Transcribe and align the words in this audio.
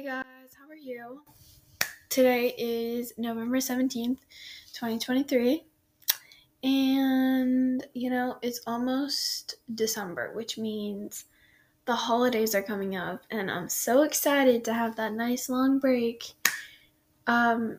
Hey 0.00 0.06
guys, 0.06 0.56
how 0.58 0.66
are 0.66 0.74
you? 0.74 1.20
Today 2.08 2.54
is 2.56 3.12
November 3.18 3.58
17th, 3.58 4.16
2023. 4.72 5.62
And, 6.64 7.86
you 7.92 8.08
know, 8.08 8.38
it's 8.40 8.62
almost 8.66 9.56
December, 9.74 10.32
which 10.34 10.56
means 10.56 11.26
the 11.84 11.94
holidays 11.94 12.54
are 12.54 12.62
coming 12.62 12.96
up. 12.96 13.24
And 13.30 13.50
I'm 13.50 13.68
so 13.68 14.00
excited 14.00 14.64
to 14.64 14.72
have 14.72 14.96
that 14.96 15.12
nice 15.12 15.50
long 15.50 15.78
break. 15.78 16.32
Um, 17.26 17.78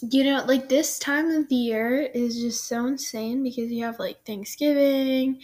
you 0.00 0.24
know, 0.24 0.42
like 0.46 0.70
this 0.70 0.98
time 0.98 1.30
of 1.32 1.50
the 1.50 1.54
year 1.54 2.00
is 2.14 2.40
just 2.40 2.64
so 2.64 2.86
insane 2.86 3.42
because 3.42 3.70
you 3.70 3.84
have 3.84 3.98
like 3.98 4.24
Thanksgiving 4.24 5.42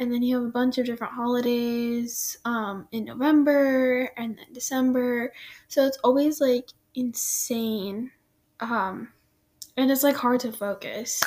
and 0.00 0.12
then 0.12 0.22
you 0.22 0.36
have 0.36 0.46
a 0.46 0.50
bunch 0.50 0.78
of 0.78 0.86
different 0.86 1.12
holidays 1.12 2.36
um, 2.44 2.88
in 2.92 3.04
November 3.04 4.10
and 4.16 4.36
then 4.36 4.46
December. 4.52 5.32
So 5.68 5.86
it's 5.86 5.98
always 6.02 6.40
like 6.40 6.70
insane. 6.94 8.10
Um, 8.60 9.08
and 9.76 9.90
it's 9.90 10.02
like 10.02 10.16
hard 10.16 10.40
to 10.40 10.52
focus. 10.52 11.22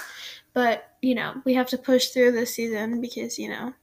But, 0.53 0.95
you 1.02 1.16
know, 1.16 1.41
we 1.45 1.53
have 1.53 1.67
to 1.70 1.77
push 1.77 2.09
through 2.09 2.31
this 2.31 2.53
season 2.53 3.02
because, 3.02 3.38
you 3.38 3.49
know, 3.49 3.73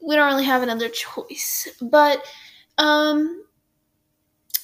we 0.00 0.16
don't 0.16 0.32
really 0.32 0.44
have 0.44 0.62
another 0.62 0.88
choice. 0.88 1.68
But 1.80 2.24
um 2.78 3.44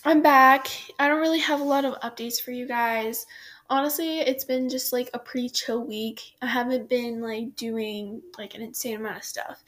I'm 0.04 0.22
back. 0.22 0.68
I 1.00 1.08
don't 1.08 1.20
really 1.20 1.40
have 1.40 1.60
a 1.60 1.64
lot 1.64 1.84
of 1.84 1.94
updates 2.00 2.40
for 2.40 2.52
you 2.52 2.66
guys 2.66 3.26
honestly, 3.70 4.20
it's 4.20 4.44
been 4.44 4.68
just 4.68 4.92
like 4.92 5.10
a 5.14 5.18
pretty 5.18 5.48
chill 5.48 5.84
week. 5.84 6.36
I 6.42 6.46
haven't 6.46 6.88
been 6.88 7.20
like 7.20 7.56
doing 7.56 8.22
like 8.38 8.54
an 8.54 8.62
insane 8.62 8.96
amount 8.96 9.18
of 9.18 9.24
stuff. 9.24 9.62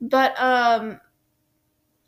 But 0.00 0.38
um 0.40 1.00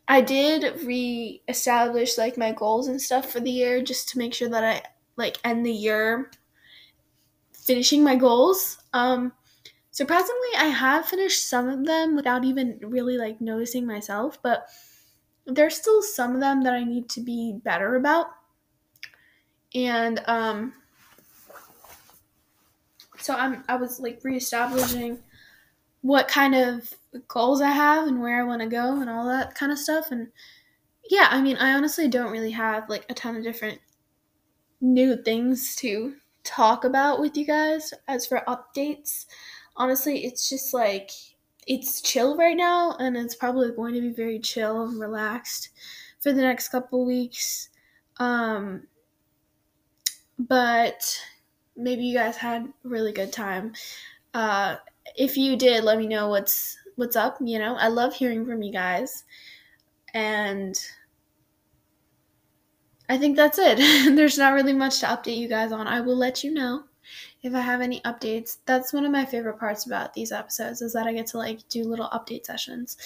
I 0.07 0.21
did 0.21 0.81
re-establish 0.83 2.17
like 2.17 2.37
my 2.37 2.51
goals 2.51 2.87
and 2.87 3.01
stuff 3.01 3.31
for 3.31 3.39
the 3.39 3.51
year 3.51 3.81
just 3.81 4.09
to 4.09 4.17
make 4.17 4.33
sure 4.33 4.49
that 4.49 4.63
I 4.63 4.81
like 5.17 5.37
end 5.43 5.65
the 5.65 5.71
year 5.71 6.31
finishing 7.53 8.03
my 8.03 8.15
goals. 8.15 8.79
Um 8.93 9.33
surprisingly, 9.91 10.49
I 10.57 10.65
have 10.65 11.05
finished 11.05 11.47
some 11.47 11.69
of 11.69 11.85
them 11.85 12.15
without 12.15 12.43
even 12.45 12.79
really 12.81 13.17
like 13.17 13.41
noticing 13.41 13.85
myself, 13.85 14.41
but 14.41 14.67
there's 15.45 15.75
still 15.75 16.01
some 16.01 16.35
of 16.35 16.41
them 16.41 16.63
that 16.63 16.73
I 16.73 16.83
need 16.83 17.09
to 17.11 17.21
be 17.21 17.59
better 17.63 17.95
about. 17.95 18.27
And 19.75 20.21
um 20.25 20.73
so 23.19 23.35
I'm 23.35 23.63
I 23.67 23.75
was 23.75 23.99
like 23.99 24.19
reestablishing 24.23 25.19
what 26.01 26.27
kind 26.27 26.55
of 26.55 26.93
goals 27.27 27.61
I 27.61 27.71
have 27.71 28.07
and 28.07 28.21
where 28.21 28.39
I 28.39 28.45
want 28.45 28.61
to 28.61 28.67
go 28.67 29.01
and 29.01 29.09
all 29.09 29.27
that 29.27 29.55
kind 29.55 29.71
of 29.71 29.77
stuff 29.77 30.11
and 30.11 30.29
yeah, 31.09 31.27
I 31.31 31.41
mean, 31.41 31.57
I 31.57 31.73
honestly 31.73 32.07
don't 32.07 32.31
really 32.31 32.51
have 32.51 32.87
like 32.87 33.05
a 33.09 33.15
ton 33.15 33.35
of 33.35 33.43
different 33.43 33.79
new 34.79 35.21
things 35.21 35.75
to 35.77 36.13
talk 36.43 36.85
about 36.85 37.19
with 37.19 37.35
you 37.35 37.45
guys 37.45 37.93
as 38.07 38.27
for 38.27 38.43
updates. 38.47 39.25
Honestly, 39.75 40.23
it's 40.23 40.47
just 40.49 40.73
like 40.73 41.09
it's 41.67 42.01
chill 42.01 42.37
right 42.37 42.55
now 42.55 42.95
and 42.99 43.17
it's 43.17 43.35
probably 43.35 43.71
going 43.71 43.95
to 43.95 44.01
be 44.01 44.11
very 44.11 44.39
chill 44.39 44.83
and 44.83 44.99
relaxed 44.99 45.69
for 46.19 46.31
the 46.31 46.41
next 46.41 46.69
couple 46.69 47.05
weeks. 47.05 47.69
Um 48.17 48.83
but 50.37 51.19
maybe 51.79 52.03
you 52.03 52.15
guys 52.17 52.37
had 52.37 52.63
a 52.65 52.87
really 52.87 53.11
good 53.11 53.33
time. 53.33 53.73
Uh, 54.33 54.75
if 55.15 55.37
you 55.37 55.55
did, 55.55 55.83
let 55.83 55.97
me 55.97 56.07
know 56.07 56.29
what's 56.29 56.77
what's 56.95 57.15
up. 57.15 57.37
You 57.41 57.59
know, 57.59 57.75
I 57.75 57.87
love 57.87 58.13
hearing 58.13 58.45
from 58.45 58.61
you 58.61 58.71
guys, 58.71 59.23
and 60.13 60.77
I 63.09 63.17
think 63.17 63.35
that's 63.35 63.57
it. 63.57 63.77
There's 64.15 64.37
not 64.37 64.53
really 64.53 64.73
much 64.73 64.99
to 64.99 65.07
update 65.07 65.37
you 65.37 65.47
guys 65.47 65.71
on. 65.71 65.87
I 65.87 66.01
will 66.01 66.15
let 66.17 66.43
you 66.43 66.53
know 66.53 66.83
if 67.41 67.55
I 67.55 67.61
have 67.61 67.81
any 67.81 68.01
updates. 68.01 68.57
That's 68.65 68.93
one 68.93 69.05
of 69.05 69.11
my 69.11 69.25
favorite 69.25 69.59
parts 69.59 69.85
about 69.85 70.13
these 70.13 70.31
episodes 70.31 70.81
is 70.81 70.93
that 70.93 71.07
I 71.07 71.13
get 71.13 71.27
to 71.27 71.37
like 71.37 71.67
do 71.69 71.83
little 71.83 72.09
update 72.09 72.45
sessions 72.45 72.97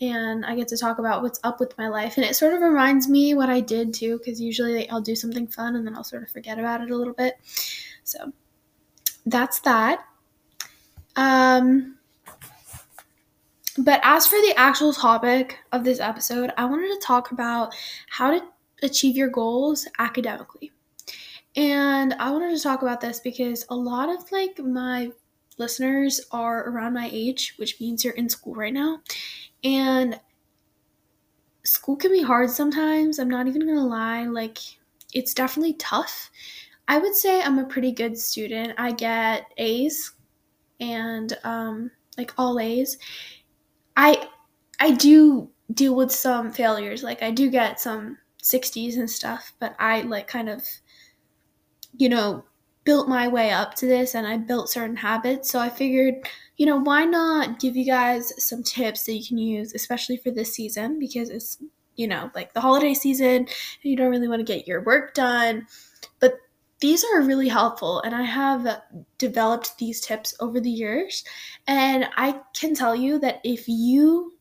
and 0.00 0.46
I 0.46 0.54
get 0.54 0.68
to 0.68 0.76
talk 0.76 0.98
about 0.98 1.22
what's 1.22 1.40
up 1.42 1.58
with 1.58 1.76
my 1.76 1.88
life. 1.88 2.16
And 2.16 2.24
it 2.24 2.36
sort 2.36 2.54
of 2.54 2.60
reminds 2.60 3.08
me 3.08 3.34
what 3.34 3.50
I 3.50 3.60
did 3.60 3.92
too, 3.92 4.18
because 4.18 4.40
usually 4.40 4.88
I'll 4.90 5.00
do 5.00 5.16
something 5.16 5.48
fun 5.48 5.74
and 5.74 5.86
then 5.86 5.96
I'll 5.96 6.04
sort 6.04 6.22
of 6.22 6.30
forget 6.30 6.58
about 6.58 6.82
it 6.82 6.90
a 6.90 6.96
little 6.96 7.14
bit. 7.14 7.34
So 8.08 8.32
that's 9.26 9.60
that. 9.60 10.04
Um, 11.16 11.96
but 13.76 14.00
as 14.02 14.26
for 14.26 14.36
the 14.36 14.54
actual 14.56 14.92
topic 14.92 15.58
of 15.72 15.84
this 15.84 16.00
episode, 16.00 16.50
I 16.56 16.64
wanted 16.64 16.88
to 16.88 17.06
talk 17.06 17.30
about 17.32 17.74
how 18.08 18.30
to 18.30 18.42
achieve 18.82 19.16
your 19.16 19.28
goals 19.28 19.86
academically. 19.98 20.72
And 21.54 22.14
I 22.14 22.30
wanted 22.30 22.56
to 22.56 22.62
talk 22.62 22.82
about 22.82 23.00
this 23.00 23.20
because 23.20 23.66
a 23.68 23.74
lot 23.76 24.08
of 24.08 24.30
like 24.32 24.58
my 24.58 25.10
listeners 25.58 26.20
are 26.30 26.68
around 26.68 26.94
my 26.94 27.10
age, 27.12 27.54
which 27.56 27.78
means 27.80 28.04
you're 28.04 28.14
in 28.14 28.28
school 28.28 28.54
right 28.54 28.72
now. 28.72 29.00
And 29.62 30.18
school 31.64 31.96
can 31.96 32.12
be 32.12 32.22
hard 32.22 32.50
sometimes. 32.50 33.18
I'm 33.18 33.28
not 33.28 33.46
even 33.48 33.62
going 33.62 33.76
to 33.76 33.82
lie. 33.82 34.24
Like, 34.24 34.58
it's 35.12 35.34
definitely 35.34 35.74
tough. 35.74 36.30
I 36.88 36.98
would 36.98 37.14
say 37.14 37.42
I'm 37.42 37.58
a 37.58 37.66
pretty 37.66 37.92
good 37.92 38.18
student. 38.18 38.72
I 38.78 38.92
get 38.92 39.52
A's 39.58 40.12
and 40.80 41.36
um, 41.44 41.90
like 42.16 42.32
all 42.38 42.58
A's. 42.58 42.96
I 43.96 44.28
I 44.80 44.92
do 44.92 45.50
deal 45.74 45.94
with 45.94 46.10
some 46.10 46.50
failures. 46.50 47.02
Like 47.02 47.22
I 47.22 47.30
do 47.30 47.50
get 47.50 47.78
some 47.78 48.16
60s 48.42 48.96
and 48.96 49.10
stuff, 49.10 49.52
but 49.60 49.76
I 49.78 50.00
like 50.02 50.26
kind 50.28 50.48
of 50.48 50.62
you 51.96 52.08
know 52.08 52.44
built 52.84 53.06
my 53.08 53.28
way 53.28 53.50
up 53.50 53.74
to 53.74 53.86
this 53.86 54.14
and 54.14 54.26
I 54.26 54.38
built 54.38 54.70
certain 54.70 54.96
habits. 54.96 55.50
So 55.50 55.58
I 55.58 55.68
figured, 55.68 56.14
you 56.56 56.64
know, 56.64 56.78
why 56.78 57.04
not 57.04 57.60
give 57.60 57.76
you 57.76 57.84
guys 57.84 58.32
some 58.42 58.62
tips 58.62 59.04
that 59.04 59.12
you 59.12 59.26
can 59.26 59.36
use 59.36 59.74
especially 59.74 60.16
for 60.16 60.30
this 60.30 60.54
season 60.54 60.98
because 60.98 61.28
it's 61.28 61.58
you 61.96 62.06
know, 62.06 62.30
like 62.34 62.54
the 62.54 62.60
holiday 62.60 62.94
season 62.94 63.26
and 63.26 63.48
you 63.82 63.96
don't 63.96 64.10
really 64.10 64.28
want 64.28 64.38
to 64.40 64.52
get 64.52 64.66
your 64.66 64.82
work 64.84 65.14
done. 65.14 65.66
But 66.20 66.34
these 66.80 67.04
are 67.04 67.22
really 67.22 67.48
helpful 67.48 68.00
and 68.00 68.14
I 68.14 68.22
have 68.22 68.82
developed 69.18 69.78
these 69.78 70.00
tips 70.00 70.34
over 70.40 70.60
the 70.60 70.70
years. 70.70 71.24
And 71.66 72.08
I 72.16 72.40
can 72.54 72.74
tell 72.74 72.94
you 72.94 73.18
that 73.20 73.40
if 73.44 73.68
you 73.68 74.32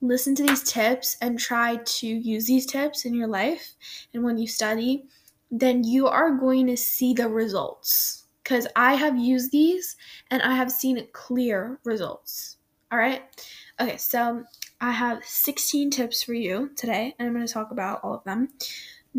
listen 0.00 0.34
to 0.36 0.44
these 0.44 0.62
tips 0.62 1.16
and 1.20 1.38
try 1.38 1.76
to 1.76 2.06
use 2.06 2.46
these 2.46 2.66
tips 2.66 3.04
in 3.04 3.14
your 3.14 3.26
life 3.26 3.74
and 4.14 4.22
when 4.22 4.38
you 4.38 4.46
study, 4.46 5.04
then 5.50 5.84
you 5.84 6.06
are 6.06 6.36
going 6.36 6.66
to 6.68 6.76
see 6.76 7.12
the 7.12 7.28
results. 7.28 8.24
Because 8.42 8.66
I 8.76 8.94
have 8.94 9.18
used 9.18 9.52
these 9.52 9.96
and 10.30 10.40
I 10.42 10.54
have 10.54 10.72
seen 10.72 11.06
clear 11.12 11.80
results. 11.84 12.56
All 12.90 12.98
right. 12.98 13.22
Okay, 13.78 13.98
so 13.98 14.44
I 14.80 14.90
have 14.92 15.24
16 15.24 15.90
tips 15.90 16.22
for 16.22 16.32
you 16.32 16.70
today, 16.74 17.14
and 17.18 17.28
I'm 17.28 17.34
going 17.34 17.46
to 17.46 17.52
talk 17.52 17.70
about 17.70 18.00
all 18.02 18.14
of 18.14 18.24
them. 18.24 18.48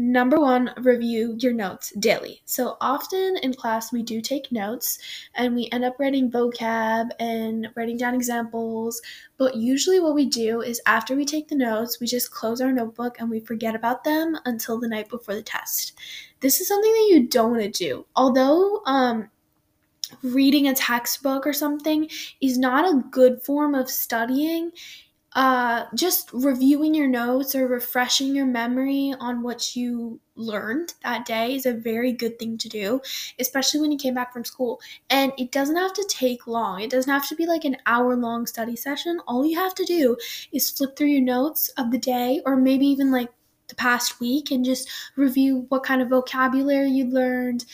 Number 0.02 0.40
one, 0.40 0.72
review 0.78 1.36
your 1.40 1.52
notes 1.52 1.92
daily. 2.00 2.42
So 2.46 2.78
often 2.80 3.36
in 3.44 3.54
class, 3.54 3.92
we 3.92 4.02
do 4.02 4.22
take 4.22 4.50
notes 4.50 4.98
and 5.36 5.54
we 5.54 5.68
end 5.74 5.84
up 5.84 6.00
writing 6.00 6.32
vocab 6.32 7.10
and 7.20 7.68
writing 7.76 7.98
down 7.98 8.16
examples. 8.16 9.02
But 9.36 9.58
usually, 9.58 10.00
what 10.00 10.16
we 10.16 10.26
do 10.26 10.62
is 10.62 10.80
after 10.86 11.18
we 11.18 11.26
take 11.26 11.50
the 11.50 11.56
notes, 11.56 12.00
we 12.00 12.08
just 12.08 12.32
close 12.32 12.62
our 12.62 12.72
notebook 12.72 13.20
and 13.20 13.30
we 13.30 13.42
forget 13.42 13.76
about 13.76 14.06
them 14.06 14.38
until 14.46 14.80
the 14.80 14.88
night 14.88 15.10
before 15.10 15.36
the 15.36 15.44
test. 15.44 16.00
This 16.40 16.62
is 16.62 16.70
something 16.70 16.94
that 16.94 17.10
you 17.12 17.28
don't 17.28 17.52
want 17.52 17.64
to 17.64 17.70
do. 17.70 18.06
Although, 18.16 18.82
um, 18.86 19.30
reading 20.24 20.70
a 20.70 20.76
textbook 20.76 21.46
or 21.46 21.52
something 21.52 22.10
is 22.40 22.58
not 22.58 22.86
a 22.86 23.04
good 23.12 23.42
form 23.44 23.76
of 23.76 23.90
studying 23.90 24.72
uh, 25.34 25.86
just 25.96 26.32
reviewing 26.34 26.96
your 26.96 27.08
notes 27.08 27.54
or 27.54 27.68
refreshing 27.68 28.36
your 28.36 28.46
memory 28.46 29.14
on 29.20 29.44
what 29.44 29.76
you 29.76 30.20
learned 30.36 30.94
that 31.04 31.26
day 31.26 31.54
is 31.54 31.66
a 31.66 31.74
very 31.74 32.12
good 32.12 32.40
thing 32.40 32.58
to 32.58 32.70
do, 32.70 33.00
especially 33.40 33.80
when 33.80 33.92
you 33.92 33.98
came 33.98 34.16
back 34.16 34.34
from 34.34 34.44
school. 34.44 34.80
And 35.10 35.32
it 35.38 35.52
doesn't 35.52 35.76
have 35.76 35.94
to 35.94 36.06
take 36.10 36.48
long, 36.48 36.82
it 36.82 36.90
doesn't 36.90 37.12
have 37.12 37.28
to 37.30 37.36
be 37.36 37.46
like 37.46 37.66
an 37.66 37.78
hour 37.86 38.16
long 38.16 38.48
study 38.48 38.76
session. 38.76 39.20
All 39.28 39.46
you 39.46 39.58
have 39.58 39.76
to 39.76 39.86
do 39.86 40.18
is 40.52 40.70
flip 40.70 40.96
through 40.96 41.08
your 41.08 41.22
notes 41.22 41.70
of 41.78 41.92
the 41.92 42.00
day 42.00 42.42
or 42.46 42.56
maybe 42.56 42.88
even 42.88 43.12
like 43.12 43.30
the 43.68 43.76
past 43.76 44.20
week 44.20 44.50
and 44.50 44.66
just 44.66 44.90
review 45.16 45.66
what 45.70 45.84
kind 45.84 46.02
of 46.02 46.10
vocabulary 46.10 46.90
you 46.90 47.06
learned 47.06 47.66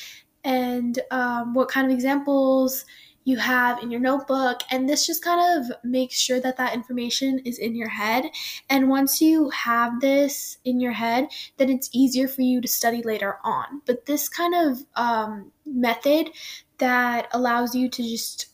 and 0.43 0.99
um, 1.09 1.53
what 1.53 1.69
kind 1.69 1.87
of 1.87 1.93
examples 1.93 2.85
you 3.25 3.37
have 3.37 3.83
in 3.83 3.91
your 3.91 3.99
notebook 3.99 4.61
and 4.71 4.87
this 4.87 5.05
just 5.05 5.23
kind 5.23 5.59
of 5.59 5.77
makes 5.83 6.17
sure 6.17 6.39
that 6.39 6.57
that 6.57 6.73
information 6.73 7.39
is 7.39 7.57
in 7.57 7.75
your 7.75 7.89
head. 7.89 8.25
And 8.69 8.89
once 8.89 9.19
you 9.19 9.49
have 9.49 9.99
this 9.99 10.57
in 10.63 10.79
your 10.79 10.93
head 10.93 11.27
then 11.57 11.69
it's 11.69 11.89
easier 11.91 12.27
for 12.27 12.41
you 12.41 12.61
to 12.61 12.67
study 12.67 13.01
later 13.03 13.37
on. 13.43 13.81
But 13.85 14.05
this 14.05 14.29
kind 14.29 14.55
of 14.55 14.79
um, 14.95 15.51
method 15.65 16.29
that 16.77 17.27
allows 17.31 17.75
you 17.75 17.89
to 17.89 18.03
just 18.03 18.47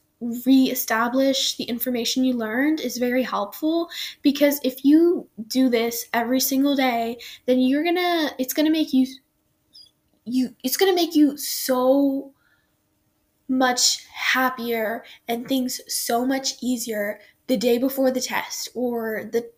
reestablish 0.46 1.56
the 1.56 1.64
information 1.64 2.24
you 2.24 2.34
learned 2.34 2.80
is 2.80 2.98
very 2.98 3.24
helpful 3.24 3.90
because 4.22 4.60
if 4.64 4.86
you 4.86 5.28
do 5.48 5.68
this 5.68 6.06
every 6.14 6.40
single 6.40 6.76
day 6.76 7.18
then 7.48 7.60
you're 7.60 7.84
gonna 7.84 8.30
it's 8.38 8.54
gonna 8.54 8.70
make 8.70 8.94
you 8.94 9.08
you 10.26 10.56
it's 10.64 10.78
gonna 10.78 10.94
make 10.94 11.16
you 11.16 11.36
so 11.38 12.32
much 13.52 14.06
happier 14.08 15.04
and 15.28 15.48
things 15.48 15.82
so 15.88 16.26
much 16.26 16.54
easier 16.62 17.20
the 17.48 17.58
day 17.58 17.78
before 17.78 18.10
the 18.10 18.22
test 18.22 18.70
or 18.74 19.30
the 19.32 19.52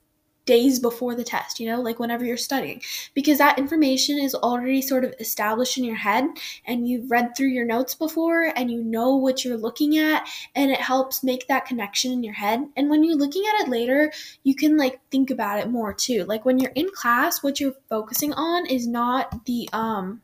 days 0.45 0.79
before 0.79 1.15
the 1.15 1.23
test, 1.23 1.59
you 1.59 1.67
know, 1.67 1.79
like 1.79 1.99
whenever 1.99 2.25
you're 2.25 2.35
studying, 2.35 2.81
because 3.13 3.37
that 3.37 3.57
information 3.57 4.17
is 4.17 4.35
already 4.35 4.81
sort 4.81 5.05
of 5.05 5.13
established 5.19 5.77
in 5.77 5.83
your 5.83 5.95
head 5.95 6.25
and 6.65 6.87
you've 6.87 7.09
read 7.09 7.29
through 7.35 7.47
your 7.47 7.65
notes 7.65 7.95
before 7.95 8.51
and 8.55 8.69
you 8.69 8.83
know 8.83 9.15
what 9.15 9.45
you're 9.45 9.57
looking 9.57 9.97
at 9.97 10.27
and 10.55 10.71
it 10.71 10.81
helps 10.81 11.23
make 11.23 11.47
that 11.47 11.65
connection 11.65 12.11
in 12.11 12.23
your 12.23 12.33
head. 12.33 12.65
And 12.75 12.89
when 12.89 13.03
you're 13.03 13.15
looking 13.15 13.43
at 13.47 13.61
it 13.63 13.69
later, 13.69 14.11
you 14.43 14.55
can 14.55 14.75
like 14.75 14.99
think 15.11 15.29
about 15.29 15.59
it 15.59 15.69
more 15.69 15.93
too. 15.93 16.25
Like 16.25 16.45
when 16.45 16.59
you're 16.59 16.71
in 16.75 16.89
class, 16.93 17.43
what 17.43 17.59
you're 17.59 17.75
focusing 17.89 18.33
on 18.33 18.65
is 18.65 18.87
not 18.87 19.45
the 19.45 19.69
um 19.71 20.21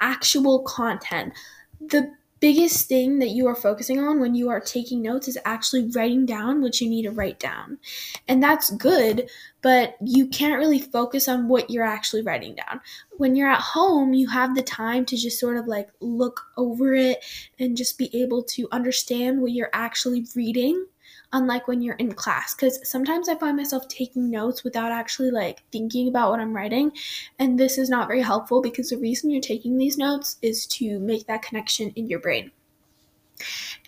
actual 0.00 0.60
content. 0.62 1.32
The 1.80 2.12
biggest 2.42 2.88
thing 2.88 3.20
that 3.20 3.28
you 3.28 3.46
are 3.46 3.54
focusing 3.54 4.00
on 4.00 4.18
when 4.18 4.34
you 4.34 4.48
are 4.48 4.58
taking 4.58 5.00
notes 5.00 5.28
is 5.28 5.38
actually 5.44 5.88
writing 5.90 6.26
down 6.26 6.60
what 6.60 6.80
you 6.80 6.90
need 6.90 7.04
to 7.04 7.12
write 7.12 7.38
down. 7.38 7.78
And 8.26 8.42
that's 8.42 8.70
good, 8.72 9.30
but 9.62 9.94
you 10.04 10.26
can't 10.26 10.58
really 10.58 10.80
focus 10.80 11.28
on 11.28 11.46
what 11.46 11.70
you're 11.70 11.84
actually 11.84 12.22
writing 12.22 12.56
down. 12.56 12.80
When 13.12 13.36
you're 13.36 13.48
at 13.48 13.60
home, 13.60 14.12
you 14.12 14.28
have 14.28 14.56
the 14.56 14.62
time 14.62 15.04
to 15.06 15.16
just 15.16 15.38
sort 15.38 15.56
of 15.56 15.68
like 15.68 15.90
look 16.00 16.40
over 16.56 16.94
it 16.94 17.24
and 17.60 17.76
just 17.76 17.96
be 17.96 18.10
able 18.12 18.42
to 18.42 18.66
understand 18.72 19.40
what 19.40 19.52
you're 19.52 19.70
actually 19.72 20.26
reading 20.34 20.86
unlike 21.32 21.66
when 21.66 21.80
you're 21.80 21.94
in 21.96 22.12
class 22.12 22.54
because 22.54 22.78
sometimes 22.88 23.28
i 23.28 23.34
find 23.34 23.56
myself 23.56 23.86
taking 23.88 24.30
notes 24.30 24.64
without 24.64 24.92
actually 24.92 25.30
like 25.30 25.62
thinking 25.72 26.08
about 26.08 26.30
what 26.30 26.40
i'm 26.40 26.54
writing 26.54 26.92
and 27.38 27.58
this 27.58 27.78
is 27.78 27.88
not 27.88 28.08
very 28.08 28.22
helpful 28.22 28.60
because 28.60 28.90
the 28.90 28.98
reason 28.98 29.30
you're 29.30 29.40
taking 29.40 29.78
these 29.78 29.98
notes 29.98 30.36
is 30.42 30.66
to 30.66 30.98
make 30.98 31.26
that 31.26 31.42
connection 31.42 31.90
in 31.96 32.08
your 32.08 32.20
brain. 32.20 32.50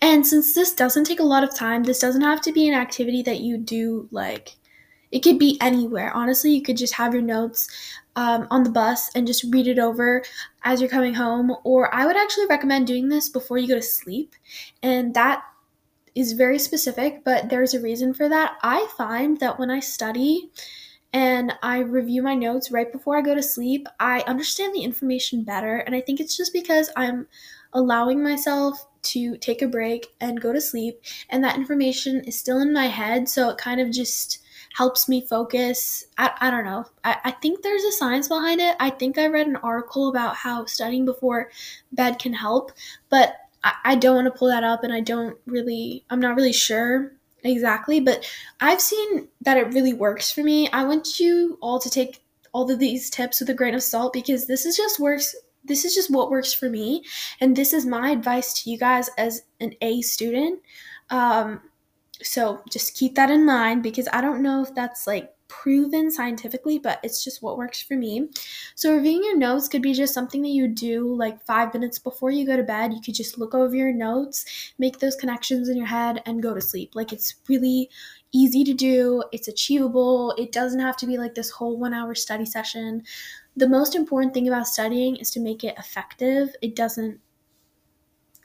And 0.01 0.27
since 0.27 0.53
this 0.53 0.73
doesn't 0.73 1.05
take 1.05 1.19
a 1.19 1.23
lot 1.23 1.43
of 1.43 1.55
time 1.55 1.83
this 1.83 1.99
doesn't 1.99 2.21
have 2.21 2.41
to 2.41 2.51
be 2.51 2.67
an 2.67 2.73
activity 2.73 3.21
that 3.23 3.39
you 3.39 3.57
do 3.57 4.07
like 4.11 4.55
it 5.11 5.19
could 5.19 5.39
be 5.39 5.57
anywhere. 5.61 6.11
Honestly 6.13 6.51
you 6.51 6.61
could 6.61 6.77
just 6.77 6.95
have 6.95 7.13
your 7.13 7.23
notes 7.23 7.69
um, 8.17 8.47
on 8.49 8.63
the 8.63 8.69
bus 8.69 9.09
and 9.15 9.27
just 9.27 9.45
read 9.53 9.67
it 9.67 9.79
over 9.79 10.23
as 10.63 10.79
you're 10.79 10.89
coming 10.89 11.13
home 11.13 11.55
or 11.63 11.93
i 11.93 12.05
would 12.05 12.15
actually 12.15 12.45
recommend 12.45 12.87
doing 12.87 13.09
this 13.09 13.27
before 13.27 13.57
you 13.57 13.67
go 13.67 13.75
to 13.75 13.81
sleep 13.81 14.35
and 14.81 15.13
that 15.13 15.43
is 16.15 16.31
very 16.31 16.57
specific, 16.57 17.23
but 17.23 17.49
there's 17.49 17.73
a 17.73 17.81
reason 17.81 18.13
for 18.13 18.29
that. 18.29 18.57
I 18.63 18.87
find 18.97 19.39
that 19.41 19.59
when 19.59 19.69
I 19.69 19.81
study 19.81 20.49
and 21.13 21.53
I 21.61 21.79
review 21.79 22.23
my 22.23 22.35
notes 22.35 22.71
right 22.71 22.91
before 22.91 23.17
I 23.17 23.21
go 23.21 23.35
to 23.35 23.43
sleep, 23.43 23.87
I 23.99 24.21
understand 24.21 24.73
the 24.73 24.83
information 24.83 25.43
better. 25.43 25.77
And 25.77 25.93
I 25.93 26.01
think 26.01 26.19
it's 26.19 26.35
just 26.35 26.53
because 26.53 26.89
I'm 26.95 27.27
allowing 27.73 28.23
myself 28.23 28.87
to 29.03 29.37
take 29.37 29.61
a 29.61 29.67
break 29.67 30.07
and 30.19 30.41
go 30.41 30.51
to 30.51 30.59
sleep, 30.59 30.99
and 31.29 31.43
that 31.43 31.57
information 31.57 32.23
is 32.23 32.39
still 32.39 32.59
in 32.59 32.73
my 32.73 32.87
head. 32.87 33.29
So 33.29 33.49
it 33.49 33.57
kind 33.57 33.79
of 33.79 33.91
just 33.91 34.39
helps 34.73 35.07
me 35.07 35.21
focus. 35.21 36.05
I, 36.17 36.31
I 36.41 36.51
don't 36.51 36.65
know. 36.65 36.85
I, 37.03 37.17
I 37.25 37.31
think 37.31 37.61
there's 37.61 37.83
a 37.83 37.91
science 37.91 38.27
behind 38.27 38.59
it. 38.59 38.75
I 38.79 38.89
think 38.89 39.17
I 39.17 39.27
read 39.27 39.47
an 39.47 39.57
article 39.57 40.09
about 40.09 40.35
how 40.35 40.65
studying 40.65 41.05
before 41.05 41.51
bed 41.91 42.19
can 42.19 42.33
help, 42.33 42.71
but 43.09 43.35
I, 43.83 43.95
don't 43.95 44.15
want 44.15 44.25
to 44.31 44.37
pull 44.37 44.49
that 44.49 44.63
up 44.63 44.83
and 44.83 44.93
I 44.93 45.01
don't 45.01 45.37
really, 45.45 46.05
I'm 46.09 46.19
not 46.19 46.35
really 46.35 46.53
sure 46.53 47.13
exactly, 47.43 47.99
but 47.99 48.29
I've 48.59 48.81
seen 48.81 49.27
that 49.41 49.57
it 49.57 49.73
really 49.73 49.93
works 49.93 50.31
for 50.31 50.43
me. 50.43 50.69
I 50.71 50.83
want 50.83 51.19
you 51.19 51.57
all 51.61 51.79
to 51.79 51.89
take 51.89 52.21
all 52.55 52.71
of 52.71 52.79
these 52.79 53.09
tips 53.09 53.39
with 53.39 53.49
a 53.49 53.53
grain 53.53 53.75
of 53.75 53.83
salt 53.83 54.13
because 54.13 54.47
this 54.47 54.65
is 54.65 54.77
just 54.77 54.99
works 54.99 55.35
this 55.65 55.83
is 55.83 55.93
just 55.93 56.09
what 56.09 56.29
works 56.29 56.53
for 56.53 56.69
me 56.69 57.03
and 57.41 57.55
this 57.55 57.73
is 57.73 57.85
my 57.85 58.11
advice 58.11 58.53
to 58.53 58.69
you 58.69 58.77
guys 58.77 59.09
as 59.17 59.41
an 59.59 59.73
a 59.81 60.01
student 60.01 60.61
um, 61.09 61.59
so 62.21 62.61
just 62.69 62.95
keep 62.95 63.15
that 63.15 63.29
in 63.29 63.45
mind 63.45 63.83
because 63.83 64.07
i 64.13 64.21
don't 64.21 64.41
know 64.41 64.61
if 64.61 64.73
that's 64.73 65.05
like 65.05 65.34
proven 65.47 66.11
scientifically, 66.11 66.79
but 66.79 66.99
it's 67.03 67.23
just 67.23 67.41
what 67.41 67.57
works 67.57 67.81
for 67.81 67.95
me. 67.95 68.29
So, 68.75 68.93
reviewing 68.93 69.23
your 69.23 69.37
notes 69.37 69.67
could 69.67 69.81
be 69.81 69.93
just 69.93 70.13
something 70.13 70.41
that 70.41 70.49
you 70.49 70.67
do 70.67 71.15
like 71.15 71.45
five 71.45 71.73
minutes 71.73 71.99
before 71.99 72.31
you 72.31 72.45
go 72.45 72.57
to 72.57 72.63
bed. 72.63 72.93
You 72.93 73.01
could 73.01 73.15
just 73.15 73.37
look 73.37 73.53
over 73.53 73.75
your 73.75 73.93
notes, 73.93 74.73
make 74.77 74.99
those 74.99 75.15
connections 75.15 75.69
in 75.69 75.77
your 75.77 75.85
head, 75.85 76.21
and 76.25 76.43
go 76.43 76.53
to 76.53 76.61
sleep. 76.61 76.95
Like, 76.95 77.13
it's 77.13 77.35
really 77.47 77.89
easy 78.31 78.63
to 78.65 78.73
do, 78.73 79.23
it's 79.31 79.47
achievable. 79.47 80.33
It 80.37 80.51
doesn't 80.51 80.79
have 80.79 80.97
to 80.97 81.07
be 81.07 81.17
like 81.17 81.35
this 81.35 81.49
whole 81.49 81.77
one 81.79 81.93
hour 81.93 82.15
study 82.15 82.45
session. 82.45 83.03
The 83.55 83.69
most 83.69 83.95
important 83.95 84.33
thing 84.33 84.47
about 84.47 84.67
studying 84.67 85.15
is 85.15 85.31
to 85.31 85.39
make 85.39 85.63
it 85.63 85.77
effective. 85.77 86.49
It 86.61 86.75
doesn't 86.75 87.19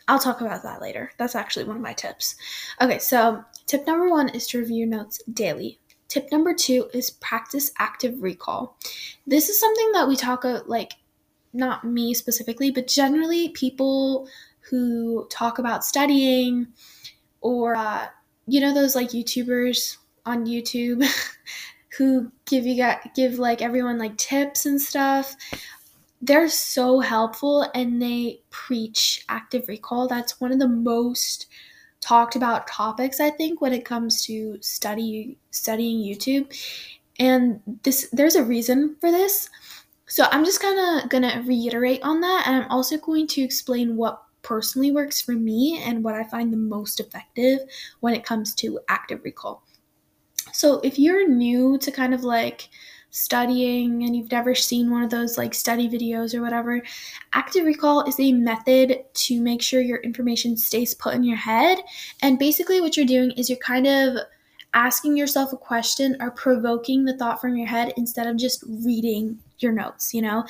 I'll 0.09 0.19
talk 0.19 0.41
about 0.41 0.65
that 0.65 0.81
later. 0.81 1.13
That's 1.19 1.37
actually 1.37 1.67
one 1.67 1.77
of 1.77 1.83
my 1.83 1.93
tips. 1.93 2.35
Okay, 2.81 2.99
so 2.99 3.45
tip 3.67 3.87
number 3.87 4.09
one 4.11 4.29
is 4.31 4.47
to 4.49 4.59
review 4.59 4.85
notes 4.85 5.23
daily. 5.33 5.80
Tip 6.11 6.31
number 6.33 6.53
two 6.53 6.91
is 6.93 7.09
practice 7.09 7.71
active 7.79 8.21
recall. 8.21 8.77
This 9.29 9.49
is 9.49 9.61
something 9.61 9.93
that 9.93 10.09
we 10.09 10.17
talk 10.17 10.45
about, 10.45 10.69
like, 10.69 10.95
not 11.53 11.85
me 11.85 12.15
specifically, 12.15 12.73
but 12.73 12.89
generally 12.89 13.51
people 13.51 14.29
who 14.69 15.29
talk 15.31 15.61
about 15.61 15.85
studying 15.85 16.67
or, 17.41 17.77
uh, 17.77 18.07
you 18.49 18.61
know, 18.61 18.75
those 18.75 18.97
like 18.97 19.11
YouTubers 19.11 19.99
on 20.27 20.47
YouTube 20.47 21.07
who 21.97 22.33
give 22.45 22.67
you 22.67 22.93
give 23.15 23.39
like 23.39 23.63
everyone 23.63 23.99
like 23.99 24.17
tips 24.17 24.67
and 24.67 24.81
stuff. 24.81 25.37
They're 26.21 26.49
so 26.49 26.99
helpful 26.99 27.71
and 27.73 28.03
they 28.03 28.43
preach 28.51 29.25
active 29.29 29.69
recall. 29.69 30.09
That's 30.09 30.41
one 30.41 30.51
of 30.53 30.59
the 30.59 30.69
most 30.69 31.47
talked 32.01 32.37
about 32.37 32.67
topics 32.67 33.21
I 33.21 33.31
think 33.31 33.61
when 33.61 33.73
it 33.73 33.85
comes 33.85 34.25
to 34.27 34.59
study 34.61 35.39
studying 35.51 35.99
YouTube. 35.99 36.47
And 37.19 37.61
this 37.83 38.09
there's 38.13 38.37
a 38.37 38.45
reason 38.45 38.97
for 39.01 39.11
this. 39.11 39.49
So 40.07 40.27
I'm 40.33 40.45
just 40.45 40.61
kind 40.61 41.03
of 41.05 41.09
going 41.09 41.23
to 41.23 41.43
reiterate 41.47 42.03
on 42.03 42.21
that 42.21 42.45
and 42.47 42.65
I'm 42.65 42.71
also 42.71 42.99
going 42.99 43.29
to 43.29 43.43
explain 43.43 43.97
what 43.97 44.23
personally 44.43 44.91
works 44.91 45.21
for 45.21 45.33
me 45.33 45.81
and 45.85 46.03
what 46.03 46.15
I 46.15 46.25
find 46.25 46.53
the 46.53 46.57
most 46.57 46.99
effective 46.99 47.61
when 48.01 48.15
it 48.15 48.25
comes 48.25 48.55
to 48.57 48.81
active 48.89 49.21
recall. 49.23 49.63
So 50.53 50.81
if 50.81 50.99
you're 50.99 51.29
new 51.29 51.79
to 51.79 51.93
kind 51.93 52.13
of 52.15 52.25
like 52.25 52.69
studying 53.11 54.03
and 54.05 54.17
you've 54.17 54.31
never 54.31 54.55
seen 54.55 54.91
one 54.91 55.03
of 55.03 55.11
those 55.11 55.37
like 55.37 55.55
study 55.55 55.89
videos 55.89 56.35
or 56.35 56.43
whatever, 56.43 56.83
active 57.33 57.65
recall 57.65 58.03
is 58.05 58.19
a 58.19 58.33
method 58.33 59.05
to 59.15 59.41
make 59.41 59.63
sure 59.63 59.81
your 59.81 59.99
information 59.99 60.57
stays 60.57 60.95
put 60.95 61.15
in 61.15 61.25
your 61.25 61.37
head. 61.37 61.79
And 62.23 62.39
basically, 62.39 62.81
what 62.81 62.97
you're 62.97 63.07
doing 63.07 63.33
is 63.33 63.49
you're 63.49 63.59
kind 63.59 63.87
of 63.87 64.17
asking 64.73 65.17
yourself 65.17 65.53
a 65.53 65.57
question 65.57 66.17
or 66.21 66.31
provoking 66.31 67.05
the 67.05 67.17
thought 67.17 67.41
from 67.41 67.57
your 67.57 67.67
head 67.67 67.93
instead 67.97 68.27
of 68.27 68.37
just 68.37 68.65
reading 68.85 69.39
your 69.59 69.73
notes, 69.73 70.15
you 70.15 70.23
know? 70.23 70.45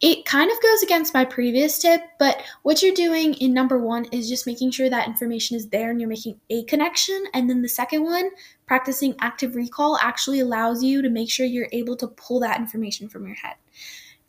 It 0.00 0.24
kind 0.24 0.50
of 0.50 0.62
goes 0.62 0.82
against 0.82 1.12
my 1.12 1.24
previous 1.24 1.78
tip, 1.80 2.02
but 2.20 2.40
what 2.62 2.82
you're 2.82 2.94
doing 2.94 3.34
in 3.34 3.52
number 3.52 3.78
one 3.78 4.04
is 4.06 4.28
just 4.28 4.46
making 4.46 4.70
sure 4.70 4.88
that 4.88 5.08
information 5.08 5.56
is 5.56 5.68
there 5.68 5.90
and 5.90 6.00
you're 6.00 6.08
making 6.08 6.38
a 6.50 6.62
connection. 6.64 7.24
And 7.34 7.50
then 7.50 7.62
the 7.62 7.68
second 7.68 8.04
one, 8.04 8.30
practicing 8.66 9.16
active 9.20 9.56
recall, 9.56 9.98
actually 10.00 10.38
allows 10.38 10.84
you 10.84 11.02
to 11.02 11.10
make 11.10 11.28
sure 11.28 11.46
you're 11.46 11.68
able 11.72 11.96
to 11.96 12.06
pull 12.06 12.38
that 12.40 12.60
information 12.60 13.08
from 13.08 13.26
your 13.26 13.34
head. 13.34 13.56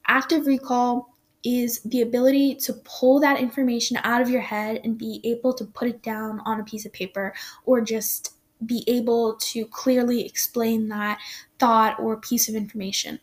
Active 0.07 0.47
recall 0.47 1.15
is 1.43 1.81
the 1.83 2.01
ability 2.01 2.55
to 2.55 2.73
pull 2.83 3.19
that 3.19 3.39
information 3.39 3.97
out 4.03 4.21
of 4.21 4.29
your 4.29 4.41
head 4.41 4.81
and 4.83 4.97
be 4.97 5.21
able 5.23 5.53
to 5.53 5.65
put 5.65 5.87
it 5.87 6.01
down 6.01 6.41
on 6.45 6.59
a 6.59 6.65
piece 6.65 6.85
of 6.85 6.91
paper 6.91 7.33
or 7.65 7.79
just 7.79 8.38
be 8.65 8.83
able 8.87 9.35
to 9.35 9.65
clearly 9.67 10.25
explain 10.25 10.89
that 10.89 11.19
thought 11.59 11.99
or 11.99 12.17
piece 12.17 12.49
of 12.49 12.55
information. 12.55 13.19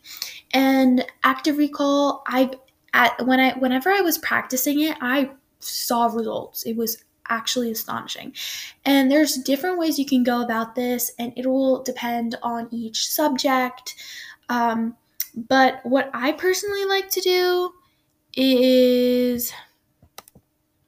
And 0.51 1.05
active 1.23 1.57
recall, 1.57 2.23
I 2.27 2.51
at 2.93 3.25
when 3.25 3.39
I 3.39 3.53
whenever 3.53 3.89
I 3.89 4.01
was 4.01 4.17
practicing 4.17 4.81
it, 4.81 4.97
I 5.01 5.31
saw 5.59 6.07
results. 6.07 6.63
It 6.63 6.75
was 6.75 7.03
actually 7.29 7.71
astonishing. 7.71 8.33
And 8.85 9.11
there's 9.11 9.37
different 9.37 9.77
ways 9.77 9.99
you 9.99 10.05
can 10.05 10.23
go 10.23 10.41
about 10.41 10.75
this, 10.75 11.11
and 11.19 11.33
it 11.35 11.45
will 11.45 11.83
depend 11.83 12.35
on 12.41 12.67
each 12.71 13.07
subject. 13.07 13.95
Um, 14.49 14.95
but 15.35 15.85
what 15.85 16.09
I 16.13 16.31
personally 16.31 16.85
like 16.85 17.09
to 17.09 17.21
do 17.21 17.71
is 18.35 19.51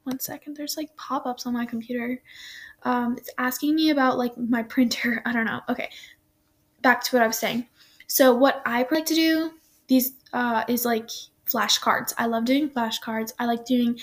one 0.04 0.20
second, 0.20 0.56
there's 0.56 0.78
like 0.78 0.96
pop 0.96 1.26
ups 1.26 1.46
on 1.46 1.54
my 1.54 1.66
computer. 1.66 2.22
Um, 2.84 3.16
it's 3.18 3.30
asking 3.38 3.76
me 3.76 3.90
about 3.90 4.18
like 4.18 4.38
my 4.38 4.64
printer. 4.64 5.22
I 5.28 5.34
don't 5.34 5.46
know. 5.46 5.62
Okay, 5.70 5.90
back 6.82 7.04
to 7.06 7.16
what 7.16 7.24
I 7.24 7.28
was 7.28 7.38
saying. 7.38 7.68
So 8.08 8.34
what 8.36 8.62
I 8.66 8.88
like 8.92 9.06
to 9.08 9.16
do 9.16 9.52
these 9.88 10.14
uh, 10.34 10.64
is 10.68 10.86
like 10.86 11.10
flashcards. 11.48 12.14
I 12.18 12.26
love 12.28 12.46
doing 12.46 12.70
flashcards. 12.70 13.34
I 13.40 13.46
like 13.46 13.66
doing 13.66 14.00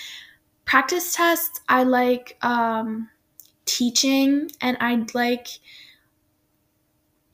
practice 0.64 1.14
tests. 1.14 1.60
I 1.68 1.84
like 1.84 2.36
um, 2.42 3.08
teaching 3.66 4.50
and 4.60 4.76
I'd 4.80 5.14
like 5.14 5.48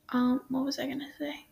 um 0.09 0.41
what 0.49 0.63
was 0.65 0.79
I 0.79 0.85
to 0.99 1.05
say? 1.19 1.45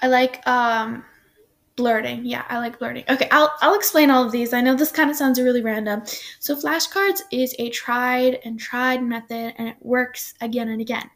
I 0.00 0.06
like 0.08 0.46
um 0.46 1.04
blurting. 1.78 2.26
Yeah, 2.26 2.44
I 2.48 2.58
like 2.58 2.78
blurting. 2.78 3.04
Okay, 3.08 3.28
I'll 3.30 3.54
I'll 3.62 3.76
explain 3.76 4.10
all 4.10 4.26
of 4.26 4.32
these. 4.32 4.52
I 4.52 4.60
know 4.60 4.74
this 4.74 4.92
kind 4.92 5.08
of 5.08 5.16
sounds 5.16 5.40
really 5.40 5.62
random. 5.62 6.02
So 6.40 6.56
flashcards 6.56 7.22
is 7.32 7.54
a 7.58 7.70
tried 7.70 8.40
and 8.44 8.58
tried 8.58 9.02
method 9.02 9.54
and 9.56 9.68
it 9.68 9.76
works 9.80 10.34
again 10.42 10.68
and 10.68 10.80
again. 10.80 11.08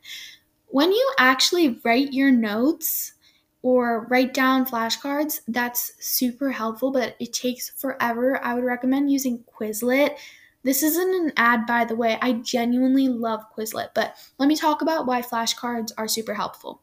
When 0.69 0.93
you 0.93 1.13
actually 1.19 1.81
write 1.85 2.13
your 2.13 2.31
notes 2.31 3.15
or 3.63 4.07
write 4.09 4.33
down 4.33 4.65
flashcards, 4.65 5.41
that's 5.49 5.93
super 5.99 6.51
helpful, 6.53 6.93
but 6.93 7.17
it 7.19 7.33
takes 7.33 7.71
forever. 7.71 8.43
I 8.43 8.55
would 8.55 8.65
recommend 8.65 9.11
using 9.11 9.45
Quizlet. 9.45 10.17
This 10.63 10.85
isn't 10.85 11.15
an 11.15 11.33
ad, 11.37 11.67
by 11.67 11.85
the 11.85 11.97
way. 11.97 12.19
I 12.23 12.35
genuinely 12.35 13.09
love 13.09 13.45
Quizlet, 13.53 13.89
but 13.95 14.15
let 14.39 14.47
me 14.47 14.55
talk 14.55 14.81
about 14.81 15.07
why 15.07 15.23
flashcards 15.23 15.91
are 15.99 16.07
super 16.07 16.35
helpful. 16.35 16.83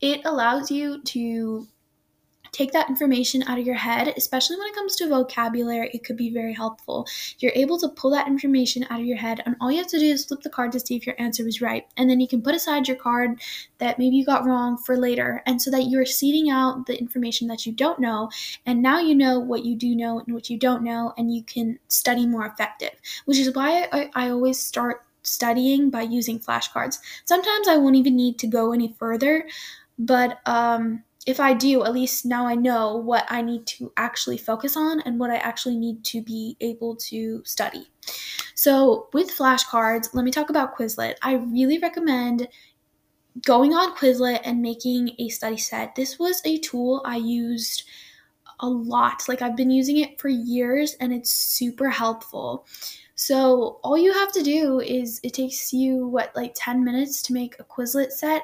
It 0.00 0.22
allows 0.24 0.72
you 0.72 1.00
to 1.04 1.68
take 2.52 2.70
that 2.72 2.88
information 2.88 3.42
out 3.44 3.58
of 3.58 3.66
your 3.66 3.74
head, 3.74 4.12
especially 4.16 4.56
when 4.56 4.68
it 4.68 4.74
comes 4.74 4.94
to 4.96 5.08
vocabulary, 5.08 5.90
it 5.92 6.04
could 6.04 6.18
be 6.18 6.30
very 6.30 6.52
helpful. 6.52 7.06
You're 7.38 7.52
able 7.54 7.78
to 7.80 7.88
pull 7.88 8.10
that 8.10 8.28
information 8.28 8.86
out 8.90 9.00
of 9.00 9.06
your 9.06 9.16
head, 9.16 9.42
and 9.44 9.56
all 9.60 9.72
you 9.72 9.78
have 9.78 9.88
to 9.88 9.98
do 9.98 10.06
is 10.06 10.26
flip 10.26 10.42
the 10.42 10.50
card 10.50 10.72
to 10.72 10.80
see 10.80 10.94
if 10.94 11.06
your 11.06 11.16
answer 11.18 11.44
was 11.44 11.62
right. 11.62 11.86
And 11.96 12.08
then 12.08 12.20
you 12.20 12.28
can 12.28 12.42
put 12.42 12.54
aside 12.54 12.86
your 12.86 12.98
card 12.98 13.40
that 13.78 13.98
maybe 13.98 14.16
you 14.16 14.24
got 14.24 14.44
wrong 14.44 14.76
for 14.76 14.96
later, 14.96 15.42
and 15.46 15.60
so 15.60 15.70
that 15.70 15.88
you're 15.88 16.04
seeding 16.04 16.50
out 16.50 16.86
the 16.86 16.98
information 16.98 17.48
that 17.48 17.64
you 17.64 17.72
don't 17.72 17.98
know, 17.98 18.30
and 18.66 18.82
now 18.82 19.00
you 19.00 19.14
know 19.14 19.40
what 19.40 19.64
you 19.64 19.74
do 19.74 19.96
know 19.96 20.20
and 20.20 20.34
what 20.34 20.50
you 20.50 20.58
don't 20.58 20.82
know, 20.82 21.14
and 21.16 21.34
you 21.34 21.42
can 21.42 21.78
study 21.88 22.26
more 22.26 22.46
effective, 22.46 22.92
which 23.24 23.38
is 23.38 23.54
why 23.54 23.88
I, 23.92 24.10
I 24.14 24.30
always 24.30 24.58
start 24.58 25.04
studying 25.22 25.88
by 25.88 26.02
using 26.02 26.38
flashcards. 26.38 26.98
Sometimes 27.24 27.68
I 27.68 27.76
won't 27.76 27.96
even 27.96 28.16
need 28.16 28.38
to 28.40 28.46
go 28.46 28.72
any 28.72 28.94
further, 28.98 29.46
but 29.98 30.40
um, 30.46 31.04
if 31.26 31.38
I 31.38 31.54
do, 31.54 31.84
at 31.84 31.92
least 31.92 32.26
now 32.26 32.46
I 32.46 32.54
know 32.54 32.96
what 32.96 33.26
I 33.28 33.42
need 33.42 33.66
to 33.68 33.92
actually 33.96 34.38
focus 34.38 34.76
on 34.76 35.00
and 35.02 35.20
what 35.20 35.30
I 35.30 35.36
actually 35.36 35.76
need 35.76 36.04
to 36.06 36.22
be 36.22 36.56
able 36.60 36.96
to 36.96 37.42
study. 37.44 37.86
So, 38.54 39.08
with 39.12 39.30
flashcards, 39.30 40.14
let 40.14 40.24
me 40.24 40.30
talk 40.30 40.50
about 40.50 40.76
Quizlet. 40.76 41.14
I 41.22 41.34
really 41.34 41.78
recommend 41.78 42.48
going 43.46 43.72
on 43.72 43.96
Quizlet 43.96 44.40
and 44.44 44.60
making 44.60 45.12
a 45.18 45.28
study 45.28 45.56
set. 45.56 45.94
This 45.94 46.18
was 46.18 46.42
a 46.44 46.58
tool 46.58 47.02
I 47.04 47.16
used 47.16 47.84
a 48.60 48.68
lot. 48.68 49.22
Like, 49.28 49.42
I've 49.42 49.56
been 49.56 49.70
using 49.70 49.98
it 49.98 50.20
for 50.20 50.28
years 50.28 50.94
and 50.94 51.12
it's 51.12 51.32
super 51.32 51.88
helpful. 51.88 52.66
So 53.24 53.78
all 53.84 53.96
you 53.96 54.12
have 54.12 54.32
to 54.32 54.42
do 54.42 54.80
is 54.80 55.20
it 55.22 55.34
takes 55.34 55.72
you 55.72 56.08
what 56.08 56.34
like 56.34 56.54
10 56.56 56.82
minutes 56.82 57.22
to 57.22 57.32
make 57.32 57.54
a 57.60 57.62
Quizlet 57.62 58.10
set 58.10 58.42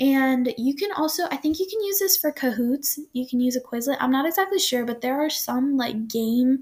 and 0.00 0.52
you 0.58 0.74
can 0.74 0.92
also 0.92 1.22
I 1.30 1.36
think 1.36 1.58
you 1.58 1.66
can 1.66 1.80
use 1.82 1.98
this 1.98 2.18
for 2.18 2.30
Kahoots. 2.30 2.98
You 3.14 3.26
can 3.26 3.40
use 3.40 3.56
a 3.56 3.60
Quizlet. 3.62 3.96
I'm 4.00 4.10
not 4.10 4.26
exactly 4.26 4.58
sure, 4.58 4.84
but 4.84 5.00
there 5.00 5.18
are 5.18 5.30
some 5.30 5.78
like 5.78 6.08
game 6.08 6.60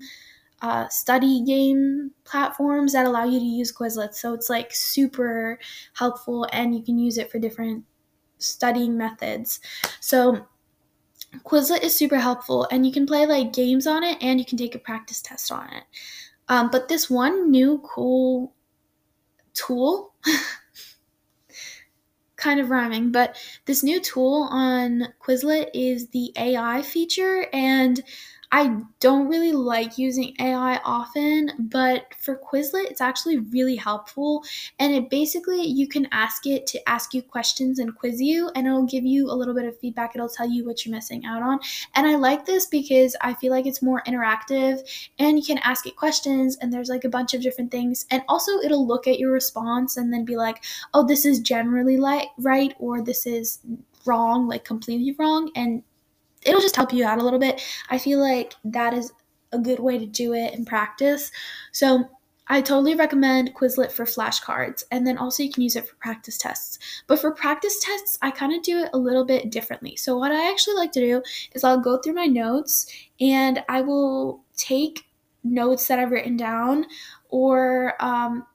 uh, 0.63 0.87
study 0.91 1.43
game 1.45 2.13
platforms 2.23 2.93
that 2.93 3.05
allow 3.05 3.25
you 3.25 3.41
to 3.41 3.45
use 3.45 3.73
Quizlets. 3.73 4.15
So 4.15 4.33
it's 4.33 4.49
like 4.49 4.73
super 4.73 5.59
helpful 5.95 6.47
and 6.53 6.73
you 6.73 6.85
can 6.85 7.01
use 7.01 7.19
it 7.19 7.33
for 7.33 7.41
different 7.41 7.85
studying 8.39 8.97
methods. 8.97 9.59
So 9.99 10.47
Quizlet 11.45 11.83
is 11.83 11.97
super 11.97 12.19
helpful 12.19 12.69
and 12.71 12.87
you 12.87 12.93
can 12.93 13.07
play 13.07 13.27
like 13.27 13.53
games 13.53 13.89
on 13.89 14.05
it 14.05 14.19
and 14.21 14.39
you 14.39 14.47
can 14.47 14.57
take 14.57 14.77
a 14.77 14.79
practice 14.79 15.21
test 15.21 15.51
on 15.51 15.69
it. 15.73 15.83
Um, 16.49 16.71
but 16.71 16.89
this 16.89 17.11
one 17.11 17.51
new 17.51 17.79
cool 17.85 18.55
tool, 19.55 20.15
kind 22.37 22.61
of 22.61 22.71
rhyming, 22.71 23.13
but 23.13 23.37
this 23.65 23.83
new 23.83 24.01
tool 24.01 24.49
on 24.51 25.09
Quizlet 25.21 25.71
is 25.75 26.09
the 26.09 26.33
AI 26.37 26.83
feature, 26.83 27.47
and 27.53 28.03
I 28.57 28.75
don't 29.01 29.29
really 29.29 29.53
like 29.53 29.99
using 29.99 30.35
AI 30.41 30.81
often, 30.83 31.51
but 31.59 32.07
for 32.19 32.39
Quizlet, 32.39 32.91
it's 32.91 33.03
actually 33.03 33.37
really 33.37 33.77
helpful. 33.77 34.43
And 34.79 34.95
it 34.95 35.11
basically, 35.11 35.61
you 35.61 35.87
can 35.87 36.09
ask 36.11 36.47
it 36.47 36.67
to 36.69 36.89
ask 36.89 37.13
you 37.13 37.21
questions 37.21 37.79
and 37.79 37.95
quiz 37.95 38.19
you, 38.19 38.51
and 38.55 38.67
it'll 38.67 38.87
give 38.87 39.05
you 39.05 39.31
a 39.31 39.37
little 39.37 39.53
bit 39.53 39.67
of 39.67 39.79
feedback. 39.79 40.13
It'll 40.15 40.31
tell 40.31 40.49
you 40.49 40.65
what 40.65 40.87
you're 40.87 40.95
missing 40.95 41.27
out 41.27 41.43
on. 41.43 41.61
And 41.95 42.07
I 42.07 42.15
like 42.15 42.47
this 42.47 42.65
because 42.65 43.15
I 43.21 43.35
feel 43.35 43.53
like 43.53 43.67
it's 43.67 43.83
more 43.83 44.03
interactive 44.07 44.81
and 45.19 45.37
you 45.39 45.45
can 45.45 45.59
ask 45.59 45.87
it 45.87 45.95
questions, 45.95 46.57
and 46.57 46.73
there's 46.73 46.89
like 46.89 47.05
a 47.05 47.11
bunch 47.11 47.35
of 47.35 47.43
different 47.43 47.71
things. 47.71 48.07
And 48.11 48.23
also, 48.27 48.53
it'll 48.61 48.87
look 48.87 49.07
at 49.07 49.19
your 49.19 49.33
response 49.33 49.99
and 49.99 50.11
then 50.11 50.25
be 50.25 50.39
like, 50.39 50.65
oh, 50.95 51.07
this 51.07 51.27
is 51.27 51.41
generally 51.41 51.99
like 51.99 52.29
right, 52.39 52.75
or 52.79 53.03
this 53.03 53.27
is 53.27 53.59
wrong, 54.07 54.49
like 54.49 54.65
completely 54.65 55.15
wrong. 55.19 55.51
And 55.55 55.83
it'll 56.47 56.61
just 56.61 56.77
help 56.77 56.93
you 56.93 57.05
out 57.05 57.19
a 57.19 57.23
little 57.23 57.39
bit. 57.39 57.61
I 57.91 57.99
feel 57.99 58.21
like 58.21 58.55
that 58.65 58.95
is 58.95 59.13
a 59.53 59.59
good 59.59 59.81
way 59.81 59.99
to 59.99 60.07
do 60.07 60.35
it 60.35 60.55
in 60.55 60.65
practice. 60.65 61.31
So 61.73 62.09
I 62.49 62.61
totally 62.61 62.95
recommend 62.95 63.55
Quizlet 63.55 63.91
for 63.91 64.05
flashcards, 64.05 64.85
and 64.93 65.05
then 65.05 65.19
also 65.19 65.43
you 65.43 65.51
can 65.51 65.65
use 65.65 65.75
it 65.75 65.89
for 65.89 65.97
practice 65.97 66.39
tests. 66.39 66.79
But 67.09 67.19
for 67.19 67.33
practice 67.33 67.81
tests, 67.81 68.19
I 68.23 68.31
kind 68.31 68.53
of 68.53 68.63
do 68.63 68.79
it 68.79 68.91
a 68.93 68.99
little 68.99 69.25
bit 69.25 69.51
differently. 69.51 69.97
So, 69.97 70.17
what 70.17 70.31
I 70.31 70.49
actually 70.49 70.77
like 70.77 70.93
to 70.93 71.01
do 71.01 71.23
is 71.55 71.65
I'll 71.65 71.81
go 71.81 71.99
through 71.99 72.15
my 72.15 72.27
notes 72.27 72.87
and 73.21 73.65
I 73.69 73.81
will 73.81 74.45
take 74.57 75.07
notes 75.43 75.89
that 75.89 75.99
I've 75.99 76.13
written 76.13 76.37
down 76.37 76.87
or 77.31 77.95
um, 78.01 78.47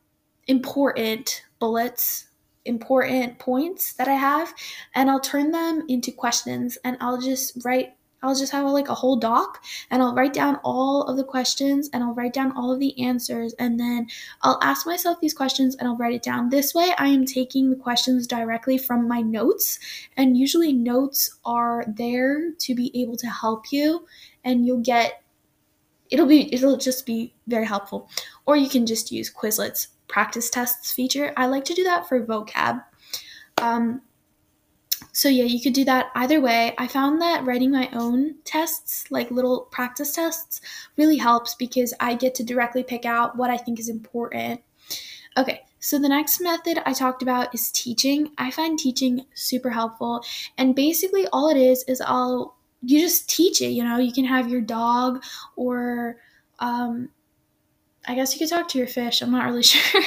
important 0.47 1.43
bullets 1.59 2.27
important 2.65 3.39
points 3.39 3.93
that 3.93 4.07
I 4.07 4.13
have 4.13 4.53
and 4.93 5.09
I'll 5.09 5.19
turn 5.19 5.51
them 5.51 5.83
into 5.87 6.11
questions 6.11 6.77
and 6.83 6.97
I'll 6.99 7.19
just 7.19 7.57
write 7.65 7.95
I'll 8.23 8.35
just 8.35 8.51
have 8.51 8.67
like 8.67 8.87
a 8.87 8.93
whole 8.93 9.15
doc 9.15 9.63
and 9.89 10.01
I'll 10.01 10.13
write 10.13 10.33
down 10.33 10.59
all 10.63 11.03
of 11.03 11.17
the 11.17 11.23
questions 11.23 11.89
and 11.91 12.03
I'll 12.03 12.13
write 12.13 12.33
down 12.33 12.55
all 12.55 12.71
of 12.71 12.79
the 12.79 12.99
answers 13.03 13.53
and 13.57 13.79
then 13.79 14.07
I'll 14.43 14.59
ask 14.61 14.85
myself 14.85 15.19
these 15.19 15.33
questions 15.33 15.75
and 15.75 15.87
I'll 15.87 15.97
write 15.97 16.13
it 16.13 16.21
down. 16.21 16.49
This 16.49 16.75
way 16.75 16.93
I 16.99 17.07
am 17.07 17.25
taking 17.25 17.71
the 17.71 17.75
questions 17.75 18.27
directly 18.27 18.77
from 18.77 19.07
my 19.07 19.21
notes 19.21 19.79
and 20.17 20.37
usually 20.37 20.71
notes 20.71 21.35
are 21.45 21.83
there 21.87 22.51
to 22.59 22.75
be 22.75 22.91
able 23.01 23.17
to 23.17 23.27
help 23.27 23.71
you 23.71 24.05
and 24.43 24.67
you'll 24.67 24.81
get 24.81 25.23
it'll 26.11 26.27
be 26.27 26.53
it'll 26.53 26.77
just 26.77 27.05
be 27.07 27.33
very 27.47 27.65
helpful. 27.65 28.07
Or 28.45 28.55
you 28.55 28.69
can 28.69 28.85
just 28.85 29.11
use 29.11 29.33
Quizlet's 29.33 29.87
practice 30.11 30.49
tests 30.49 30.91
feature. 30.91 31.33
I 31.37 31.47
like 31.47 31.65
to 31.65 31.73
do 31.73 31.83
that 31.85 32.07
for 32.07 32.23
vocab. 32.23 32.83
Um, 33.61 34.01
so 35.13 35.29
yeah, 35.29 35.45
you 35.45 35.61
could 35.61 35.73
do 35.73 35.85
that 35.85 36.11
either 36.15 36.39
way. 36.39 36.73
I 36.77 36.87
found 36.87 37.21
that 37.21 37.45
writing 37.45 37.71
my 37.71 37.89
own 37.93 38.35
tests, 38.43 39.09
like 39.09 39.31
little 39.31 39.61
practice 39.71 40.13
tests, 40.13 40.61
really 40.97 41.17
helps 41.17 41.55
because 41.55 41.93
I 41.99 42.15
get 42.15 42.35
to 42.35 42.43
directly 42.43 42.83
pick 42.83 43.05
out 43.05 43.37
what 43.37 43.49
I 43.49 43.57
think 43.57 43.79
is 43.79 43.89
important. 43.89 44.61
Okay, 45.37 45.61
so 45.79 45.97
the 45.97 46.09
next 46.09 46.39
method 46.41 46.79
I 46.85 46.93
talked 46.93 47.23
about 47.23 47.53
is 47.53 47.71
teaching. 47.71 48.31
I 48.37 48.51
find 48.51 48.77
teaching 48.77 49.25
super 49.33 49.69
helpful, 49.69 50.23
and 50.57 50.75
basically 50.75 51.25
all 51.33 51.49
it 51.49 51.57
is 51.57 51.83
is 51.87 52.01
I'll 52.01 52.55
you 52.83 52.99
just 52.99 53.29
teach 53.29 53.61
it. 53.61 53.69
You 53.69 53.83
know, 53.83 53.97
you 53.97 54.11
can 54.11 54.25
have 54.25 54.49
your 54.49 54.61
dog 54.61 55.23
or 55.55 56.17
um, 56.59 57.09
I 58.07 58.15
guess 58.15 58.33
you 58.33 58.39
could 58.39 58.49
talk 58.49 58.67
to 58.69 58.77
your 58.77 58.87
fish. 58.87 59.21
I'm 59.21 59.31
not 59.31 59.45
really 59.45 59.63
sure. 59.63 60.01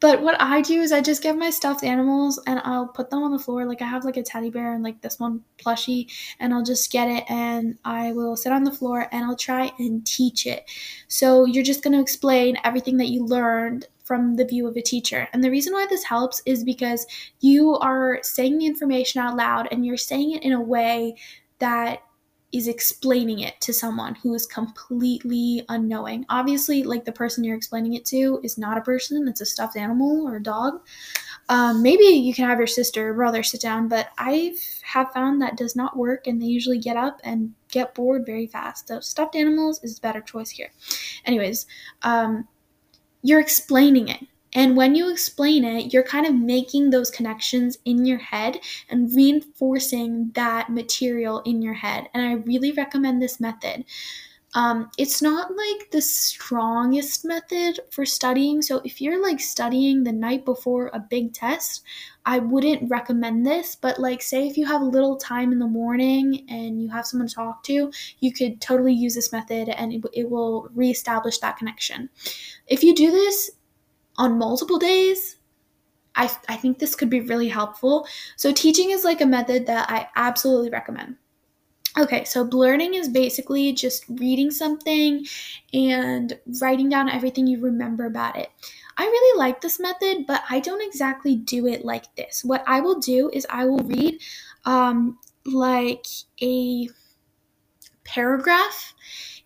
but 0.00 0.22
what 0.22 0.40
I 0.40 0.60
do 0.60 0.80
is 0.80 0.92
I 0.92 1.00
just 1.00 1.22
give 1.22 1.36
my 1.36 1.50
stuffed 1.50 1.82
animals 1.82 2.40
and 2.46 2.60
I'll 2.64 2.86
put 2.86 3.10
them 3.10 3.22
on 3.22 3.32
the 3.32 3.38
floor. 3.38 3.64
Like 3.64 3.82
I 3.82 3.86
have 3.86 4.04
like 4.04 4.16
a 4.16 4.22
teddy 4.22 4.50
bear 4.50 4.72
and 4.72 4.84
like 4.84 5.00
this 5.00 5.18
one 5.18 5.42
plushie, 5.58 6.10
and 6.38 6.54
I'll 6.54 6.62
just 6.62 6.92
get 6.92 7.08
it 7.08 7.24
and 7.28 7.78
I 7.84 8.12
will 8.12 8.36
sit 8.36 8.52
on 8.52 8.64
the 8.64 8.72
floor 8.72 9.08
and 9.10 9.24
I'll 9.24 9.36
try 9.36 9.72
and 9.78 10.06
teach 10.06 10.46
it. 10.46 10.70
So 11.08 11.44
you're 11.44 11.64
just 11.64 11.82
to 11.82 12.00
explain 12.00 12.56
everything 12.64 12.98
that 12.98 13.08
you 13.08 13.24
learned 13.24 13.86
from 14.04 14.36
the 14.36 14.44
view 14.44 14.68
of 14.68 14.76
a 14.76 14.82
teacher. 14.82 15.28
And 15.32 15.42
the 15.42 15.50
reason 15.50 15.72
why 15.72 15.86
this 15.90 16.04
helps 16.04 16.40
is 16.46 16.62
because 16.62 17.06
you 17.40 17.74
are 17.76 18.20
saying 18.22 18.58
the 18.58 18.66
information 18.66 19.20
out 19.20 19.36
loud 19.36 19.66
and 19.72 19.84
you're 19.84 19.96
saying 19.96 20.30
it 20.30 20.44
in 20.44 20.52
a 20.52 20.60
way 20.60 21.16
that 21.58 22.02
is 22.52 22.68
explaining 22.68 23.40
it 23.40 23.60
to 23.60 23.72
someone 23.72 24.14
who 24.16 24.32
is 24.34 24.46
completely 24.46 25.64
unknowing. 25.68 26.24
Obviously, 26.28 26.82
like 26.84 27.04
the 27.04 27.12
person 27.12 27.44
you're 27.44 27.56
explaining 27.56 27.94
it 27.94 28.04
to 28.06 28.40
is 28.42 28.56
not 28.56 28.78
a 28.78 28.82
person, 28.82 29.26
it's 29.28 29.40
a 29.40 29.46
stuffed 29.46 29.76
animal 29.76 30.26
or 30.26 30.36
a 30.36 30.42
dog. 30.42 30.80
Um, 31.48 31.82
maybe 31.82 32.04
you 32.04 32.34
can 32.34 32.46
have 32.46 32.58
your 32.58 32.66
sister 32.66 33.10
or 33.10 33.14
brother 33.14 33.42
sit 33.42 33.60
down, 33.60 33.88
but 33.88 34.08
I 34.18 34.54
have 34.82 35.12
found 35.12 35.42
that 35.42 35.56
does 35.56 35.76
not 35.76 35.96
work 35.96 36.26
and 36.26 36.40
they 36.40 36.46
usually 36.46 36.78
get 36.78 36.96
up 36.96 37.20
and 37.24 37.54
get 37.70 37.94
bored 37.94 38.24
very 38.26 38.46
fast. 38.46 38.88
So, 38.88 39.00
stuffed 39.00 39.36
animals 39.36 39.82
is 39.82 39.98
a 39.98 40.00
better 40.00 40.20
choice 40.20 40.50
here. 40.50 40.72
Anyways, 41.24 41.66
um, 42.02 42.48
you're 43.22 43.40
explaining 43.40 44.08
it. 44.08 44.24
And 44.56 44.74
when 44.74 44.94
you 44.94 45.12
explain 45.12 45.66
it, 45.66 45.92
you're 45.92 46.02
kind 46.02 46.24
of 46.24 46.34
making 46.34 46.88
those 46.88 47.10
connections 47.10 47.76
in 47.84 48.06
your 48.06 48.18
head 48.18 48.58
and 48.88 49.14
reinforcing 49.14 50.30
that 50.34 50.70
material 50.70 51.40
in 51.40 51.60
your 51.60 51.74
head. 51.74 52.08
And 52.14 52.26
I 52.26 52.32
really 52.32 52.72
recommend 52.72 53.20
this 53.20 53.38
method. 53.38 53.84
Um, 54.54 54.90
it's 54.96 55.20
not 55.20 55.50
like 55.54 55.90
the 55.90 56.00
strongest 56.00 57.26
method 57.26 57.80
for 57.90 58.06
studying. 58.06 58.62
So 58.62 58.80
if 58.82 59.02
you're 59.02 59.22
like 59.22 59.40
studying 59.40 60.04
the 60.04 60.12
night 60.12 60.46
before 60.46 60.90
a 60.94 61.00
big 61.00 61.34
test, 61.34 61.82
I 62.24 62.38
wouldn't 62.38 62.88
recommend 62.88 63.44
this. 63.44 63.76
But 63.76 63.98
like, 63.98 64.22
say 64.22 64.48
if 64.48 64.56
you 64.56 64.64
have 64.64 64.80
a 64.80 64.86
little 64.86 65.18
time 65.18 65.52
in 65.52 65.58
the 65.58 65.66
morning 65.66 66.46
and 66.48 66.82
you 66.82 66.88
have 66.88 67.06
someone 67.06 67.28
to 67.28 67.34
talk 67.34 67.62
to, 67.64 67.92
you 68.20 68.32
could 68.32 68.62
totally 68.62 68.94
use 68.94 69.14
this 69.14 69.32
method 69.32 69.68
and 69.68 69.92
it, 69.92 70.04
it 70.14 70.30
will 70.30 70.70
reestablish 70.74 71.36
that 71.40 71.58
connection. 71.58 72.08
If 72.66 72.82
you 72.82 72.94
do 72.94 73.10
this 73.10 73.50
on 74.18 74.38
multiple 74.38 74.78
days, 74.78 75.36
I, 76.14 76.30
I 76.48 76.56
think 76.56 76.78
this 76.78 76.94
could 76.94 77.10
be 77.10 77.20
really 77.20 77.48
helpful. 77.48 78.06
So, 78.36 78.52
teaching 78.52 78.90
is 78.90 79.04
like 79.04 79.20
a 79.20 79.26
method 79.26 79.66
that 79.66 79.90
I 79.90 80.08
absolutely 80.16 80.70
recommend. 80.70 81.16
Okay, 81.98 82.24
so 82.24 82.44
blurting 82.44 82.92
is 82.94 83.08
basically 83.08 83.72
just 83.72 84.04
reading 84.08 84.50
something 84.50 85.24
and 85.72 86.38
writing 86.60 86.90
down 86.90 87.08
everything 87.08 87.46
you 87.46 87.58
remember 87.58 88.04
about 88.04 88.36
it. 88.36 88.50
I 88.98 89.04
really 89.04 89.38
like 89.38 89.60
this 89.62 89.80
method, 89.80 90.26
but 90.26 90.42
I 90.50 90.60
don't 90.60 90.86
exactly 90.86 91.36
do 91.36 91.66
it 91.66 91.84
like 91.84 92.14
this. 92.14 92.44
What 92.44 92.62
I 92.66 92.80
will 92.80 92.98
do 92.98 93.30
is 93.32 93.46
I 93.48 93.64
will 93.64 93.78
read 93.78 94.20
um, 94.66 95.18
like 95.46 96.06
a 96.42 96.88
paragraph 98.04 98.94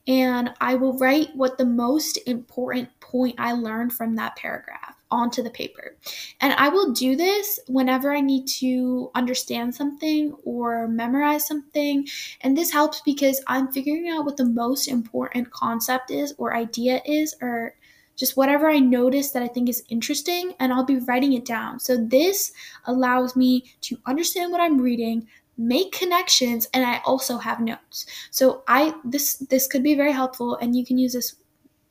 and 0.06 0.52
I 0.60 0.74
will 0.74 0.96
write 0.98 1.34
what 1.34 1.58
the 1.58 1.66
most 1.66 2.18
important 2.26 2.99
point 3.10 3.36
I 3.38 3.52
learned 3.52 3.92
from 3.92 4.16
that 4.16 4.36
paragraph 4.36 4.96
onto 5.10 5.42
the 5.42 5.50
paper. 5.50 5.96
And 6.40 6.52
I 6.54 6.68
will 6.68 6.92
do 6.92 7.16
this 7.16 7.58
whenever 7.66 8.14
I 8.14 8.20
need 8.20 8.46
to 8.60 9.10
understand 9.14 9.74
something 9.74 10.32
or 10.44 10.86
memorize 10.88 11.46
something. 11.46 12.06
And 12.42 12.56
this 12.56 12.70
helps 12.70 13.00
because 13.00 13.42
I'm 13.46 13.72
figuring 13.72 14.08
out 14.08 14.24
what 14.24 14.36
the 14.36 14.44
most 14.44 14.88
important 14.88 15.50
concept 15.50 16.10
is 16.10 16.34
or 16.38 16.54
idea 16.54 17.02
is 17.04 17.34
or 17.42 17.74
just 18.16 18.36
whatever 18.36 18.68
I 18.68 18.78
notice 18.78 19.30
that 19.30 19.42
I 19.42 19.48
think 19.48 19.68
is 19.68 19.82
interesting 19.88 20.52
and 20.60 20.72
I'll 20.72 20.84
be 20.84 20.98
writing 20.98 21.32
it 21.32 21.46
down. 21.46 21.80
So 21.80 21.96
this 21.96 22.52
allows 22.84 23.34
me 23.34 23.72
to 23.82 23.98
understand 24.06 24.52
what 24.52 24.60
I'm 24.60 24.80
reading, 24.80 25.26
make 25.56 25.92
connections 25.92 26.68
and 26.74 26.84
I 26.84 27.00
also 27.06 27.38
have 27.38 27.60
notes. 27.60 28.06
So 28.30 28.62
I 28.68 28.94
this 29.04 29.36
this 29.36 29.66
could 29.66 29.82
be 29.82 29.94
very 29.94 30.12
helpful 30.12 30.56
and 30.56 30.76
you 30.76 30.84
can 30.84 30.98
use 30.98 31.14
this 31.14 31.36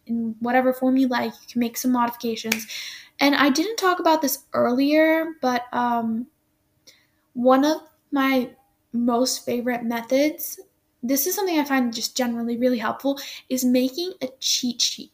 in 0.09 0.35
whatever 0.39 0.73
form 0.73 0.97
you 0.97 1.07
like. 1.07 1.31
You 1.31 1.47
can 1.53 1.59
make 1.59 1.77
some 1.77 1.91
modifications. 1.91 2.67
And 3.19 3.35
I 3.35 3.49
didn't 3.49 3.77
talk 3.77 3.99
about 3.99 4.21
this 4.21 4.43
earlier, 4.53 5.33
but 5.41 5.63
um, 5.73 6.27
one 7.33 7.65
of 7.65 7.77
my 8.11 8.51
most 8.91 9.45
favorite 9.45 9.83
methods, 9.83 10.59
this 11.03 11.27
is 11.27 11.35
something 11.35 11.59
I 11.59 11.63
find 11.63 11.93
just 11.93 12.17
generally 12.17 12.57
really 12.57 12.77
helpful, 12.77 13.19
is 13.49 13.63
making 13.63 14.13
a 14.21 14.29
cheat 14.39 14.81
sheet. 14.81 15.11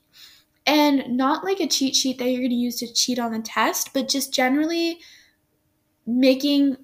And 0.68 1.16
not 1.16 1.44
like 1.44 1.60
a 1.60 1.68
cheat 1.68 1.96
sheet 1.96 2.18
that 2.18 2.26
you're 2.26 2.42
going 2.42 2.50
to 2.50 2.56
use 2.56 2.78
to 2.80 2.92
cheat 2.92 3.20
on 3.20 3.34
the 3.34 3.40
test, 3.40 3.92
but 3.94 4.08
just 4.08 4.34
generally 4.34 5.00
making 6.08 6.78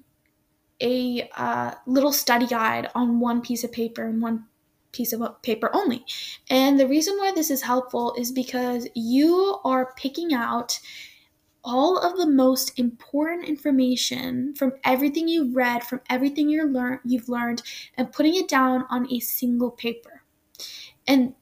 a 0.80 1.28
uh, 1.36 1.72
little 1.86 2.12
study 2.12 2.46
guide 2.46 2.90
on 2.94 3.20
one 3.20 3.40
piece 3.40 3.64
of 3.64 3.72
paper 3.72 4.04
and 4.04 4.20
one 4.20 4.46
piece 4.92 5.12
of 5.12 5.42
paper 5.42 5.70
only. 5.74 6.04
And 6.48 6.78
the 6.78 6.88
reason 6.88 7.16
why 7.18 7.32
this 7.34 7.50
is 7.50 7.62
helpful 7.62 8.14
is 8.16 8.30
because 8.30 8.88
you 8.94 9.58
are 9.64 9.94
picking 9.96 10.32
out 10.32 10.78
all 11.64 11.98
of 11.98 12.16
the 12.16 12.26
most 12.26 12.78
important 12.78 13.48
information 13.48 14.54
from 14.54 14.72
everything 14.84 15.28
you've 15.28 15.54
read, 15.54 15.84
from 15.84 16.00
everything 16.10 16.48
you 16.48 16.64
learn, 16.66 16.98
you've 17.04 17.28
learned, 17.28 17.62
and 17.96 18.12
putting 18.12 18.34
it 18.34 18.48
down 18.48 18.84
on 18.90 19.12
a 19.12 19.20
single 19.20 19.70
paper. 19.70 20.22
And 21.06 21.34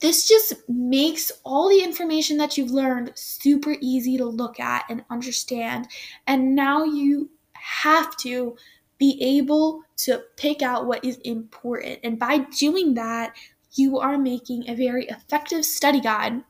this 0.00 0.28
just 0.28 0.54
makes 0.68 1.30
all 1.44 1.68
the 1.68 1.82
information 1.82 2.36
that 2.38 2.58
you've 2.58 2.72
learned 2.72 3.12
super 3.14 3.76
easy 3.80 4.16
to 4.18 4.24
look 4.24 4.58
at 4.58 4.84
and 4.90 5.04
understand. 5.10 5.86
And 6.26 6.54
now 6.54 6.84
you 6.84 7.30
have 7.54 8.16
to 8.18 8.56
be 9.02 9.20
able 9.20 9.82
to 9.96 10.22
pick 10.36 10.62
out 10.62 10.86
what 10.86 11.04
is 11.04 11.16
important. 11.24 11.98
And 12.04 12.20
by 12.20 12.38
doing 12.56 12.94
that, 12.94 13.34
you 13.72 13.98
are 13.98 14.16
making 14.16 14.70
a 14.70 14.76
very 14.76 15.06
effective 15.06 15.64
study 15.64 16.00
guide 16.00 16.44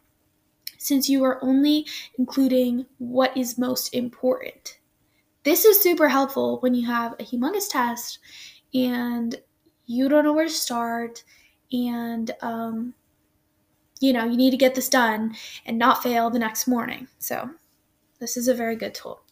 since 0.77 1.09
you 1.09 1.25
are 1.25 1.43
only 1.43 1.87
including 2.19 2.85
what 2.99 3.35
is 3.35 3.57
most 3.57 3.95
important. 3.95 4.79
This 5.45 5.65
is 5.65 5.83
super 5.83 6.11
helpful 6.11 6.59
when 6.61 6.75
you 6.75 6.87
have 6.87 7.15
a 7.15 7.25
humongous 7.25 7.71
test 7.71 8.19
and 8.75 9.35
you 9.87 10.11
don't 10.11 10.25
know 10.25 10.35
where 10.35 10.45
to 10.45 10.51
start 10.51 11.25
and 11.73 12.33
um, 12.43 12.93
you 13.99 14.13
know 14.13 14.27
you 14.27 14.37
need 14.37 14.51
to 14.51 14.59
get 14.59 14.75
this 14.75 14.91
done 14.91 15.35
and 15.65 15.79
not 15.79 16.03
fail 16.03 16.29
the 16.29 16.39
next 16.39 16.67
morning 16.67 17.09
so 17.19 17.49
this 18.21 18.37
is 18.37 18.47
a 18.47 18.55
very 18.55 18.77
good 18.77 18.95
tool 18.95 19.23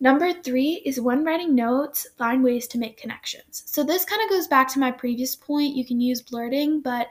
number 0.00 0.32
three 0.32 0.82
is 0.84 1.00
when 1.00 1.24
writing 1.24 1.54
notes 1.54 2.06
find 2.18 2.42
ways 2.44 2.66
to 2.66 2.78
make 2.78 2.96
connections 2.96 3.62
so 3.66 3.82
this 3.82 4.04
kind 4.04 4.22
of 4.22 4.30
goes 4.30 4.46
back 4.46 4.68
to 4.68 4.78
my 4.78 4.90
previous 4.90 5.34
point 5.34 5.76
you 5.76 5.84
can 5.84 6.00
use 6.00 6.22
blurting 6.22 6.80
but 6.80 7.08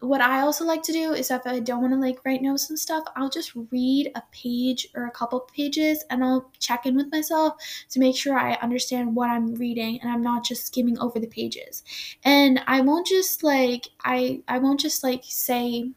what 0.00 0.20
I 0.20 0.40
also 0.40 0.64
like 0.64 0.82
to 0.84 0.92
do 0.92 1.12
is 1.12 1.30
if 1.30 1.44
I 1.44 1.58
don't 1.58 1.80
want 1.80 1.92
to 1.92 1.98
like 1.98 2.24
write 2.24 2.40
notes 2.40 2.70
and 2.70 2.78
stuff, 2.78 3.04
I'll 3.16 3.28
just 3.28 3.52
read 3.72 4.12
a 4.14 4.22
page 4.30 4.86
or 4.94 5.06
a 5.06 5.10
couple 5.10 5.40
pages 5.40 6.04
and 6.08 6.24
I'll 6.24 6.50
check 6.60 6.86
in 6.86 6.94
with 6.94 7.10
myself 7.10 7.54
to 7.90 7.98
make 7.98 8.16
sure 8.16 8.38
I 8.38 8.54
understand 8.62 9.16
what 9.16 9.30
I'm 9.30 9.54
reading 9.56 10.00
and 10.00 10.10
I'm 10.10 10.22
not 10.22 10.44
just 10.44 10.66
skimming 10.66 10.98
over 11.00 11.18
the 11.18 11.26
pages. 11.26 11.82
And 12.24 12.60
I 12.68 12.80
won't 12.80 13.06
just 13.06 13.42
like 13.42 13.88
I 14.04 14.42
I 14.46 14.58
won't 14.58 14.80
just 14.80 15.02
like 15.02 15.22
say 15.24 15.90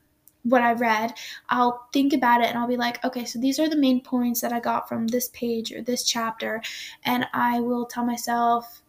what 0.44 0.62
I 0.62 0.74
read. 0.74 1.14
I'll 1.50 1.88
think 1.94 2.14
about 2.14 2.42
it 2.42 2.48
and 2.48 2.58
I'll 2.58 2.68
be 2.68 2.78
like, 2.78 3.04
okay, 3.06 3.26
so 3.26 3.40
these 3.40 3.60
are 3.60 3.70
the 3.70 3.76
main 3.78 4.02
points 4.02 4.42
that 4.42 4.52
I 4.52 4.60
got 4.60 4.90
from 4.90 5.08
this 5.08 5.30
page 5.30 5.72
or 5.72 5.82
this 5.82 6.04
chapter, 6.04 6.62
and 7.06 7.28
I 7.34 7.60
will 7.60 7.86
tell 7.86 8.06
myself 8.06 8.82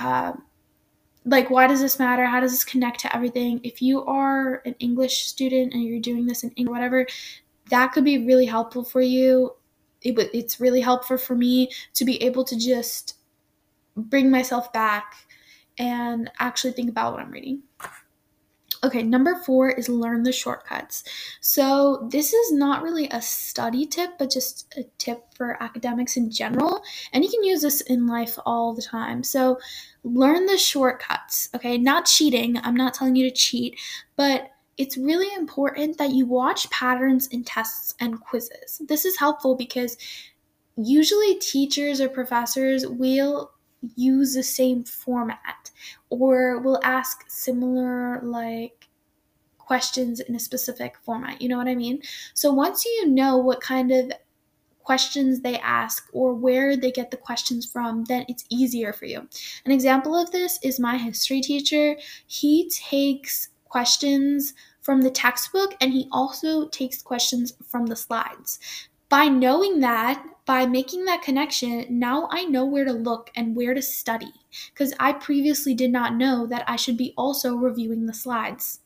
um, 0.00 0.44
like 1.24 1.50
why 1.50 1.66
does 1.66 1.80
this 1.80 1.98
matter? 1.98 2.24
How 2.24 2.40
does 2.40 2.52
this 2.52 2.64
connect 2.64 3.00
to 3.00 3.14
everything? 3.14 3.60
If 3.64 3.82
you 3.82 4.04
are 4.04 4.62
an 4.64 4.74
english 4.78 5.24
student 5.24 5.72
and 5.74 5.82
you're 5.82 6.00
doing 6.00 6.26
this 6.26 6.42
in 6.42 6.50
english 6.52 6.72
whatever 6.72 7.06
that 7.70 7.92
could 7.92 8.04
be 8.04 8.26
really 8.26 8.46
helpful 8.46 8.84
for 8.84 9.00
you. 9.00 9.54
It, 10.02 10.18
it's 10.32 10.60
really 10.60 10.80
helpful 10.80 11.18
for 11.18 11.34
me 11.34 11.70
to 11.94 12.04
be 12.04 12.22
able 12.22 12.44
to 12.44 12.56
just 12.56 13.16
bring 13.96 14.30
myself 14.30 14.72
back 14.72 15.14
and 15.78 16.30
actually 16.38 16.72
think 16.72 16.88
about 16.88 17.12
what 17.12 17.22
i'm 17.22 17.30
reading 17.30 17.62
Okay, 18.84 19.02
number 19.02 19.34
four 19.34 19.70
is 19.70 19.88
learn 19.88 20.22
the 20.22 20.32
shortcuts. 20.32 21.02
So, 21.40 22.08
this 22.10 22.32
is 22.32 22.52
not 22.52 22.82
really 22.82 23.08
a 23.08 23.20
study 23.20 23.86
tip, 23.86 24.10
but 24.18 24.30
just 24.30 24.72
a 24.76 24.84
tip 24.98 25.34
for 25.34 25.60
academics 25.60 26.16
in 26.16 26.30
general. 26.30 26.82
And 27.12 27.24
you 27.24 27.30
can 27.30 27.42
use 27.42 27.62
this 27.62 27.80
in 27.80 28.06
life 28.06 28.38
all 28.46 28.74
the 28.74 28.82
time. 28.82 29.24
So, 29.24 29.58
learn 30.04 30.46
the 30.46 30.58
shortcuts. 30.58 31.48
Okay, 31.54 31.76
not 31.76 32.06
cheating. 32.06 32.58
I'm 32.62 32.76
not 32.76 32.94
telling 32.94 33.16
you 33.16 33.28
to 33.28 33.34
cheat, 33.34 33.76
but 34.16 34.50
it's 34.76 34.96
really 34.96 35.34
important 35.34 35.98
that 35.98 36.12
you 36.12 36.24
watch 36.24 36.70
patterns 36.70 37.26
in 37.26 37.42
tests 37.42 37.94
and 37.98 38.20
quizzes. 38.20 38.80
This 38.86 39.04
is 39.04 39.18
helpful 39.18 39.56
because 39.56 39.96
usually 40.76 41.34
teachers 41.34 42.00
or 42.00 42.08
professors 42.08 42.86
will 42.86 43.50
use 43.94 44.34
the 44.34 44.42
same 44.42 44.84
format 44.84 45.70
or 46.10 46.60
will 46.60 46.80
ask 46.82 47.24
similar 47.28 48.20
like 48.22 48.88
questions 49.58 50.20
in 50.20 50.34
a 50.34 50.40
specific 50.40 50.96
format. 51.02 51.40
You 51.42 51.48
know 51.48 51.58
what 51.58 51.68
I 51.68 51.74
mean? 51.74 52.00
So 52.34 52.52
once 52.52 52.84
you 52.84 53.08
know 53.08 53.36
what 53.36 53.60
kind 53.60 53.92
of 53.92 54.12
questions 54.82 55.40
they 55.40 55.58
ask 55.58 56.08
or 56.14 56.32
where 56.32 56.74
they 56.74 56.90
get 56.90 57.10
the 57.10 57.16
questions 57.18 57.70
from, 57.70 58.04
then 58.04 58.24
it's 58.28 58.46
easier 58.48 58.92
for 58.94 59.04
you. 59.04 59.28
An 59.66 59.72
example 59.72 60.16
of 60.16 60.30
this 60.30 60.58
is 60.62 60.80
my 60.80 60.96
history 60.96 61.42
teacher. 61.42 61.96
He 62.26 62.70
takes 62.70 63.50
questions 63.68 64.54
from 64.80 65.02
the 65.02 65.10
textbook 65.10 65.74
and 65.82 65.92
he 65.92 66.08
also 66.10 66.68
takes 66.68 67.02
questions 67.02 67.52
from 67.66 67.84
the 67.86 67.96
slides. 67.96 68.58
By 69.10 69.28
knowing 69.28 69.80
that, 69.80 70.24
by 70.46 70.64
making 70.64 71.04
that 71.04 71.20
connection, 71.20 71.84
now 71.98 72.26
I 72.30 72.44
know 72.46 72.64
where 72.64 72.86
to 72.86 72.92
look 72.92 73.30
and 73.36 73.54
where 73.54 73.74
to 73.74 73.82
study 73.82 74.32
because 74.72 74.94
I 74.98 75.12
previously 75.12 75.74
did 75.74 75.90
not 75.92 76.14
know 76.14 76.46
that 76.46 76.64
I 76.66 76.76
should 76.76 76.96
be 76.96 77.12
also 77.16 77.54
reviewing 77.54 78.06
the 78.06 78.14
slides. 78.14 78.80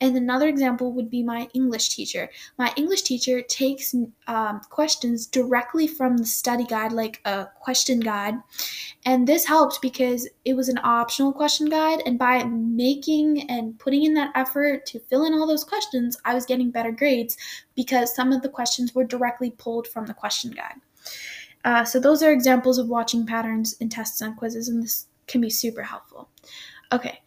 And 0.00 0.16
another 0.16 0.48
example 0.48 0.92
would 0.92 1.10
be 1.10 1.22
my 1.22 1.48
English 1.54 1.94
teacher. 1.94 2.28
My 2.58 2.72
English 2.76 3.02
teacher 3.02 3.42
takes 3.42 3.94
um, 4.26 4.60
questions 4.70 5.26
directly 5.26 5.86
from 5.86 6.16
the 6.16 6.26
study 6.26 6.64
guide, 6.64 6.92
like 6.92 7.20
a 7.24 7.46
question 7.60 8.00
guide. 8.00 8.34
And 9.06 9.26
this 9.26 9.46
helped 9.46 9.80
because 9.80 10.28
it 10.44 10.54
was 10.54 10.68
an 10.68 10.80
optional 10.82 11.32
question 11.32 11.68
guide. 11.68 12.02
And 12.06 12.18
by 12.18 12.44
making 12.44 13.48
and 13.50 13.78
putting 13.78 14.04
in 14.04 14.14
that 14.14 14.32
effort 14.34 14.86
to 14.86 14.98
fill 14.98 15.24
in 15.24 15.34
all 15.34 15.46
those 15.46 15.64
questions, 15.64 16.18
I 16.24 16.34
was 16.34 16.46
getting 16.46 16.70
better 16.70 16.92
grades 16.92 17.36
because 17.74 18.14
some 18.14 18.32
of 18.32 18.42
the 18.42 18.48
questions 18.48 18.94
were 18.94 19.04
directly 19.04 19.50
pulled 19.50 19.86
from 19.86 20.06
the 20.06 20.14
question 20.14 20.50
guide. 20.50 20.80
Uh, 21.64 21.84
so, 21.84 21.98
those 21.98 22.22
are 22.22 22.30
examples 22.30 22.76
of 22.76 22.88
watching 22.88 23.24
patterns 23.24 23.74
in 23.80 23.88
tests 23.88 24.20
and 24.20 24.36
quizzes, 24.36 24.68
and 24.68 24.82
this 24.82 25.06
can 25.26 25.40
be 25.40 25.48
super 25.48 25.82
helpful. 25.82 26.28
Okay, 26.92 27.20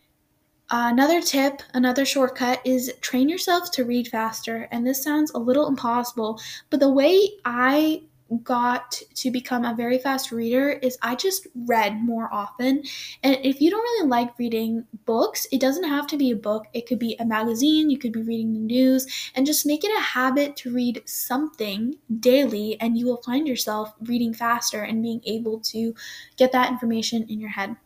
another 0.70 1.22
tip, 1.22 1.62
another 1.74 2.06
shortcut 2.06 2.62
is 2.66 2.94
train 3.02 3.30
yourself 3.30 3.72
to 3.72 3.86
read 3.86 4.08
faster. 4.08 4.68
And 4.72 4.86
this 4.86 5.04
sounds 5.04 5.32
a 5.32 5.40
little 5.40 5.68
impossible, 5.68 6.40
but 6.70 6.80
the 6.80 6.90
way 6.90 7.30
I 7.46 8.04
got 8.44 9.02
to 9.16 9.32
become 9.32 9.64
a 9.64 9.74
very 9.74 9.98
fast 9.98 10.32
reader 10.32 10.72
is 10.72 10.98
I 11.02 11.16
just 11.16 11.48
read 11.56 12.04
more 12.04 12.28
often. 12.34 12.84
And 13.24 13.38
if 13.44 13.62
you 13.62 13.70
don't 13.70 13.82
really 13.82 14.10
like 14.10 14.38
reading 14.38 14.86
books, 15.06 15.48
it 15.52 15.62
doesn't 15.62 15.86
have 15.86 16.08
to 16.08 16.18
be 16.18 16.32
a 16.32 16.36
book. 16.36 16.66
It 16.74 16.88
could 16.88 17.00
be 17.00 17.16
a 17.20 17.26
magazine, 17.26 17.90
you 17.90 17.98
could 17.98 18.12
be 18.12 18.22
reading 18.22 18.54
the 18.54 18.60
news, 18.60 19.32
and 19.36 19.46
just 19.46 19.66
make 19.66 19.84
it 19.84 19.98
a 19.98 20.02
habit 20.02 20.58
to 20.58 20.74
read 20.74 21.04
something 21.06 21.96
daily, 22.20 22.80
and 22.82 22.98
you 22.98 23.06
will 23.06 23.22
find 23.24 23.48
yourself 23.48 23.94
reading 24.02 24.34
faster 24.34 24.82
and 24.82 25.02
being 25.02 25.22
able 25.26 25.60
to 25.62 25.96
get 26.36 26.52
that 26.52 26.70
information 26.70 27.26
in 27.30 27.40
your 27.40 27.52
head. 27.52 27.78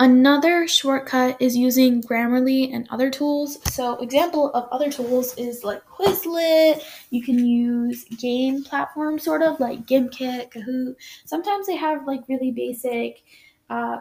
Another 0.00 0.68
shortcut 0.68 1.36
is 1.40 1.56
using 1.56 2.00
Grammarly 2.00 2.72
and 2.72 2.86
other 2.90 3.10
tools. 3.10 3.58
So, 3.72 3.96
example 3.96 4.52
of 4.52 4.68
other 4.70 4.92
tools 4.92 5.36
is 5.36 5.64
like 5.64 5.84
Quizlet. 5.86 6.82
You 7.10 7.20
can 7.20 7.44
use 7.44 8.04
game 8.04 8.62
platforms, 8.62 9.24
sort 9.24 9.42
of 9.42 9.58
like 9.58 9.86
Gimkit, 9.86 10.52
Kahoot. 10.52 10.94
Sometimes 11.24 11.66
they 11.66 11.74
have 11.74 12.06
like 12.06 12.20
really 12.28 12.52
basic 12.52 13.24
uh, 13.70 13.98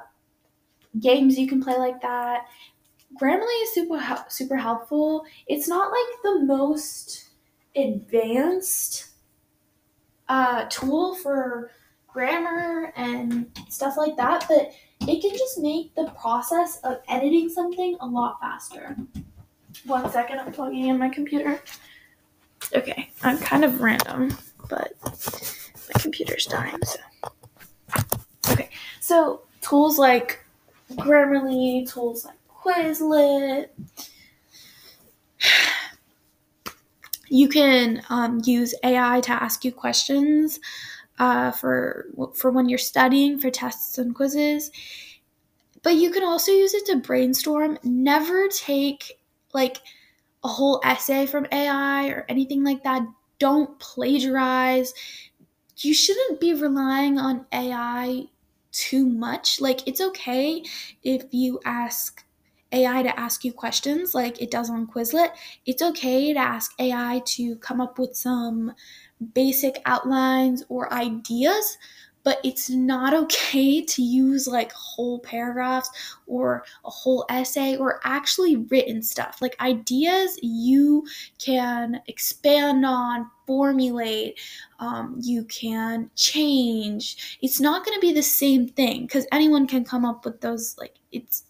games 1.00 1.38
you 1.38 1.48
can 1.48 1.64
play 1.64 1.78
like 1.78 2.00
that. 2.02 2.46
Grammarly 3.20 3.64
is 3.64 3.74
super 3.74 4.26
super 4.30 4.58
helpful. 4.58 5.26
It's 5.48 5.68
not 5.68 5.92
like 5.92 6.22
the 6.24 6.46
most 6.46 7.30
advanced 7.76 9.08
uh, 10.30 10.66
tool 10.70 11.16
for 11.16 11.72
grammar 12.08 12.92
and 12.96 13.50
stuff 13.70 13.98
like 13.98 14.18
that, 14.18 14.46
but 14.48 14.72
it 15.08 15.22
can 15.22 15.32
just 15.32 15.60
make 15.60 15.96
the 15.96 16.12
process 16.20 16.80
of 16.84 17.00
editing 17.08 17.50
something 17.50 17.98
a 18.02 18.06
lot 18.06 18.40
faster. 18.42 18.96
One 19.86 20.10
second, 20.12 20.40
I'm 20.40 20.52
plugging 20.52 20.88
in 20.88 20.98
my 20.98 21.10
computer. 21.10 21.62
Okay, 22.76 23.10
I'm 23.24 23.38
kind 23.38 23.64
of 23.64 23.82
random, 23.82 24.36
but 24.70 24.94
my 25.04 26.02
computer's 26.02 26.46
dying, 26.46 26.78
so. 26.84 27.00
Okay, 28.52 28.70
so 29.00 29.42
tools 29.62 29.98
like 29.98 30.44
Grammarly, 30.92 31.90
tools 31.90 32.26
like 32.26 32.38
Quizlet. 32.50 33.70
You 37.30 37.50
can 37.50 38.02
um, 38.10 38.42
use 38.46 38.74
AI 38.84 39.22
to 39.22 39.32
ask 39.32 39.64
you 39.64 39.72
questions 39.72 40.60
uh, 41.20 41.52
for 41.52 42.06
for 42.36 42.52
when 42.52 42.70
you're 42.70 42.78
studying 42.78 43.40
for 43.40 43.50
tests 43.50 43.98
and 43.98 44.16
quizzes. 44.16 44.72
But 45.84 45.96
you 45.96 46.12
can 46.12 46.24
also 46.24 46.52
use 46.52 46.74
it 46.74 46.86
to 46.88 46.98
brainstorm. 46.98 47.78
Never 47.84 48.48
take 48.50 49.20
like 49.54 49.78
a 50.44 50.48
whole 50.48 50.82
essay 50.84 51.26
from 51.26 51.48
AI 51.52 52.08
or 52.10 52.26
anything 52.30 52.64
like 52.64 52.84
that. 52.84 53.04
Don't 53.40 53.80
plagiarize. 53.80 54.94
You 55.78 55.94
shouldn't 55.94 56.40
be 56.40 56.54
relying 56.54 57.20
on 57.20 57.46
AI 57.52 58.26
too 58.72 59.06
much. 59.06 59.62
Like 59.62 59.88
it's 59.88 60.02
okay 60.02 60.64
if 61.04 61.26
you 61.32 61.60
ask 61.66 62.24
AI 62.72 63.04
to 63.04 63.20
ask 63.20 63.46
you 63.46 63.54
questions 63.54 64.14
like 64.14 64.42
it 64.42 64.52
does 64.52 64.70
on 64.70 64.88
Quizlet. 64.88 65.32
It's 65.66 65.82
okay 65.82 66.34
to 66.34 66.40
ask 66.40 66.72
AI 66.80 67.22
to 67.26 67.56
come 67.58 67.82
up 67.82 68.00
with 68.00 68.16
some 68.16 68.74
basic 69.34 69.82
outlines 69.86 70.64
or 70.70 70.92
ideas, 70.94 71.78
but 72.24 72.40
it's 72.44 72.70
not 72.70 73.14
okay 73.14 73.82
to 73.86 74.02
use 74.02 74.48
like 74.48 74.72
whole 74.74 75.20
paragraphs 75.20 75.90
or 76.28 76.66
a 76.84 76.90
whole 76.90 77.26
essay 77.30 77.78
or 77.78 78.02
actually 78.04 78.58
written 78.58 79.02
stuff. 79.02 79.38
Like 79.42 79.56
ideas 79.62 80.38
you 80.42 81.06
can 81.40 82.02
expand 82.08 82.86
on, 82.86 83.30
formulate, 83.46 84.40
um, 84.80 85.18
you 85.22 85.46
can 85.46 86.12
change. 86.16 87.38
It's 87.42 87.62
not 87.62 87.86
going 87.86 87.96
to 87.96 88.06
be 88.06 88.14
the 88.14 88.22
same 88.22 88.68
thing 88.68 89.04
because 89.04 89.26
anyone 89.32 89.66
can 89.66 89.86
come 89.86 90.04
up 90.04 90.26
with 90.26 90.42
those. 90.42 90.76
Like 90.78 90.96
it's 91.12 91.44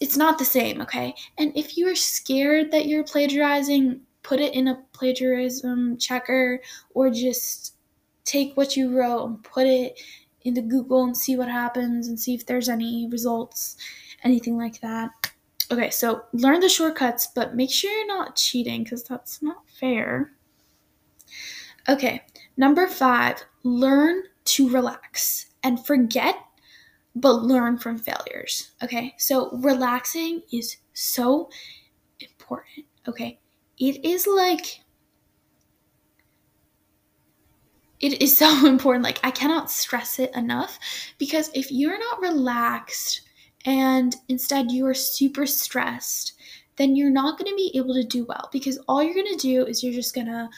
it's 0.00 0.16
not 0.16 0.38
the 0.38 0.44
same, 0.44 0.80
okay? 0.80 1.14
And 1.38 1.56
if 1.56 1.76
you're 1.76 1.94
scared 1.94 2.72
that 2.72 2.86
you're 2.86 3.04
plagiarizing, 3.04 4.00
put 4.22 4.40
it 4.40 4.54
in 4.54 4.68
a 4.68 4.82
plagiarism 4.92 5.96
checker 5.98 6.60
or 6.94 7.10
just 7.10 7.74
take 8.24 8.56
what 8.56 8.76
you 8.76 8.96
wrote 8.96 9.24
and 9.26 9.42
put 9.42 9.66
it 9.66 10.00
into 10.42 10.62
Google 10.62 11.04
and 11.04 11.16
see 11.16 11.36
what 11.36 11.48
happens 11.48 12.08
and 12.08 12.18
see 12.18 12.34
if 12.34 12.46
there's 12.46 12.68
any 12.68 13.08
results, 13.10 13.76
anything 14.24 14.56
like 14.56 14.80
that. 14.80 15.10
Okay, 15.72 15.90
so 15.90 16.22
learn 16.32 16.60
the 16.60 16.68
shortcuts, 16.68 17.28
but 17.28 17.54
make 17.54 17.70
sure 17.70 17.90
you're 17.90 18.06
not 18.06 18.36
cheating 18.36 18.82
because 18.82 19.04
that's 19.04 19.40
not 19.42 19.62
fair. 19.68 20.32
Okay, 21.88 22.22
number 22.56 22.86
five, 22.86 23.44
learn 23.62 24.22
to 24.44 24.68
relax 24.68 25.46
and 25.62 25.84
forget, 25.84 26.36
but 27.14 27.42
learn 27.42 27.78
from 27.78 27.98
failures. 27.98 28.72
Okay, 28.82 29.14
so 29.18 29.50
relaxing 29.58 30.42
is 30.52 30.76
so 30.92 31.50
important. 32.20 32.86
Okay, 33.06 33.38
it 33.80 34.04
is 34.04 34.26
like 34.26 34.80
it 37.98 38.22
is 38.22 38.38
so 38.42 38.66
important 38.66 39.04
like 39.04 39.20
i 39.24 39.30
cannot 39.30 39.70
stress 39.70 40.18
it 40.18 40.34
enough 40.36 40.78
because 41.18 41.50
if 41.54 41.72
you're 41.72 41.98
not 41.98 42.20
relaxed 42.20 43.22
and 43.64 44.16
instead 44.28 44.70
you 44.70 44.86
are 44.86 44.94
super 44.94 45.46
stressed 45.46 46.34
then 46.76 46.96
you're 46.96 47.10
not 47.10 47.38
going 47.38 47.50
to 47.50 47.56
be 47.56 47.72
able 47.76 47.94
to 47.94 48.04
do 48.04 48.24
well 48.24 48.48
because 48.52 48.78
all 48.88 49.02
you're 49.02 49.14
going 49.14 49.26
to 49.26 49.36
do 49.36 49.66
is 49.66 49.82
you're 49.82 49.92
just 49.92 50.14
going 50.14 50.26
to 50.26 50.48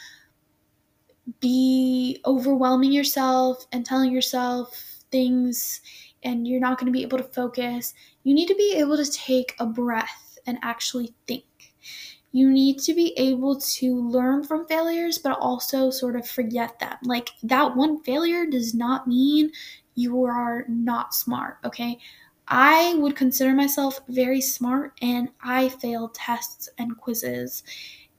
be 1.41 2.21
overwhelming 2.27 2.93
yourself 2.93 3.67
and 3.73 3.85
telling 3.85 4.13
yourself 4.13 5.03
things 5.11 5.81
and 6.23 6.47
you're 6.47 6.61
not 6.61 6.79
going 6.79 6.87
to 6.87 6.97
be 6.97 7.03
able 7.03 7.19
to 7.19 7.25
focus. 7.25 7.95
You 8.23 8.35
need 8.35 8.47
to 8.49 8.55
be 8.55 8.75
able 8.77 8.97
to 8.97 9.11
take 9.11 9.55
a 9.59 9.67
breath 9.67 10.39
and 10.47 10.59
actually 10.63 11.15
think 11.27 11.45
you 12.33 12.51
need 12.51 12.79
to 12.81 12.95
be 12.95 13.13
able 13.19 13.61
to 13.61 13.95
learn 14.09 14.43
from 14.43 14.67
failures, 14.67 15.19
but 15.19 15.39
also 15.39 15.91
sort 15.91 16.17
of 16.17 16.27
forget 16.27 16.79
them. 16.79 16.97
Like 17.05 17.31
that 17.43 17.77
one 17.77 18.03
failure 18.03 18.47
does 18.47 18.75
not 18.75 19.07
mean 19.07 19.53
you 19.95 20.25
are 20.25 20.65
not 20.69 21.15
smart, 21.15 21.59
okay? 21.65 21.99
I 22.49 22.95
would 22.97 23.17
consider 23.17 23.53
myself 23.55 24.01
very 24.09 24.41
smart 24.41 24.95
and 25.01 25.29
I 25.43 25.69
failed 25.69 26.15
tests 26.15 26.69
and 26.79 26.97
quizzes 26.97 27.63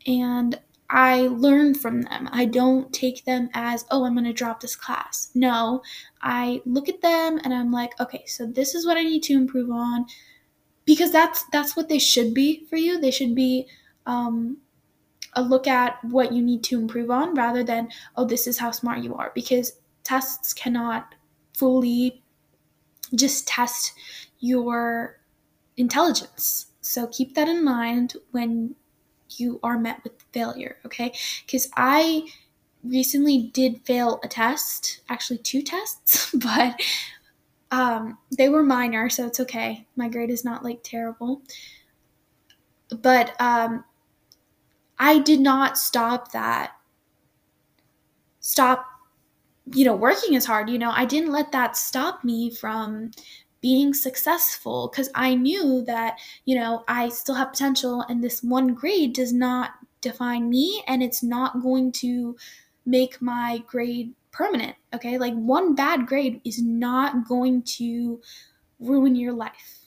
and 0.05 0.59
I 0.89 1.21
learn 1.21 1.73
from 1.73 2.03
them. 2.03 2.29
I 2.31 2.45
don't 2.45 2.93
take 2.93 3.25
them 3.25 3.49
as, 3.53 3.85
oh, 3.89 4.05
I'm 4.05 4.13
going 4.13 4.25
to 4.25 4.33
drop 4.33 4.59
this 4.59 4.75
class. 4.75 5.29
No, 5.33 5.81
I 6.21 6.61
look 6.65 6.87
at 6.87 7.01
them 7.01 7.39
and 7.43 7.53
I'm 7.53 7.71
like, 7.71 7.99
okay, 7.99 8.23
so 8.27 8.45
this 8.45 8.75
is 8.75 8.85
what 8.85 8.97
I 8.97 9.03
need 9.03 9.23
to 9.23 9.33
improve 9.33 9.71
on 9.71 10.05
because 10.85 11.11
that's 11.11 11.45
that's 11.51 11.75
what 11.75 11.89
they 11.89 11.99
should 11.99 12.33
be 12.33 12.65
for 12.69 12.75
you. 12.75 12.99
They 12.99 13.11
should 13.11 13.33
be 13.35 13.67
um, 14.05 14.57
a 15.33 15.41
look 15.41 15.67
at 15.67 16.03
what 16.03 16.31
you 16.31 16.41
need 16.41 16.63
to 16.65 16.79
improve 16.79 17.09
on 17.09 17.33
rather 17.33 17.63
than, 17.63 17.89
oh, 18.15 18.25
this 18.25 18.47
is 18.47 18.57
how 18.57 18.71
smart 18.71 18.99
you 18.99 19.15
are, 19.15 19.31
because 19.33 19.73
tests 20.03 20.53
cannot 20.53 21.15
fully 21.53 22.23
just 23.15 23.47
test 23.47 23.93
your 24.39 25.19
intelligence. 25.77 26.67
So 26.81 27.07
keep 27.07 27.35
that 27.35 27.47
in 27.47 27.63
mind 27.63 28.15
when 28.31 28.75
you 29.37 29.59
are 29.63 29.79
met 29.79 30.03
with 30.03 30.13
failure, 30.31 30.77
okay? 30.85 31.13
Because 31.45 31.69
I 31.75 32.27
recently 32.83 33.49
did 33.53 33.81
fail 33.85 34.19
a 34.23 34.27
test, 34.27 35.01
actually 35.09 35.39
two 35.39 35.61
tests, 35.61 36.31
but 36.35 36.79
um, 37.71 38.17
they 38.37 38.49
were 38.49 38.63
minor, 38.63 39.09
so 39.09 39.25
it's 39.25 39.39
okay. 39.39 39.87
My 39.95 40.09
grade 40.09 40.29
is 40.29 40.45
not 40.45 40.63
like 40.63 40.81
terrible. 40.83 41.41
But 43.01 43.39
um, 43.41 43.83
I 45.03 45.19
did 45.19 45.41
not 45.41 45.77
stop 45.77 46.31
that. 46.31 46.77
Stop, 48.39 48.85
you 49.73 49.83
know, 49.83 49.97
working 49.97 50.33
as 50.37 50.45
hard. 50.45 50.69
You 50.69 50.79
know, 50.79 50.91
I 50.91 51.03
didn't 51.03 51.33
let 51.33 51.51
that 51.51 51.75
stop 51.75 52.23
me 52.23 52.49
from 52.49 53.11
being 53.59 53.93
successful 53.93 54.87
because 54.87 55.09
I 55.13 55.35
knew 55.35 55.83
that, 55.87 56.19
you 56.45 56.55
know, 56.55 56.85
I 56.87 57.09
still 57.09 57.35
have 57.35 57.51
potential 57.51 58.05
and 58.07 58.23
this 58.23 58.41
one 58.41 58.73
grade 58.73 59.11
does 59.11 59.33
not 59.33 59.71
define 59.99 60.49
me 60.49 60.81
and 60.87 61.03
it's 61.03 61.21
not 61.21 61.61
going 61.61 61.91
to 62.03 62.37
make 62.85 63.21
my 63.21 63.61
grade 63.67 64.13
permanent. 64.31 64.77
Okay. 64.93 65.17
Like 65.17 65.33
one 65.33 65.75
bad 65.75 66.07
grade 66.07 66.39
is 66.45 66.61
not 66.61 67.27
going 67.27 67.63
to 67.63 68.21
ruin 68.79 69.17
your 69.17 69.33
life 69.33 69.82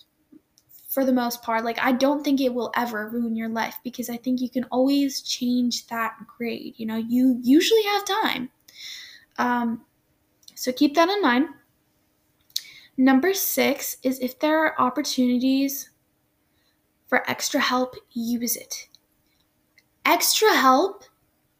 for 0.96 1.04
the 1.04 1.12
most 1.12 1.42
part. 1.42 1.62
Like, 1.62 1.78
I 1.78 1.92
don't 1.92 2.24
think 2.24 2.40
it 2.40 2.54
will 2.54 2.72
ever 2.74 3.10
ruin 3.10 3.36
your 3.36 3.50
life 3.50 3.78
because 3.84 4.08
I 4.08 4.16
think 4.16 4.40
you 4.40 4.48
can 4.48 4.64
always 4.70 5.20
change 5.20 5.88
that 5.88 6.14
grade. 6.26 6.72
You 6.78 6.86
know, 6.86 6.96
you 6.96 7.38
usually 7.42 7.82
have 7.82 8.06
time. 8.06 8.48
Um, 9.36 9.84
so 10.54 10.72
keep 10.72 10.94
that 10.94 11.10
in 11.10 11.20
mind. 11.20 11.48
Number 12.96 13.34
six 13.34 13.98
is 14.02 14.18
if 14.20 14.38
there 14.38 14.58
are 14.64 14.80
opportunities 14.80 15.90
for 17.08 17.30
extra 17.30 17.60
help, 17.60 17.94
use 18.12 18.56
it. 18.56 18.88
Extra 20.06 20.56
help 20.56 21.04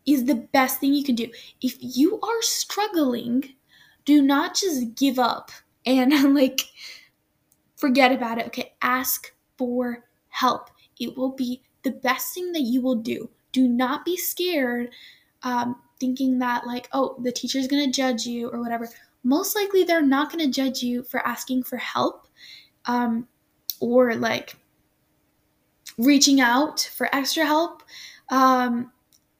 is 0.07 0.25
the 0.25 0.49
best 0.55 0.81
thing 0.81 0.95
you 0.95 1.05
can 1.05 1.15
do. 1.15 1.31
If 1.61 1.77
you 1.79 2.19
are 2.23 2.41
struggling, 2.41 3.57
do 4.07 4.23
not 4.23 4.55
just 4.55 4.95
give 4.95 5.19
up 5.19 5.51
and 5.85 6.11
like 6.35 6.63
forget 7.77 8.13
about 8.13 8.39
it. 8.39 8.47
Okay, 8.47 8.73
ask 8.87 9.35
for 9.59 10.05
help. 10.29 10.71
It 10.99 11.17
will 11.17 11.33
be 11.33 11.63
the 11.83 11.91
best 11.91 12.33
thing 12.33 12.53
that 12.53 12.63
you 12.63 12.81
will 12.81 12.95
do. 12.95 13.29
Do 13.53 13.69
not 13.69 14.05
be 14.05 14.17
scared 14.17 14.91
um, 15.43 15.77
thinking 16.01 16.39
that, 16.39 16.67
like, 16.67 16.89
oh, 16.93 17.17
the 17.23 17.33
teacher's 17.33 17.67
gonna 17.67 17.91
judge 17.91 18.27
you 18.27 18.49
or 18.49 18.61
whatever. 18.61 18.89
Most 19.23 19.57
likely, 19.57 19.85
they're 19.85 20.03
not 20.03 20.31
gonna 20.31 20.49
judge 20.49 20.83
you 20.83 21.03
for 21.03 21.27
asking 21.27 21.65
for 21.65 21.77
help 21.77 22.29
um, 22.87 23.29
or 23.81 24.15
like 24.15 24.57
reaching 25.99 26.41
out 26.41 26.81
for 26.97 27.15
extra 27.15 27.45
help. 27.45 27.83
Um, 28.29 28.93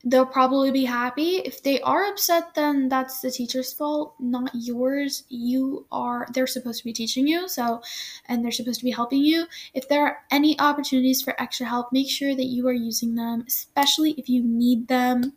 they'll 0.07 0.25
probably 0.25 0.71
be 0.71 0.85
happy. 0.85 1.39
If 1.39 1.65
they 1.65 1.81
are 1.81 2.07
upset, 2.07 2.55
then 2.55 2.89
that's 2.89 3.21
the 3.21 3.31
teacher's 3.31 3.73
fault, 3.73 4.15
not 4.21 4.51
yours. 4.55 5.25
You 5.29 5.85
are, 5.91 6.29
they're 6.33 6.47
supposed 6.47 6.79
to 6.79 6.85
be 6.85 6.93
teaching 6.93 7.27
you, 7.27 7.49
so, 7.49 7.83
and 8.27 8.43
they're 8.43 8.53
supposed 8.53 8.79
to 8.79 8.85
be 8.85 8.93
helping 8.93 9.25
you. 9.25 9.47
If 9.75 9.89
there 9.89 10.07
are 10.07 10.19
any 10.31 10.59
opportunities 10.61 11.23
for 11.23 11.39
extra 11.43 11.67
help, 11.67 11.93
make 11.93 12.09
sure 12.09 12.37
that 12.37 12.45
you 12.45 12.69
are 12.69 12.73
using 12.73 13.17
them, 13.17 13.45
especially 13.49 14.13
if 14.13 14.29
you 14.29 14.45
need 14.45 14.87
them. 14.87 15.33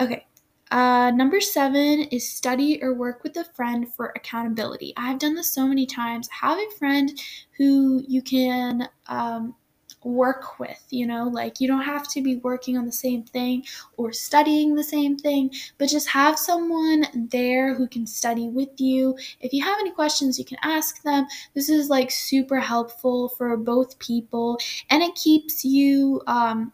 Okay. 0.00 0.24
Uh, 0.70 1.10
number 1.10 1.40
seven 1.40 2.02
is 2.12 2.32
study 2.32 2.80
or 2.80 2.94
work 2.94 3.24
with 3.24 3.36
a 3.36 3.44
friend 3.56 3.92
for 3.92 4.12
accountability. 4.14 4.92
I've 4.96 5.18
done 5.18 5.34
this 5.34 5.52
so 5.52 5.66
many 5.66 5.84
times. 5.84 6.28
Have 6.28 6.58
a 6.58 6.76
friend 6.78 7.10
who 7.58 8.04
you 8.06 8.22
can 8.22 8.88
um, 9.08 9.56
work 10.02 10.58
with, 10.58 10.82
you 10.90 11.06
know, 11.06 11.28
like 11.28 11.60
you 11.60 11.68
don't 11.68 11.82
have 11.82 12.08
to 12.08 12.22
be 12.22 12.36
working 12.36 12.76
on 12.76 12.86
the 12.86 12.92
same 12.92 13.22
thing 13.22 13.64
or 13.96 14.12
studying 14.12 14.74
the 14.74 14.84
same 14.84 15.16
thing, 15.16 15.50
but 15.78 15.88
just 15.88 16.08
have 16.08 16.38
someone 16.38 17.06
there 17.30 17.74
who 17.74 17.86
can 17.86 18.06
study 18.06 18.48
with 18.48 18.80
you. 18.80 19.16
If 19.40 19.52
you 19.52 19.64
have 19.64 19.78
any 19.78 19.90
questions, 19.90 20.38
you 20.38 20.44
can 20.44 20.58
ask 20.62 21.02
them. 21.02 21.26
This 21.54 21.68
is 21.68 21.88
like 21.88 22.10
super 22.10 22.60
helpful 22.60 23.28
for 23.30 23.56
both 23.56 23.98
people 23.98 24.58
and 24.88 25.02
it 25.02 25.14
keeps 25.14 25.64
you 25.64 26.22
um, 26.26 26.72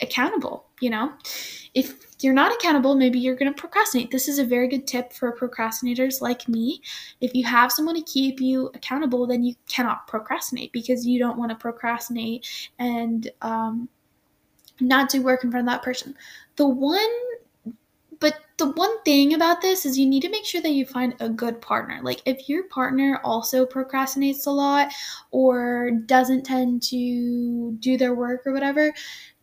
accountable, 0.00 0.66
you 0.80 0.90
know? 0.90 1.12
If 1.74 2.13
you're 2.20 2.34
not 2.34 2.54
accountable, 2.54 2.94
maybe 2.94 3.18
you're 3.18 3.36
going 3.36 3.52
to 3.52 3.60
procrastinate. 3.60 4.10
This 4.10 4.28
is 4.28 4.38
a 4.38 4.44
very 4.44 4.68
good 4.68 4.86
tip 4.86 5.12
for 5.12 5.36
procrastinators 5.36 6.20
like 6.20 6.48
me. 6.48 6.80
If 7.20 7.34
you 7.34 7.44
have 7.44 7.72
someone 7.72 7.96
to 7.96 8.02
keep 8.02 8.40
you 8.40 8.70
accountable, 8.74 9.26
then 9.26 9.42
you 9.42 9.54
cannot 9.68 10.06
procrastinate 10.06 10.72
because 10.72 11.06
you 11.06 11.18
don't 11.18 11.38
want 11.38 11.50
to 11.50 11.56
procrastinate 11.56 12.46
and 12.78 13.30
um, 13.42 13.88
not 14.80 15.10
do 15.10 15.22
work 15.22 15.44
in 15.44 15.50
front 15.50 15.66
of 15.66 15.72
that 15.72 15.82
person. 15.82 16.14
The 16.56 16.68
one 16.68 17.10
but 18.20 18.38
the 18.56 18.70
one 18.70 19.02
thing 19.02 19.34
about 19.34 19.60
this 19.60 19.84
is 19.84 19.98
you 19.98 20.06
need 20.06 20.22
to 20.22 20.30
make 20.30 20.46
sure 20.46 20.62
that 20.62 20.70
you 20.70 20.86
find 20.86 21.14
a 21.20 21.28
good 21.28 21.60
partner. 21.60 22.00
Like 22.02 22.22
if 22.24 22.48
your 22.48 22.64
partner 22.68 23.20
also 23.24 23.66
procrastinates 23.66 24.46
a 24.46 24.50
lot 24.50 24.92
or 25.30 25.90
doesn't 26.06 26.44
tend 26.46 26.82
to 26.84 27.72
do 27.80 27.98
their 27.98 28.14
work 28.14 28.46
or 28.46 28.52
whatever, 28.52 28.94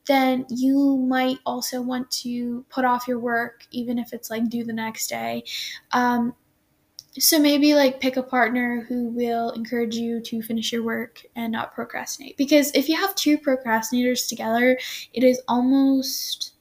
then 0.07 0.45
you 0.49 0.97
might 1.07 1.37
also 1.45 1.81
want 1.81 2.09
to 2.11 2.65
put 2.69 2.85
off 2.85 3.07
your 3.07 3.19
work, 3.19 3.65
even 3.71 3.99
if 3.99 4.13
it's 4.13 4.29
like 4.29 4.49
due 4.49 4.63
the 4.63 4.73
next 4.73 5.07
day. 5.07 5.43
Um, 5.91 6.33
so 7.19 7.37
maybe 7.39 7.75
like 7.75 7.99
pick 7.99 8.15
a 8.15 8.23
partner 8.23 8.85
who 8.87 9.09
will 9.09 9.51
encourage 9.51 9.95
you 9.95 10.21
to 10.21 10.41
finish 10.41 10.71
your 10.71 10.83
work 10.83 11.21
and 11.35 11.51
not 11.51 11.75
procrastinate. 11.75 12.37
Because 12.37 12.71
if 12.73 12.87
you 12.87 12.95
have 12.95 13.13
two 13.15 13.37
procrastinators 13.37 14.27
together, 14.27 14.79
it 15.13 15.23
is 15.23 15.41
almost 15.47 16.53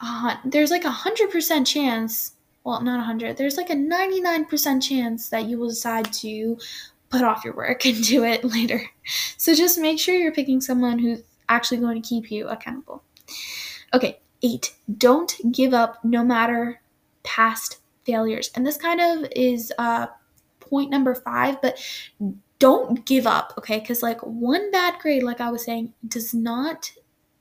uh, 0.00 0.36
there's 0.44 0.70
like 0.70 0.84
a 0.84 0.90
hundred 0.90 1.30
percent 1.30 1.66
chance. 1.66 2.32
Well, 2.64 2.82
not 2.82 3.00
a 3.00 3.04
hundred. 3.04 3.36
There's 3.36 3.56
like 3.56 3.70
a 3.70 3.74
ninety 3.74 4.20
nine 4.20 4.44
percent 4.44 4.82
chance 4.82 5.28
that 5.30 5.46
you 5.46 5.58
will 5.58 5.68
decide 5.68 6.12
to 6.14 6.58
put 7.10 7.22
off 7.22 7.44
your 7.44 7.54
work 7.54 7.84
and 7.86 8.02
do 8.04 8.24
it 8.24 8.44
later. 8.44 8.82
So 9.36 9.54
just 9.54 9.78
make 9.78 9.98
sure 9.98 10.14
you're 10.14 10.32
picking 10.32 10.60
someone 10.60 10.98
who's 10.98 11.22
actually 11.48 11.78
going 11.78 12.00
to 12.00 12.08
keep 12.08 12.30
you 12.30 12.48
accountable. 12.48 13.02
Okay, 13.94 14.20
eight, 14.42 14.74
don't 14.98 15.34
give 15.52 15.74
up 15.74 16.04
no 16.04 16.24
matter 16.24 16.80
past 17.22 17.78
failures. 18.04 18.50
And 18.54 18.66
this 18.66 18.76
kind 18.76 19.00
of 19.00 19.30
is 19.34 19.72
uh, 19.78 20.06
point 20.60 20.90
number 20.90 21.14
five, 21.14 21.60
but 21.60 21.78
don't 22.58 23.04
give 23.06 23.26
up, 23.26 23.54
okay? 23.58 23.78
Because, 23.78 24.02
like, 24.02 24.20
one 24.22 24.70
bad 24.70 24.98
grade, 25.00 25.22
like 25.22 25.40
I 25.40 25.50
was 25.50 25.64
saying, 25.64 25.92
does 26.06 26.34
not 26.34 26.90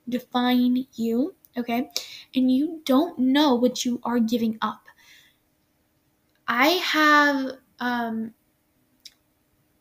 define 0.07 0.85
you, 0.93 1.35
okay? 1.57 1.89
And 2.35 2.51
you 2.51 2.81
don't 2.85 3.17
know 3.17 3.55
what 3.55 3.83
you 3.83 3.99
are 4.03 4.19
giving 4.19 4.57
up. 4.61 4.81
I 6.47 6.67
have 6.67 7.53
um, 7.79 8.33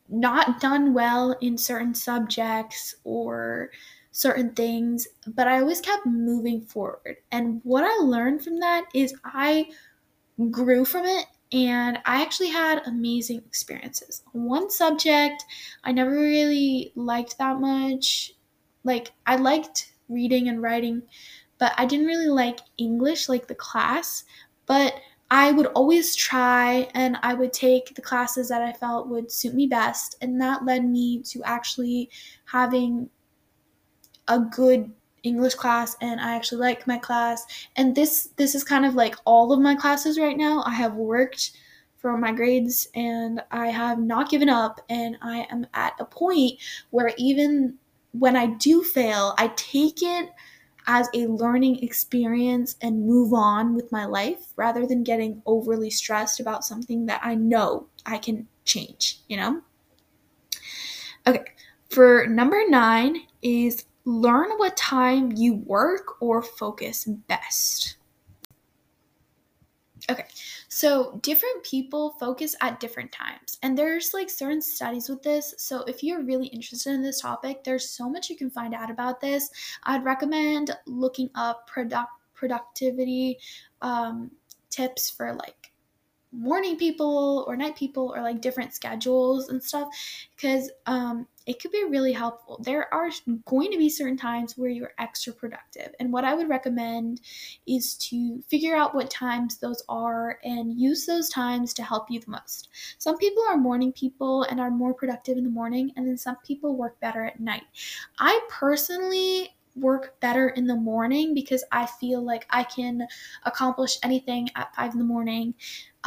not 0.09 0.59
done 0.59 0.93
well 0.93 1.37
in 1.41 1.57
certain 1.57 1.93
subjects 1.93 2.95
or 3.03 3.69
certain 4.17 4.51
things, 4.53 5.07
but 5.27 5.47
I 5.47 5.59
always 5.59 5.79
kept 5.79 6.07
moving 6.07 6.61
forward. 6.61 7.17
And 7.31 7.61
what 7.63 7.83
I 7.83 8.03
learned 8.03 8.43
from 8.43 8.59
that 8.61 8.85
is 8.91 9.13
I 9.23 9.69
grew 10.49 10.85
from 10.85 11.05
it 11.05 11.27
and 11.51 11.99
I 12.03 12.23
actually 12.23 12.49
had 12.49 12.81
amazing 12.87 13.43
experiences. 13.45 14.23
One 14.31 14.71
subject 14.71 15.45
I 15.83 15.91
never 15.91 16.09
really 16.09 16.93
liked 16.95 17.37
that 17.37 17.59
much. 17.59 18.33
Like, 18.83 19.11
I 19.27 19.35
liked 19.35 19.93
reading 20.09 20.49
and 20.49 20.63
writing, 20.63 21.03
but 21.59 21.73
I 21.77 21.85
didn't 21.85 22.07
really 22.07 22.29
like 22.29 22.61
English, 22.79 23.29
like 23.29 23.45
the 23.45 23.53
class. 23.53 24.23
But 24.65 24.95
I 25.29 25.51
would 25.51 25.67
always 25.67 26.15
try 26.15 26.89
and 26.95 27.17
I 27.21 27.35
would 27.35 27.53
take 27.53 27.93
the 27.93 28.01
classes 28.01 28.49
that 28.49 28.63
I 28.63 28.73
felt 28.73 29.09
would 29.09 29.31
suit 29.31 29.53
me 29.53 29.67
best. 29.67 30.15
And 30.21 30.41
that 30.41 30.65
led 30.65 30.85
me 30.85 31.21
to 31.23 31.43
actually 31.43 32.09
having 32.45 33.11
a 34.27 34.39
good 34.39 34.91
English 35.23 35.55
class 35.55 35.95
and 36.01 36.19
I 36.19 36.35
actually 36.35 36.61
like 36.61 36.87
my 36.87 36.97
class. 36.97 37.45
And 37.75 37.95
this 37.95 38.29
this 38.37 38.55
is 38.55 38.63
kind 38.63 38.85
of 38.85 38.95
like 38.95 39.15
all 39.25 39.51
of 39.51 39.59
my 39.59 39.75
classes 39.75 40.19
right 40.19 40.37
now. 40.37 40.63
I 40.65 40.73
have 40.73 40.95
worked 40.95 41.51
for 41.97 42.17
my 42.17 42.31
grades 42.31 42.87
and 42.95 43.41
I 43.51 43.67
have 43.67 43.99
not 43.99 44.29
given 44.29 44.49
up 44.49 44.79
and 44.89 45.17
I 45.21 45.47
am 45.49 45.65
at 45.73 45.93
a 45.99 46.05
point 46.05 46.59
where 46.91 47.11
even 47.17 47.75
when 48.11 48.35
I 48.35 48.47
do 48.47 48.83
fail, 48.83 49.33
I 49.37 49.51
take 49.55 50.01
it 50.01 50.29
as 50.87 51.09
a 51.13 51.27
learning 51.27 51.83
experience 51.83 52.77
and 52.81 53.05
move 53.05 53.33
on 53.33 53.75
with 53.75 53.91
my 53.91 54.05
life 54.05 54.53
rather 54.55 54.87
than 54.87 55.03
getting 55.03 55.41
overly 55.45 55.89
stressed 55.89 56.39
about 56.39 56.63
something 56.63 57.05
that 57.07 57.19
I 57.23 57.35
know 57.35 57.87
I 58.05 58.17
can 58.17 58.47
change, 58.63 59.19
you 59.27 59.35
know? 59.35 59.61
Okay, 61.27 61.43
for 61.89 62.25
number 62.27 62.63
nine 62.69 63.17
is 63.41 63.85
Learn 64.07 64.51
what 64.55 64.77
time 64.77 65.33
you 65.35 65.55
work 65.55 66.21
or 66.21 66.41
focus 66.41 67.03
best. 67.03 67.97
Okay, 70.09 70.23
so 70.69 71.19
different 71.21 71.61
people 71.65 72.11
focus 72.11 72.55
at 72.61 72.79
different 72.79 73.11
times, 73.11 73.59
and 73.61 73.77
there's 73.77 74.13
like 74.13 74.29
certain 74.29 74.61
studies 74.61 75.09
with 75.09 75.21
this. 75.23 75.55
So 75.57 75.81
if 75.81 76.03
you're 76.03 76.23
really 76.23 76.47
interested 76.47 76.93
in 76.93 77.01
this 77.01 77.19
topic, 77.19 77.65
there's 77.65 77.89
so 77.89 78.09
much 78.09 78.29
you 78.29 78.37
can 78.37 78.49
find 78.49 78.73
out 78.73 78.89
about 78.89 79.19
this. 79.19 79.49
I'd 79.83 80.05
recommend 80.05 80.71
looking 80.85 81.29
up 81.35 81.67
product 81.67 82.11
productivity 82.33 83.37
um, 83.81 84.31
tips 84.69 85.09
for 85.09 85.33
like 85.33 85.73
morning 86.31 86.77
people 86.77 87.43
or 87.45 87.57
night 87.57 87.75
people 87.75 88.13
or 88.15 88.21
like 88.21 88.39
different 88.39 88.73
schedules 88.73 89.49
and 89.49 89.61
stuff 89.61 89.89
because 90.33 90.71
um, 90.85 91.27
it 91.47 91.61
could 91.61 91.71
be 91.71 91.85
really 91.89 92.11
helpful. 92.11 92.59
There 92.61 92.93
are 92.93 93.09
going 93.45 93.71
to 93.71 93.77
be 93.77 93.89
certain 93.89 94.17
times 94.17 94.57
where 94.57 94.69
you're 94.69 94.91
extra 94.99 95.31
productive. 95.31 95.95
And 95.99 96.11
what 96.11 96.25
I 96.25 96.33
would 96.33 96.49
recommend 96.49 97.21
is 97.65 97.95
to 98.09 98.41
figure 98.49 98.75
out 98.75 98.93
what 98.93 99.09
times 99.09 99.57
those 99.57 99.81
are 99.87 100.39
and 100.43 100.77
use 100.77 101.05
those 101.05 101.29
times 101.29 101.73
to 101.75 101.83
help 101.83 102.11
you 102.11 102.19
the 102.19 102.31
most. 102.31 102.67
Some 102.97 103.17
people 103.17 103.43
are 103.47 103.57
morning 103.57 103.93
people 103.93 104.43
and 104.43 104.59
are 104.59 104.69
more 104.69 104.93
productive 104.93 105.37
in 105.37 105.45
the 105.45 105.49
morning, 105.49 105.91
and 105.95 106.05
then 106.05 106.17
some 106.17 106.35
people 106.45 106.75
work 106.75 106.99
better 106.99 107.23
at 107.23 107.39
night. 107.39 107.63
I 108.19 108.39
personally 108.49 109.55
work 109.77 110.19
better 110.19 110.49
in 110.49 110.65
the 110.65 110.75
morning 110.75 111.33
because 111.33 111.63
I 111.71 111.85
feel 111.85 112.21
like 112.21 112.45
I 112.49 112.63
can 112.63 113.07
accomplish 113.45 113.97
anything 114.03 114.49
at 114.55 114.75
five 114.75 114.93
in 114.93 114.99
the 114.99 115.05
morning. 115.05 115.53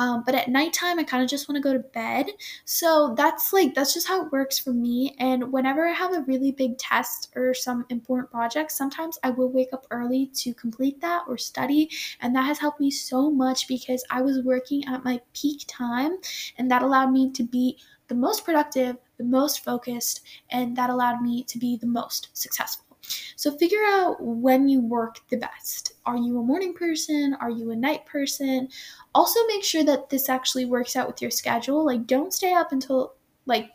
Um, 0.00 0.22
but 0.24 0.34
at 0.34 0.48
nighttime, 0.48 0.98
I 0.98 1.04
kind 1.04 1.22
of 1.22 1.28
just 1.28 1.46
want 1.46 1.56
to 1.56 1.62
go 1.62 1.74
to 1.74 1.78
bed. 1.78 2.30
So 2.64 3.12
that's 3.18 3.52
like, 3.52 3.74
that's 3.74 3.92
just 3.92 4.08
how 4.08 4.24
it 4.24 4.32
works 4.32 4.58
for 4.58 4.72
me. 4.72 5.14
And 5.18 5.52
whenever 5.52 5.86
I 5.86 5.92
have 5.92 6.14
a 6.14 6.22
really 6.22 6.52
big 6.52 6.78
test 6.78 7.30
or 7.36 7.52
some 7.52 7.84
important 7.90 8.30
project, 8.30 8.72
sometimes 8.72 9.18
I 9.22 9.28
will 9.28 9.52
wake 9.52 9.74
up 9.74 9.86
early 9.90 10.30
to 10.36 10.54
complete 10.54 11.02
that 11.02 11.24
or 11.28 11.36
study. 11.36 11.90
And 12.22 12.34
that 12.34 12.46
has 12.46 12.58
helped 12.58 12.80
me 12.80 12.90
so 12.90 13.30
much 13.30 13.68
because 13.68 14.02
I 14.10 14.22
was 14.22 14.42
working 14.42 14.86
at 14.86 15.04
my 15.04 15.20
peak 15.34 15.64
time 15.66 16.16
and 16.56 16.70
that 16.70 16.80
allowed 16.80 17.12
me 17.12 17.30
to 17.32 17.42
be 17.42 17.76
the 18.08 18.14
most 18.14 18.46
productive, 18.46 18.96
the 19.18 19.24
most 19.24 19.62
focused, 19.62 20.22
and 20.48 20.78
that 20.78 20.88
allowed 20.88 21.20
me 21.20 21.44
to 21.44 21.58
be 21.58 21.76
the 21.76 21.86
most 21.86 22.30
successful. 22.32 22.89
So 23.36 23.56
figure 23.56 23.84
out 23.88 24.16
when 24.20 24.68
you 24.68 24.80
work 24.80 25.20
the 25.30 25.36
best. 25.36 25.94
Are 26.06 26.16
you 26.16 26.38
a 26.38 26.42
morning 26.42 26.74
person? 26.74 27.36
Are 27.40 27.50
you 27.50 27.70
a 27.70 27.76
night 27.76 28.06
person? 28.06 28.68
Also 29.14 29.40
make 29.46 29.64
sure 29.64 29.84
that 29.84 30.10
this 30.10 30.28
actually 30.28 30.64
works 30.64 30.96
out 30.96 31.06
with 31.06 31.22
your 31.22 31.30
schedule. 31.30 31.84
Like 31.84 32.06
don't 32.06 32.32
stay 32.32 32.52
up 32.52 32.72
until 32.72 33.14
like 33.46 33.70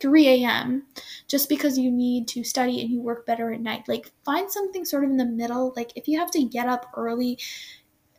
3 0.00 0.28
a.m. 0.28 0.84
just 1.28 1.48
because 1.48 1.78
you 1.78 1.90
need 1.90 2.28
to 2.28 2.44
study 2.44 2.80
and 2.80 2.90
you 2.90 3.00
work 3.00 3.26
better 3.26 3.52
at 3.52 3.60
night. 3.60 3.88
Like 3.88 4.12
find 4.24 4.50
something 4.50 4.84
sort 4.84 5.04
of 5.04 5.10
in 5.10 5.16
the 5.16 5.24
middle. 5.24 5.72
Like 5.76 5.92
if 5.96 6.08
you 6.08 6.18
have 6.18 6.30
to 6.32 6.44
get 6.44 6.68
up 6.68 6.90
early 6.96 7.38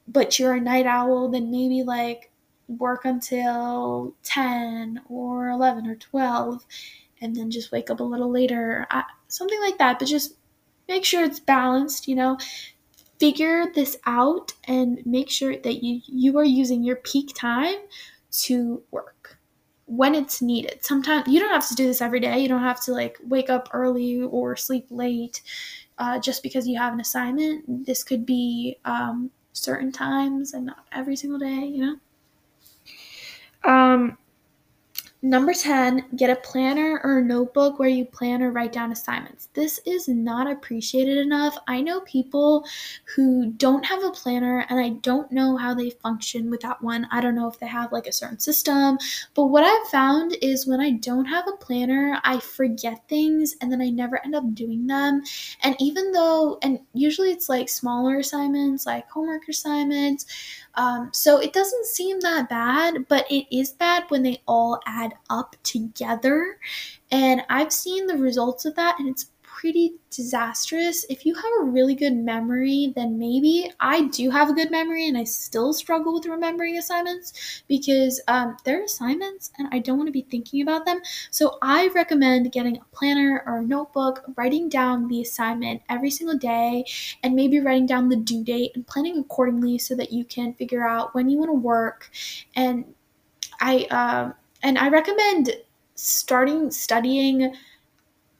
but 0.07 0.37
you're 0.37 0.53
a 0.53 0.61
night 0.61 0.85
owl, 0.85 1.29
then 1.29 1.51
maybe 1.51 1.83
like 1.83 2.31
work 2.67 3.05
until 3.05 4.13
10 4.23 5.01
or 5.09 5.49
11 5.49 5.87
or 5.87 5.95
12 5.95 6.65
and 7.21 7.35
then 7.35 7.49
just 7.49 7.71
wake 7.71 7.89
up 7.89 7.99
a 7.99 8.03
little 8.03 8.29
later. 8.29 8.85
I, 8.91 9.03
something 9.35 9.59
like 9.61 9.77
that, 9.77 9.99
but 9.99 10.07
just 10.07 10.35
make 10.87 11.05
sure 11.05 11.23
it's 11.23 11.39
balanced, 11.39 12.07
you 12.07 12.15
know. 12.15 12.37
Figure 13.19 13.71
this 13.73 13.97
out 14.05 14.53
and 14.65 15.01
make 15.05 15.29
sure 15.29 15.55
that 15.57 15.83
you 15.83 16.01
you 16.05 16.37
are 16.37 16.43
using 16.43 16.83
your 16.83 16.97
peak 16.97 17.31
time 17.33 17.77
to 18.31 18.83
work 18.91 19.37
when 19.85 20.15
it's 20.15 20.41
needed. 20.41 20.83
Sometimes 20.83 21.27
you 21.27 21.39
don't 21.39 21.53
have 21.53 21.67
to 21.69 21.75
do 21.75 21.85
this 21.87 22.01
every 22.01 22.19
day. 22.19 22.39
You 22.39 22.49
don't 22.49 22.61
have 22.61 22.83
to 22.85 22.91
like 22.91 23.17
wake 23.23 23.49
up 23.49 23.69
early 23.71 24.21
or 24.21 24.55
sleep 24.55 24.87
late 24.89 25.41
uh, 25.97 26.19
just 26.19 26.43
because 26.43 26.67
you 26.67 26.77
have 26.77 26.93
an 26.93 26.99
assignment. 26.99 27.85
This 27.85 28.03
could 28.03 28.25
be 28.25 28.77
um, 28.85 29.31
certain 29.53 29.91
times 29.91 30.53
and 30.53 30.65
not 30.65 30.85
every 30.91 31.15
single 31.15 31.39
day, 31.39 31.65
you 31.65 31.85
know. 31.85 33.71
Um, 33.71 34.17
Number 35.25 35.55
10, 35.55 36.05
get 36.15 36.29
a 36.29 36.35
planner 36.35 37.01
or 37.03 37.17
a 37.17 37.25
notebook 37.25 37.79
where 37.79 37.89
you 37.89 38.05
plan 38.05 38.43
or 38.43 38.51
write 38.51 38.71
down 38.71 38.91
assignments. 38.91 39.49
This 39.55 39.79
is 39.83 40.07
not 40.07 40.45
appreciated 40.45 41.17
enough. 41.17 41.57
I 41.67 41.81
know 41.81 42.01
people 42.01 42.63
who 43.15 43.51
don't 43.53 43.83
have 43.87 44.03
a 44.03 44.11
planner 44.11 44.67
and 44.69 44.79
I 44.79 44.89
don't 44.89 45.31
know 45.31 45.57
how 45.57 45.73
they 45.73 45.89
function 45.89 46.51
without 46.51 46.83
one. 46.83 47.07
I 47.09 47.21
don't 47.21 47.33
know 47.33 47.47
if 47.47 47.57
they 47.57 47.65
have 47.65 47.91
like 47.91 48.05
a 48.05 48.11
certain 48.11 48.37
system, 48.37 48.99
but 49.33 49.47
what 49.47 49.63
I've 49.63 49.89
found 49.89 50.37
is 50.43 50.67
when 50.67 50.79
I 50.79 50.91
don't 50.91 51.25
have 51.25 51.47
a 51.47 51.57
planner, 51.57 52.19
I 52.23 52.39
forget 52.39 53.09
things 53.09 53.55
and 53.61 53.71
then 53.71 53.81
I 53.81 53.89
never 53.89 54.23
end 54.23 54.35
up 54.35 54.53
doing 54.53 54.85
them. 54.85 55.23
And 55.63 55.75
even 55.79 56.11
though, 56.11 56.59
and 56.61 56.81
usually 56.93 57.31
it's 57.31 57.49
like 57.49 57.67
smaller 57.67 58.19
assignments, 58.19 58.85
like 58.85 59.09
homework 59.09 59.49
assignments, 59.49 60.27
um, 60.77 61.09
so 61.13 61.39
it 61.39 61.53
doesn't 61.53 61.85
seem 61.85 62.19
that 62.21 62.49
bad, 62.49 63.07
but 63.07 63.25
it 63.29 63.45
is 63.55 63.71
bad 63.71 64.03
when 64.09 64.23
they 64.23 64.41
all 64.47 64.79
add 64.85 65.13
up 65.29 65.55
together. 65.63 66.57
And 67.11 67.41
I've 67.49 67.71
seen 67.73 68.07
the 68.07 68.17
results 68.17 68.65
of 68.65 68.75
that, 68.75 68.99
and 68.99 69.07
it's 69.09 69.31
pretty 69.55 69.93
disastrous. 70.09 71.05
If 71.09 71.25
you 71.25 71.33
have 71.33 71.51
a 71.61 71.63
really 71.63 71.95
good 71.95 72.13
memory, 72.13 72.91
then 72.93 73.17
maybe 73.17 73.71
I 73.79 74.07
do 74.07 74.29
have 74.29 74.49
a 74.49 74.53
good 74.53 74.69
memory 74.69 75.07
and 75.07 75.17
I 75.17 75.23
still 75.23 75.71
struggle 75.71 76.13
with 76.13 76.25
remembering 76.25 76.77
assignments 76.77 77.63
because 77.69 78.21
um, 78.27 78.57
they're 78.65 78.83
assignments 78.83 79.51
and 79.57 79.69
I 79.71 79.79
don't 79.79 79.97
want 79.97 80.07
to 80.07 80.11
be 80.11 80.27
thinking 80.29 80.61
about 80.61 80.85
them. 80.85 80.99
So 81.31 81.57
I 81.61 81.87
recommend 81.95 82.51
getting 82.51 82.77
a 82.77 82.95
planner 82.95 83.43
or 83.45 83.59
a 83.59 83.65
notebook, 83.65 84.25
writing 84.35 84.67
down 84.67 85.07
the 85.07 85.21
assignment 85.21 85.81
every 85.87 86.11
single 86.11 86.37
day, 86.37 86.83
and 87.23 87.33
maybe 87.33 87.59
writing 87.61 87.85
down 87.85 88.09
the 88.09 88.17
due 88.17 88.43
date 88.43 88.73
and 88.75 88.85
planning 88.85 89.17
accordingly 89.19 89.77
so 89.77 89.95
that 89.95 90.11
you 90.11 90.25
can 90.25 90.53
figure 90.53 90.85
out 90.85 91.15
when 91.15 91.29
you 91.29 91.37
want 91.37 91.49
to 91.49 91.53
work. 91.53 92.11
And 92.55 92.93
I 93.61 93.85
um, 93.85 94.33
and 94.63 94.77
I 94.77 94.89
recommend 94.89 95.51
starting 95.95 96.71
studying 96.71 97.55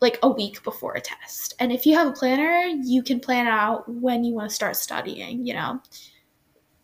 like 0.02 0.20
a 0.24 0.30
week 0.30 0.64
before 0.64 0.94
a 0.94 1.02
test. 1.02 1.54
And 1.60 1.72
if 1.72 1.86
you 1.86 1.96
have 1.96 2.08
a 2.08 2.12
planner, 2.12 2.68
you 2.84 3.02
can 3.02 3.20
plan 3.20 3.48
out 3.48 3.88
when 3.88 4.24
you 4.24 4.34
want 4.34 4.50
to 4.50 4.56
start 4.56 4.76
studying, 4.76 5.46
you 5.46 5.54
know, 5.54 5.82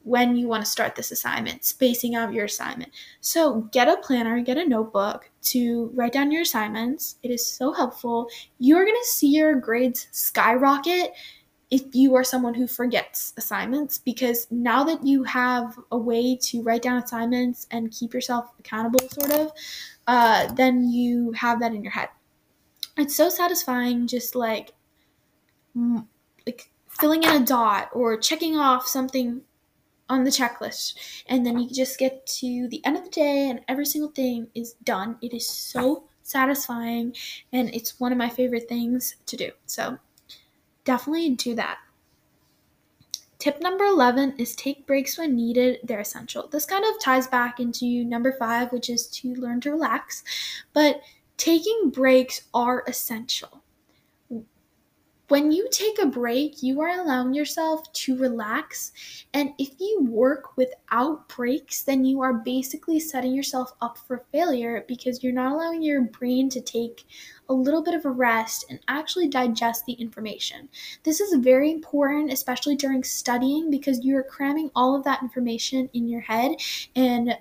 when 0.03 0.35
you 0.35 0.47
want 0.47 0.65
to 0.65 0.71
start 0.71 0.95
this 0.95 1.11
assignment, 1.11 1.63
spacing 1.63 2.15
out 2.15 2.33
your 2.33 2.45
assignment. 2.45 2.91
So 3.19 3.61
get 3.71 3.87
a 3.87 3.97
planner, 3.97 4.41
get 4.41 4.57
a 4.57 4.67
notebook 4.67 5.29
to 5.43 5.91
write 5.93 6.13
down 6.13 6.31
your 6.31 6.41
assignments. 6.41 7.17
It 7.21 7.29
is 7.31 7.45
so 7.45 7.71
helpful. 7.73 8.27
You're 8.57 8.85
going 8.85 8.99
to 8.99 9.07
see 9.07 9.27
your 9.27 9.55
grades 9.55 10.07
skyrocket 10.11 11.13
if 11.69 11.95
you 11.95 12.15
are 12.15 12.23
someone 12.23 12.53
who 12.53 12.67
forgets 12.67 13.33
assignments 13.37 13.97
because 13.97 14.45
now 14.51 14.83
that 14.83 15.05
you 15.05 15.23
have 15.23 15.79
a 15.91 15.97
way 15.97 16.35
to 16.35 16.61
write 16.63 16.81
down 16.81 17.01
assignments 17.01 17.65
and 17.71 17.91
keep 17.91 18.13
yourself 18.13 18.51
accountable 18.59 18.99
sort 19.07 19.31
of 19.31 19.51
uh, 20.07 20.51
then 20.53 20.89
you 20.89 21.31
have 21.31 21.61
that 21.61 21.73
in 21.73 21.81
your 21.81 21.91
head 21.91 22.09
it's 22.97 23.15
so 23.15 23.29
satisfying 23.29 24.07
just 24.07 24.35
like 24.35 24.73
like 26.45 26.71
filling 26.87 27.23
in 27.23 27.41
a 27.41 27.45
dot 27.45 27.89
or 27.93 28.17
checking 28.17 28.57
off 28.57 28.87
something 28.87 29.41
on 30.09 30.23
the 30.23 30.29
checklist 30.29 30.95
and 31.27 31.45
then 31.45 31.57
you 31.57 31.69
just 31.69 31.97
get 31.97 32.25
to 32.27 32.67
the 32.67 32.83
end 32.85 32.97
of 32.97 33.03
the 33.03 33.09
day 33.09 33.49
and 33.49 33.61
every 33.67 33.85
single 33.85 34.11
thing 34.11 34.47
is 34.53 34.73
done 34.83 35.17
it 35.21 35.33
is 35.33 35.47
so 35.47 36.03
satisfying 36.23 37.15
and 37.53 37.73
it's 37.73 37.99
one 37.99 38.11
of 38.11 38.17
my 38.17 38.29
favorite 38.29 38.67
things 38.67 39.15
to 39.25 39.37
do 39.37 39.51
so 39.65 39.97
definitely 40.83 41.29
do 41.29 41.55
that 41.55 41.77
Tip 43.41 43.59
number 43.59 43.85
11 43.85 44.35
is 44.37 44.55
take 44.55 44.85
breaks 44.85 45.17
when 45.17 45.35
needed. 45.35 45.79
They're 45.83 46.01
essential. 46.01 46.47
This 46.47 46.67
kind 46.67 46.85
of 46.85 47.01
ties 47.01 47.25
back 47.25 47.59
into 47.59 48.05
number 48.05 48.31
five, 48.31 48.71
which 48.71 48.87
is 48.87 49.07
to 49.07 49.33
learn 49.33 49.61
to 49.61 49.71
relax. 49.71 50.23
But 50.73 51.01
Taking 51.37 51.89
breaks 51.89 52.41
are 52.53 52.83
essential. 52.87 53.63
When 55.31 55.53
you 55.53 55.69
take 55.71 55.97
a 55.97 56.07
break, 56.07 56.61
you 56.61 56.81
are 56.81 56.99
allowing 56.99 57.33
yourself 57.33 57.89
to 57.93 58.17
relax. 58.17 58.91
And 59.33 59.51
if 59.57 59.69
you 59.79 59.99
work 60.01 60.57
without 60.57 61.29
breaks, 61.29 61.83
then 61.83 62.03
you 62.03 62.19
are 62.19 62.33
basically 62.33 62.99
setting 62.99 63.33
yourself 63.33 63.71
up 63.79 63.97
for 63.97 64.25
failure 64.33 64.83
because 64.89 65.23
you're 65.23 65.31
not 65.31 65.53
allowing 65.53 65.83
your 65.83 66.01
brain 66.01 66.49
to 66.49 66.59
take 66.59 67.05
a 67.47 67.53
little 67.53 67.81
bit 67.81 67.93
of 67.93 68.03
a 68.03 68.11
rest 68.11 68.65
and 68.69 68.81
actually 68.89 69.29
digest 69.29 69.85
the 69.85 69.93
information. 69.93 70.67
This 71.03 71.21
is 71.21 71.33
very 71.41 71.71
important, 71.71 72.33
especially 72.33 72.75
during 72.75 73.01
studying, 73.01 73.71
because 73.71 74.03
you're 74.03 74.23
cramming 74.23 74.69
all 74.75 74.97
of 74.97 75.05
that 75.05 75.21
information 75.21 75.89
in 75.93 76.09
your 76.09 76.19
head 76.19 76.57
and 76.93 77.37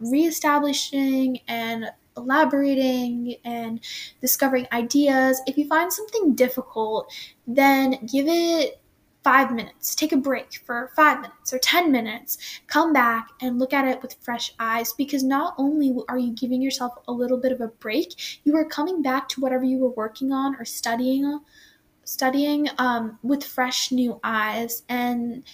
reestablishing 0.00 1.38
and 1.46 1.92
elaborating 2.18 3.36
and 3.44 3.80
discovering 4.20 4.66
ideas. 4.72 5.40
If 5.46 5.56
you 5.56 5.66
find 5.66 5.92
something 5.92 6.34
difficult, 6.34 7.12
then 7.46 8.06
give 8.06 8.26
it 8.28 8.80
five 9.24 9.52
minutes. 9.52 9.94
Take 9.94 10.12
a 10.12 10.16
break 10.16 10.62
for 10.64 10.90
five 10.94 11.20
minutes 11.20 11.52
or 11.52 11.58
10 11.58 11.90
minutes. 11.92 12.38
Come 12.66 12.92
back 12.92 13.28
and 13.40 13.58
look 13.58 13.72
at 13.72 13.86
it 13.86 14.00
with 14.00 14.16
fresh 14.20 14.54
eyes 14.58 14.92
because 14.92 15.22
not 15.22 15.54
only 15.58 15.94
are 16.08 16.18
you 16.18 16.32
giving 16.32 16.62
yourself 16.62 16.94
a 17.08 17.12
little 17.12 17.38
bit 17.38 17.52
of 17.52 17.60
a 17.60 17.68
break, 17.68 18.40
you 18.44 18.56
are 18.56 18.64
coming 18.64 19.02
back 19.02 19.28
to 19.30 19.40
whatever 19.40 19.64
you 19.64 19.78
were 19.78 19.90
working 19.90 20.32
on 20.32 20.54
or 20.56 20.64
studying 20.64 21.40
studying 22.04 22.70
um, 22.78 23.18
with 23.22 23.44
fresh 23.44 23.92
new 23.92 24.18
eyes 24.24 24.82
and 24.88 25.44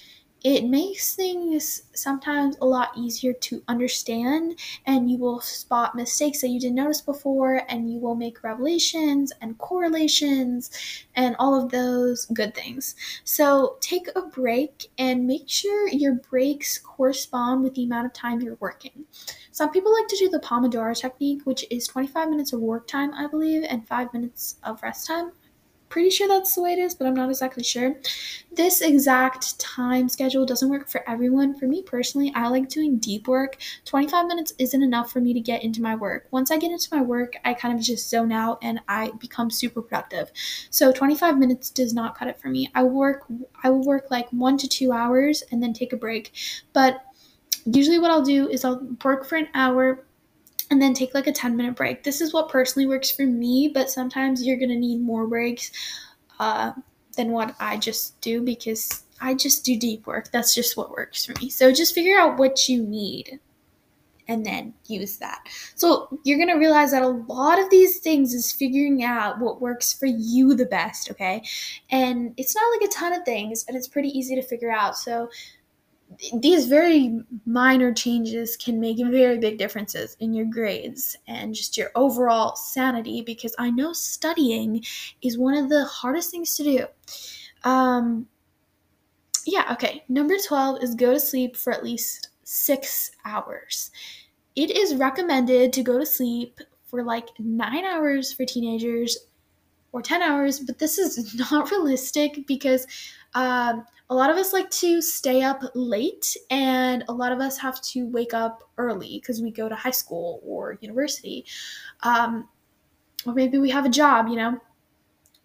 it 0.45 0.67
makes 0.67 1.17
things 1.17 1.85
sometimes 1.95 2.59
a 2.61 2.67
lot 2.67 2.91
easier 2.99 3.33
to 3.33 3.63
understand 3.67 4.59
and 4.85 5.11
you 5.11 5.17
will 5.17 5.41
spot 5.41 5.95
mistakes 5.95 6.43
that 6.43 6.49
you 6.49 6.61
didn't 6.61 6.77
notice 6.77 7.01
before 7.01 7.63
and 7.71 7.91
you 7.91 7.99
will 7.99 8.15
make 8.15 8.45
revelations 8.45 9.33
and 9.41 9.57
correlations 9.57 10.71
and 11.17 11.35
all 11.39 11.59
of 11.59 11.71
those 11.71 12.27
good 12.27 12.55
things. 12.55 12.95
So 13.25 13.79
take 13.81 14.07
a 14.15 14.21
break 14.21 14.91
and 14.99 15.27
make 15.27 15.49
sure 15.49 15.89
your 15.89 16.17
breaks 16.31 16.77
correspond 16.77 17.65
with 17.65 17.75
the 17.75 17.85
amount 17.85 18.07
of 18.07 18.13
time 18.13 18.43
you're 18.43 18.59
working. 18.61 19.07
Some 19.51 19.71
people 19.71 19.95
like 19.95 20.09
to 20.09 20.17
do 20.17 20.29
the 20.29 20.41
pomodoro 20.41 20.95
technique 20.95 21.47
which 21.47 21.65
is 21.71 21.87
25 21.87 22.29
minutes 22.29 22.53
of 22.53 22.61
work 22.61 22.87
time 22.87 23.15
i 23.15 23.27
believe 23.27 23.65
and 23.69 23.87
5 23.87 24.13
minutes 24.13 24.57
of 24.63 24.83
rest 24.83 25.07
time 25.07 25.33
pretty 25.95 26.11
sure 26.11 26.27
that's 26.27 26.57
the 26.57 26.61
way 26.61 26.73
it 26.73 26.81
is, 26.81 26.93
but 26.93 27.07
I'm 27.07 27.15
not 27.15 27.31
exactly 27.31 27.63
sure. 27.63 27.95
This 28.51 28.81
exact 28.81 29.61
time 29.61 30.09
schedule 30.09 30.45
doesn't 30.45 30.69
work 30.69 30.89
for 30.89 31.09
everyone. 31.09 31.55
For 31.55 31.69
me 31.69 31.83
personally, 31.83 32.33
I 32.35 32.49
like 32.49 32.69
doing 32.69 32.99
deep 32.99 33.29
work. 33.29 33.59
25 33.85 34.27
minutes 34.27 34.53
isn't 34.59 34.83
enough 34.83 35.13
for 35.13 35.21
me 35.21 35.33
to 35.33 35.39
get 35.39 35.63
into 35.63 35.81
my 35.81 35.95
work. 35.95 36.27
Once 36.33 36.51
I 36.51 36.59
get 36.59 36.73
into 36.73 36.89
my 36.93 37.01
work, 37.01 37.35
I 37.45 37.55
kind 37.55 37.79
of 37.79 37.85
just 37.85 38.11
zone 38.11 38.33
out 38.33 38.59
and 38.61 38.81
I 38.89 39.13
become 39.21 39.53
super 39.53 39.81
productive. 39.83 40.33
So 40.69 40.91
25 40.91 41.39
minutes 41.39 41.71
does 41.71 41.95
not 41.95 42.19
cut 42.19 42.27
it 42.27 42.41
for 42.41 42.49
me. 42.49 42.73
I 42.75 42.83
work 42.83 43.27
I 43.63 43.71
will 43.71 43.85
work 43.85 44.11
like 44.11 44.29
1 44.31 44.59
to 44.59 44.69
2 44.69 44.91
hours 44.91 45.45
and 45.53 45.63
then 45.63 45.73
take 45.73 45.93
a 45.93 45.97
break. 45.97 46.33
But 46.73 47.05
usually 47.67 48.01
what 48.01 48.11
I'll 48.11 48.25
do 48.25 48.49
is 48.49 48.65
I'll 48.65 48.85
work 49.05 49.25
for 49.25 49.37
an 49.37 49.47
hour 49.55 50.05
and 50.71 50.81
then 50.81 50.95
take 50.95 51.15
like 51.15 51.27
a 51.27 51.33
10 51.33 51.57
minute 51.57 51.77
break. 51.77 52.03
This 52.05 52.21
is 52.21 52.33
what 52.33 52.49
personally 52.49 52.87
works 52.87 53.11
for 53.11 53.27
me, 53.27 53.71
but 53.73 53.91
sometimes 53.91 54.45
you're 54.45 54.59
gonna 54.59 54.77
need 54.77 55.01
more 55.01 55.27
breaks 55.27 55.71
uh, 56.39 56.73
than 57.17 57.31
what 57.31 57.55
I 57.61 57.77
just 57.77 58.21
do 58.21 58.43
because 58.43 59.05
I 59.21 59.35
just 59.35 59.65
do 59.65 59.79
deep 59.79 60.07
work. 60.07 60.31
That's 60.33 60.55
just 60.55 60.77
what 60.77 60.91
works 60.91 61.25
for 61.25 61.35
me. 61.41 61.49
So 61.49 61.73
just 61.73 61.95
figure 61.95 62.19
out 62.19 62.39
what 62.39 62.69
you 62.69 62.83
need 62.83 63.39
and 64.27 64.45
then 64.45 64.75
use 64.87 65.19
that. 65.19 65.47
So 65.75 66.19
you're 66.25 66.39
gonna 66.39 66.59
realize 66.59 66.93
that 66.93 67.03
a 67.03 67.09
lot 67.09 67.59
of 67.59 67.71
these 67.71 67.99
things 67.99 68.33
is 68.33 68.53
figuring 68.53 69.05
out 69.05 69.39
what 69.39 69.61
works 69.61 69.93
for 69.93 70.07
you 70.07 70.55
the 70.55 70.67
best, 70.67 71.11
okay? 71.11 71.43
And 71.91 72.33
it's 72.37 72.55
not 72.55 72.65
like 72.73 72.89
a 72.89 72.93
ton 72.93 73.13
of 73.13 73.25
things, 73.25 73.65
and 73.69 73.77
it's 73.77 73.89
pretty 73.89 74.09
easy 74.09 74.35
to 74.35 74.43
figure 74.43 74.71
out. 74.71 74.97
So 74.97 75.29
these 76.41 76.67
very 76.67 77.21
minor 77.45 77.93
changes 77.93 78.57
can 78.57 78.81
make 78.81 78.99
very 78.99 79.39
big 79.39 79.59
differences 79.59 80.17
in 80.21 80.33
your 80.33 80.47
grades 80.47 81.17
and 81.27 81.55
just 81.55 81.77
your 81.77 81.91
overall 81.95 82.57
sanity 82.57 83.23
because 83.23 83.55
I 83.59 83.71
know 83.71 83.93
studying 83.93 84.85
is 85.23 85.39
one 85.39 85.55
of 85.55 85.69
the 85.69 85.85
hardest 85.85 86.31
things 86.31 86.57
to 86.57 86.63
do. 86.63 86.87
Um, 87.65 88.29
yeah, 89.47 89.73
okay. 89.73 90.05
Number 90.09 90.37
12 90.39 90.83
is 90.83 90.95
go 90.95 91.15
to 91.15 91.21
sleep 91.21 91.57
for 91.57 91.73
at 91.73 91.85
least 91.85 92.29
six 92.45 93.11
hours. 93.25 93.91
It 94.57 94.71
is 94.71 94.95
recommended 94.95 95.73
to 95.73 95.83
go 95.83 95.99
to 95.99 96.07
sleep 96.07 96.61
for 96.85 97.03
like 97.03 97.29
nine 97.39 97.85
hours 97.85 98.33
for 98.33 98.45
teenagers 98.45 99.19
or 99.93 100.03
10 100.03 100.23
hours, 100.23 100.61
but 100.61 100.79
this 100.79 100.99
is 100.99 101.35
not 101.51 101.71
realistic 101.71 102.47
because 102.47 102.87
um, 103.35 103.85
a 104.11 104.15
lot 104.15 104.31
of 104.31 104.37
us 104.37 104.53
like 104.53 104.71
to 104.71 105.01
stay 105.03 105.43
up 105.43 105.63
late, 105.75 106.37
and 106.51 107.05
a 107.09 107.13
lot 107.13 107.33
of 107.33 107.41
us 107.41 107.59
have 107.59 107.81
to 107.83 108.07
wake 108.07 108.35
up 108.35 108.63
early 108.79 109.19
because 109.21 109.43
we 109.43 109.51
go 109.51 109.69
to 109.69 109.75
high 109.75 109.91
school 109.91 110.41
or 110.45 110.79
university, 110.81 111.45
um, 112.03 112.49
or 113.27 113.35
maybe 113.35 113.59
we 113.59 113.71
have 113.71 113.87
a 113.87 113.91
job, 113.91 114.29
you 114.29 114.37
know. 114.37 114.61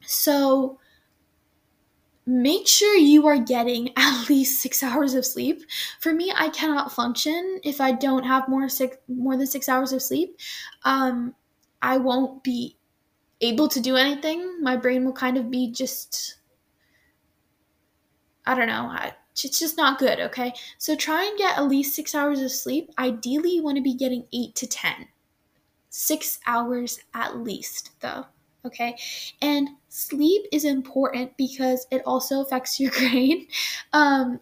So 0.06 0.80
make 2.26 2.68
sure 2.68 2.96
you 2.96 3.28
are 3.28 3.38
getting 3.40 3.92
at 3.98 4.30
least 4.30 4.62
six 4.62 4.84
hours 4.84 5.14
of 5.14 5.26
sleep. 5.26 5.64
For 6.00 6.14
me, 6.14 6.32
I 6.36 6.50
cannot 6.50 6.92
function 6.92 7.60
if 7.64 7.82
I 7.82 7.92
don't 7.92 8.24
have 8.24 8.48
more 8.48 8.70
six 8.70 8.98
more 9.08 9.38
than 9.38 9.48
six 9.48 9.68
hours 9.70 9.92
of 9.94 10.02
sleep. 10.02 10.38
Um, 10.84 11.36
I 11.82 11.98
won't 11.98 12.44
be 12.44 12.78
able 13.42 13.70
to 13.70 13.82
do 13.82 13.98
anything. 13.98 14.62
My 14.64 14.78
brain 14.78 15.06
will 15.06 15.14
kind 15.14 15.38
of 15.38 15.52
be 15.52 15.72
just 15.72 16.39
I 18.50 18.56
don't 18.56 18.68
know. 18.68 18.92
It's 19.44 19.60
just 19.60 19.78
not 19.78 20.00
good, 20.00 20.20
okay? 20.20 20.54
So 20.80 20.96
try 20.96 21.24
and 21.24 21.38
get 21.38 21.56
at 21.56 21.68
least 21.68 21.94
six 21.94 22.16
hours 22.16 22.42
of 22.42 22.52
sleep. 22.52 22.90
Ideally, 22.98 23.52
you 23.52 23.64
want 23.64 23.78
to 23.78 23.84
be 23.84 23.94
getting 23.94 24.26
eight 24.34 24.56
to 24.56 24.66
10. 24.66 25.08
Six 25.92 26.40
hours 26.48 27.00
at 27.14 27.38
least, 27.38 27.92
though, 28.00 28.26
okay? 28.66 28.98
And 29.40 29.70
sleep 29.90 30.48
is 30.52 30.66
important 30.66 31.38
because 31.38 31.86
it 31.92 32.02
also 32.08 32.42
affects 32.42 32.80
your 32.80 32.92
brain. 32.98 33.46
Um, 33.94 34.40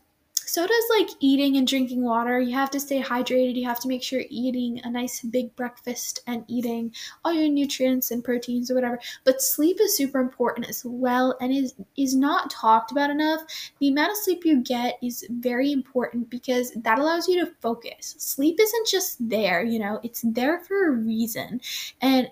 so 0.47 0.65
does 0.65 0.83
like 0.97 1.09
eating 1.19 1.57
and 1.57 1.67
drinking 1.67 2.03
water. 2.03 2.39
You 2.39 2.55
have 2.55 2.71
to 2.71 2.79
stay 2.79 3.01
hydrated. 3.01 3.55
You 3.55 3.65
have 3.65 3.81
to 3.81 3.87
make 3.87 4.01
sure 4.01 4.19
you're 4.19 4.27
eating 4.29 4.79
a 4.83 4.89
nice 4.89 5.21
big 5.21 5.53
breakfast 5.57 6.21
and 6.25 6.45
eating 6.47 6.93
all 7.25 7.33
your 7.33 7.49
nutrients 7.49 8.11
and 8.11 8.23
proteins 8.23 8.71
or 8.71 8.75
whatever. 8.75 8.99
But 9.25 9.41
sleep 9.41 9.77
is 9.81 9.97
super 9.97 10.19
important 10.19 10.69
as 10.69 10.83
well 10.85 11.37
and 11.41 11.53
is 11.53 11.75
is 11.97 12.15
not 12.15 12.49
talked 12.49 12.91
about 12.91 13.09
enough. 13.09 13.41
The 13.79 13.89
amount 13.89 14.11
of 14.11 14.17
sleep 14.17 14.45
you 14.45 14.63
get 14.63 14.97
is 15.03 15.25
very 15.29 15.71
important 15.71 16.29
because 16.29 16.71
that 16.71 16.97
allows 16.97 17.27
you 17.27 17.43
to 17.43 17.51
focus. 17.61 18.15
Sleep 18.17 18.57
isn't 18.59 18.87
just 18.87 19.29
there, 19.29 19.63
you 19.63 19.79
know, 19.79 19.99
it's 20.01 20.21
there 20.21 20.59
for 20.61 20.87
a 20.87 20.91
reason. 20.91 21.59
And 22.01 22.29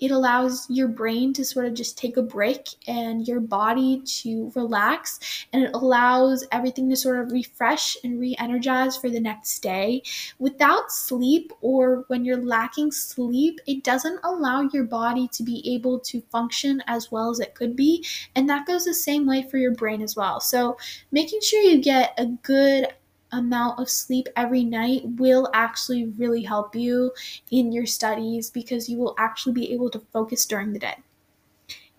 it 0.00 0.10
allows 0.10 0.66
your 0.70 0.88
brain 0.88 1.32
to 1.34 1.44
sort 1.44 1.66
of 1.66 1.74
just 1.74 1.98
take 1.98 2.16
a 2.16 2.22
break 2.22 2.68
and 2.86 3.26
your 3.26 3.40
body 3.40 4.02
to 4.04 4.52
relax 4.54 5.46
and 5.52 5.64
it 5.64 5.70
allows 5.74 6.46
everything 6.52 6.88
to 6.88 6.96
sort 6.96 7.18
of 7.18 7.32
refresh 7.32 7.96
and 8.04 8.20
re-energize 8.20 8.96
for 8.96 9.10
the 9.10 9.20
next 9.20 9.60
day. 9.60 10.02
Without 10.38 10.90
sleep 10.90 11.52
or 11.60 12.04
when 12.08 12.24
you're 12.24 12.44
lacking 12.44 12.92
sleep 12.92 13.60
it 13.66 13.84
doesn't 13.84 14.20
allow 14.24 14.62
your 14.72 14.84
body 14.84 15.28
to 15.28 15.42
be 15.42 15.62
able 15.74 15.98
to 16.00 16.20
function 16.30 16.82
as 16.86 17.10
well 17.10 17.30
as 17.30 17.40
it 17.40 17.54
could 17.54 17.74
be 17.76 18.04
and 18.34 18.48
that 18.48 18.66
goes 18.66 18.84
the 18.84 18.94
same 18.94 19.26
way 19.26 19.42
for 19.50 19.58
your 19.58 19.74
brain 19.74 20.02
as 20.02 20.16
well. 20.16 20.40
So 20.40 20.76
making 21.10 21.40
sure 21.42 21.60
you 21.60 21.82
get 21.82 22.14
a 22.18 22.26
good 22.42 22.88
amount 23.32 23.78
of 23.78 23.90
sleep 23.90 24.28
every 24.36 24.64
night 24.64 25.02
will 25.04 25.48
actually 25.52 26.06
really 26.16 26.42
help 26.42 26.74
you 26.74 27.12
in 27.50 27.72
your 27.72 27.86
studies 27.86 28.50
because 28.50 28.88
you 28.88 28.98
will 28.98 29.14
actually 29.18 29.52
be 29.52 29.72
able 29.72 29.90
to 29.90 30.00
focus 30.12 30.46
during 30.46 30.72
the 30.72 30.78
day. 30.78 30.96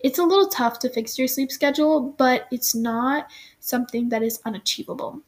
It's 0.00 0.18
a 0.18 0.24
little 0.24 0.48
tough 0.48 0.78
to 0.80 0.88
fix 0.88 1.18
your 1.18 1.28
sleep 1.28 1.52
schedule, 1.52 2.14
but 2.16 2.46
it's 2.50 2.74
not 2.74 3.28
something 3.60 4.08
that 4.08 4.22
is 4.22 4.40
unachievable. 4.44 5.20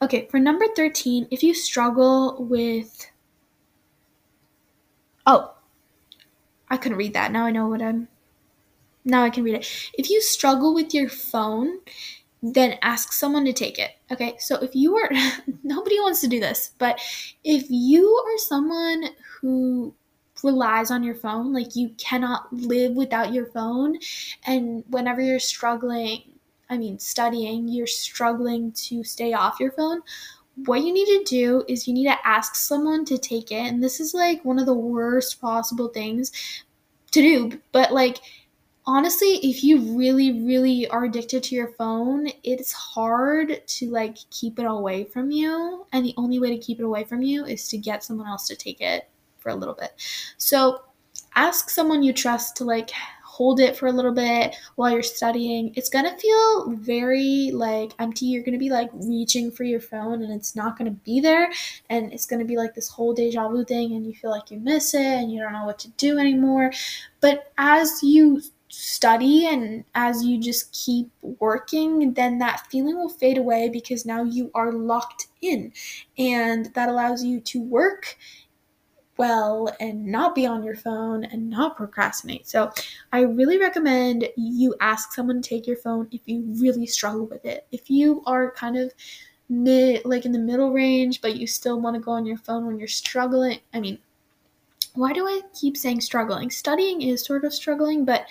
Okay, 0.00 0.26
for 0.30 0.38
number 0.38 0.66
13, 0.74 1.28
if 1.30 1.42
you 1.42 1.54
struggle 1.54 2.36
with. 2.38 3.10
Oh, 5.26 5.54
I 6.68 6.76
couldn't 6.76 6.98
read 6.98 7.14
that. 7.14 7.32
Now 7.32 7.44
I 7.46 7.50
know 7.50 7.68
what 7.68 7.82
I'm. 7.82 8.08
Now 9.04 9.22
I 9.22 9.30
can 9.30 9.44
read 9.44 9.54
it. 9.54 9.90
If 9.94 10.10
you 10.10 10.20
struggle 10.20 10.74
with 10.74 10.92
your 10.92 11.08
phone, 11.08 11.78
then 12.54 12.78
ask 12.82 13.12
someone 13.12 13.44
to 13.44 13.52
take 13.52 13.78
it. 13.78 13.92
Okay, 14.10 14.36
so 14.38 14.56
if 14.56 14.74
you 14.74 14.96
are, 14.96 15.10
nobody 15.62 15.98
wants 16.00 16.20
to 16.20 16.28
do 16.28 16.40
this, 16.40 16.72
but 16.78 17.00
if 17.44 17.66
you 17.68 18.08
are 18.08 18.38
someone 18.38 19.10
who 19.40 19.94
relies 20.42 20.90
on 20.90 21.02
your 21.02 21.14
phone, 21.14 21.52
like 21.52 21.74
you 21.74 21.90
cannot 21.98 22.52
live 22.52 22.92
without 22.92 23.32
your 23.32 23.46
phone, 23.46 23.98
and 24.46 24.84
whenever 24.88 25.20
you're 25.20 25.38
struggling, 25.38 26.22
I 26.68 26.76
mean, 26.76 26.98
studying, 26.98 27.68
you're 27.68 27.86
struggling 27.86 28.72
to 28.72 29.02
stay 29.02 29.32
off 29.32 29.60
your 29.60 29.72
phone, 29.72 30.02
what 30.64 30.82
you 30.82 30.92
need 30.92 31.06
to 31.06 31.24
do 31.24 31.64
is 31.68 31.86
you 31.86 31.92
need 31.92 32.06
to 32.06 32.26
ask 32.26 32.54
someone 32.54 33.04
to 33.06 33.18
take 33.18 33.52
it. 33.52 33.56
And 33.56 33.82
this 33.82 34.00
is 34.00 34.14
like 34.14 34.44
one 34.44 34.58
of 34.58 34.66
the 34.66 34.74
worst 34.74 35.40
possible 35.40 35.88
things 35.88 36.32
to 37.10 37.20
do, 37.20 37.60
but 37.72 37.92
like, 37.92 38.18
honestly, 38.86 39.38
if 39.42 39.64
you 39.64 39.96
really, 39.96 40.44
really 40.44 40.88
are 40.88 41.04
addicted 41.04 41.42
to 41.44 41.54
your 41.54 41.72
phone, 41.72 42.28
it's 42.44 42.72
hard 42.72 43.66
to 43.66 43.90
like 43.90 44.16
keep 44.30 44.58
it 44.58 44.66
away 44.66 45.04
from 45.04 45.30
you. 45.30 45.86
And 45.92 46.04
the 46.04 46.14
only 46.16 46.38
way 46.38 46.50
to 46.50 46.58
keep 46.58 46.78
it 46.78 46.84
away 46.84 47.04
from 47.04 47.22
you 47.22 47.44
is 47.44 47.68
to 47.68 47.78
get 47.78 48.04
someone 48.04 48.28
else 48.28 48.46
to 48.48 48.56
take 48.56 48.80
it 48.80 49.08
for 49.38 49.50
a 49.50 49.54
little 49.54 49.74
bit. 49.74 49.92
So 50.36 50.82
ask 51.34 51.68
someone 51.68 52.02
you 52.02 52.12
trust 52.12 52.56
to 52.56 52.64
like 52.64 52.90
hold 53.24 53.60
it 53.60 53.76
for 53.76 53.86
a 53.86 53.92
little 53.92 54.14
bit 54.14 54.56
while 54.76 54.90
you're 54.90 55.02
studying. 55.02 55.70
It's 55.76 55.90
gonna 55.90 56.16
feel 56.16 56.70
very 56.70 57.50
like 57.52 57.92
empty. 57.98 58.24
You're 58.26 58.42
gonna 58.42 58.56
be 58.56 58.70
like 58.70 58.88
reaching 58.94 59.50
for 59.50 59.64
your 59.64 59.80
phone 59.80 60.22
and 60.22 60.32
it's 60.32 60.56
not 60.56 60.78
gonna 60.78 60.92
be 60.92 61.20
there. 61.20 61.52
And 61.90 62.12
it's 62.14 62.24
gonna 62.24 62.46
be 62.46 62.56
like 62.56 62.74
this 62.74 62.88
whole 62.88 63.12
deja 63.12 63.48
vu 63.48 63.62
thing 63.64 63.92
and 63.92 64.06
you 64.06 64.14
feel 64.14 64.30
like 64.30 64.50
you 64.50 64.58
miss 64.58 64.94
it 64.94 65.02
and 65.02 65.30
you 65.30 65.42
don't 65.42 65.52
know 65.52 65.66
what 65.66 65.78
to 65.80 65.90
do 65.98 66.18
anymore. 66.18 66.72
But 67.20 67.52
as 67.58 68.02
you 68.02 68.40
study 68.76 69.46
and 69.46 69.84
as 69.94 70.22
you 70.22 70.38
just 70.38 70.70
keep 70.72 71.10
working, 71.22 72.12
then 72.12 72.38
that 72.38 72.66
feeling 72.70 72.96
will 72.96 73.08
fade 73.08 73.38
away 73.38 73.70
because 73.70 74.04
now 74.04 74.22
you 74.22 74.50
are 74.54 74.72
locked 74.72 75.28
in. 75.40 75.72
And 76.18 76.66
that 76.74 76.90
allows 76.90 77.24
you 77.24 77.40
to 77.40 77.62
work 77.62 78.18
well 79.16 79.74
and 79.80 80.04
not 80.04 80.34
be 80.34 80.44
on 80.44 80.62
your 80.62 80.76
phone 80.76 81.24
and 81.24 81.48
not 81.48 81.78
procrastinate. 81.78 82.46
So, 82.46 82.70
I 83.14 83.20
really 83.20 83.58
recommend 83.58 84.28
you 84.36 84.74
ask 84.80 85.14
someone 85.14 85.40
to 85.40 85.48
take 85.48 85.66
your 85.66 85.78
phone 85.78 86.06
if 86.12 86.20
you 86.26 86.44
really 86.60 86.86
struggle 86.86 87.24
with 87.24 87.46
it. 87.46 87.66
If 87.72 87.88
you 87.88 88.22
are 88.26 88.50
kind 88.50 88.76
of 88.76 88.92
mid 89.48 90.04
like 90.04 90.26
in 90.26 90.32
the 90.32 90.38
middle 90.40 90.72
range 90.72 91.20
but 91.20 91.36
you 91.36 91.46
still 91.46 91.80
want 91.80 91.94
to 91.94 92.00
go 92.00 92.10
on 92.10 92.26
your 92.26 92.36
phone 92.36 92.66
when 92.66 92.78
you're 92.78 92.88
struggling, 92.88 93.60
I 93.72 93.80
mean, 93.80 93.98
why 94.92 95.14
do 95.14 95.26
I 95.26 95.40
keep 95.58 95.78
saying 95.78 96.02
struggling? 96.02 96.50
Studying 96.50 97.00
is 97.00 97.24
sort 97.24 97.44
of 97.44 97.54
struggling, 97.54 98.04
but 98.04 98.26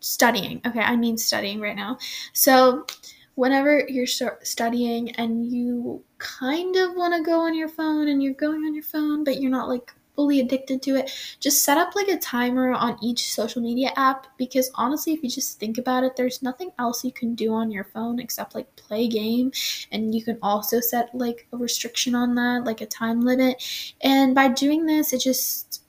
studying. 0.00 0.60
Okay, 0.66 0.80
I 0.80 0.96
mean 0.96 1.16
studying 1.16 1.60
right 1.60 1.76
now. 1.76 1.98
So, 2.32 2.86
whenever 3.34 3.84
you're 3.88 4.06
studying 4.06 5.10
and 5.12 5.46
you 5.50 6.02
kind 6.18 6.76
of 6.76 6.94
want 6.94 7.14
to 7.14 7.22
go 7.22 7.40
on 7.40 7.54
your 7.54 7.68
phone 7.68 8.08
and 8.08 8.22
you're 8.22 8.34
going 8.34 8.62
on 8.64 8.74
your 8.74 8.84
phone, 8.84 9.24
but 9.24 9.40
you're 9.40 9.50
not 9.50 9.68
like 9.68 9.92
fully 10.14 10.38
addicted 10.38 10.80
to 10.80 10.94
it, 10.94 11.10
just 11.40 11.64
set 11.64 11.76
up 11.76 11.96
like 11.96 12.06
a 12.06 12.16
timer 12.18 12.70
on 12.70 12.96
each 13.02 13.32
social 13.32 13.60
media 13.60 13.90
app 13.96 14.28
because 14.38 14.70
honestly, 14.76 15.12
if 15.12 15.22
you 15.24 15.28
just 15.28 15.58
think 15.58 15.78
about 15.78 16.04
it, 16.04 16.14
there's 16.16 16.42
nothing 16.42 16.70
else 16.78 17.04
you 17.04 17.10
can 17.10 17.34
do 17.34 17.52
on 17.52 17.72
your 17.72 17.82
phone 17.82 18.20
except 18.20 18.54
like 18.54 18.76
play 18.76 19.08
game 19.08 19.50
and 19.90 20.14
you 20.14 20.22
can 20.22 20.38
also 20.40 20.78
set 20.78 21.12
like 21.14 21.48
a 21.52 21.56
restriction 21.56 22.14
on 22.14 22.36
that, 22.36 22.62
like 22.64 22.80
a 22.80 22.86
time 22.86 23.22
limit. 23.22 23.96
And 24.02 24.34
by 24.34 24.48
doing 24.48 24.86
this, 24.86 25.12
it 25.12 25.20
just 25.20 25.80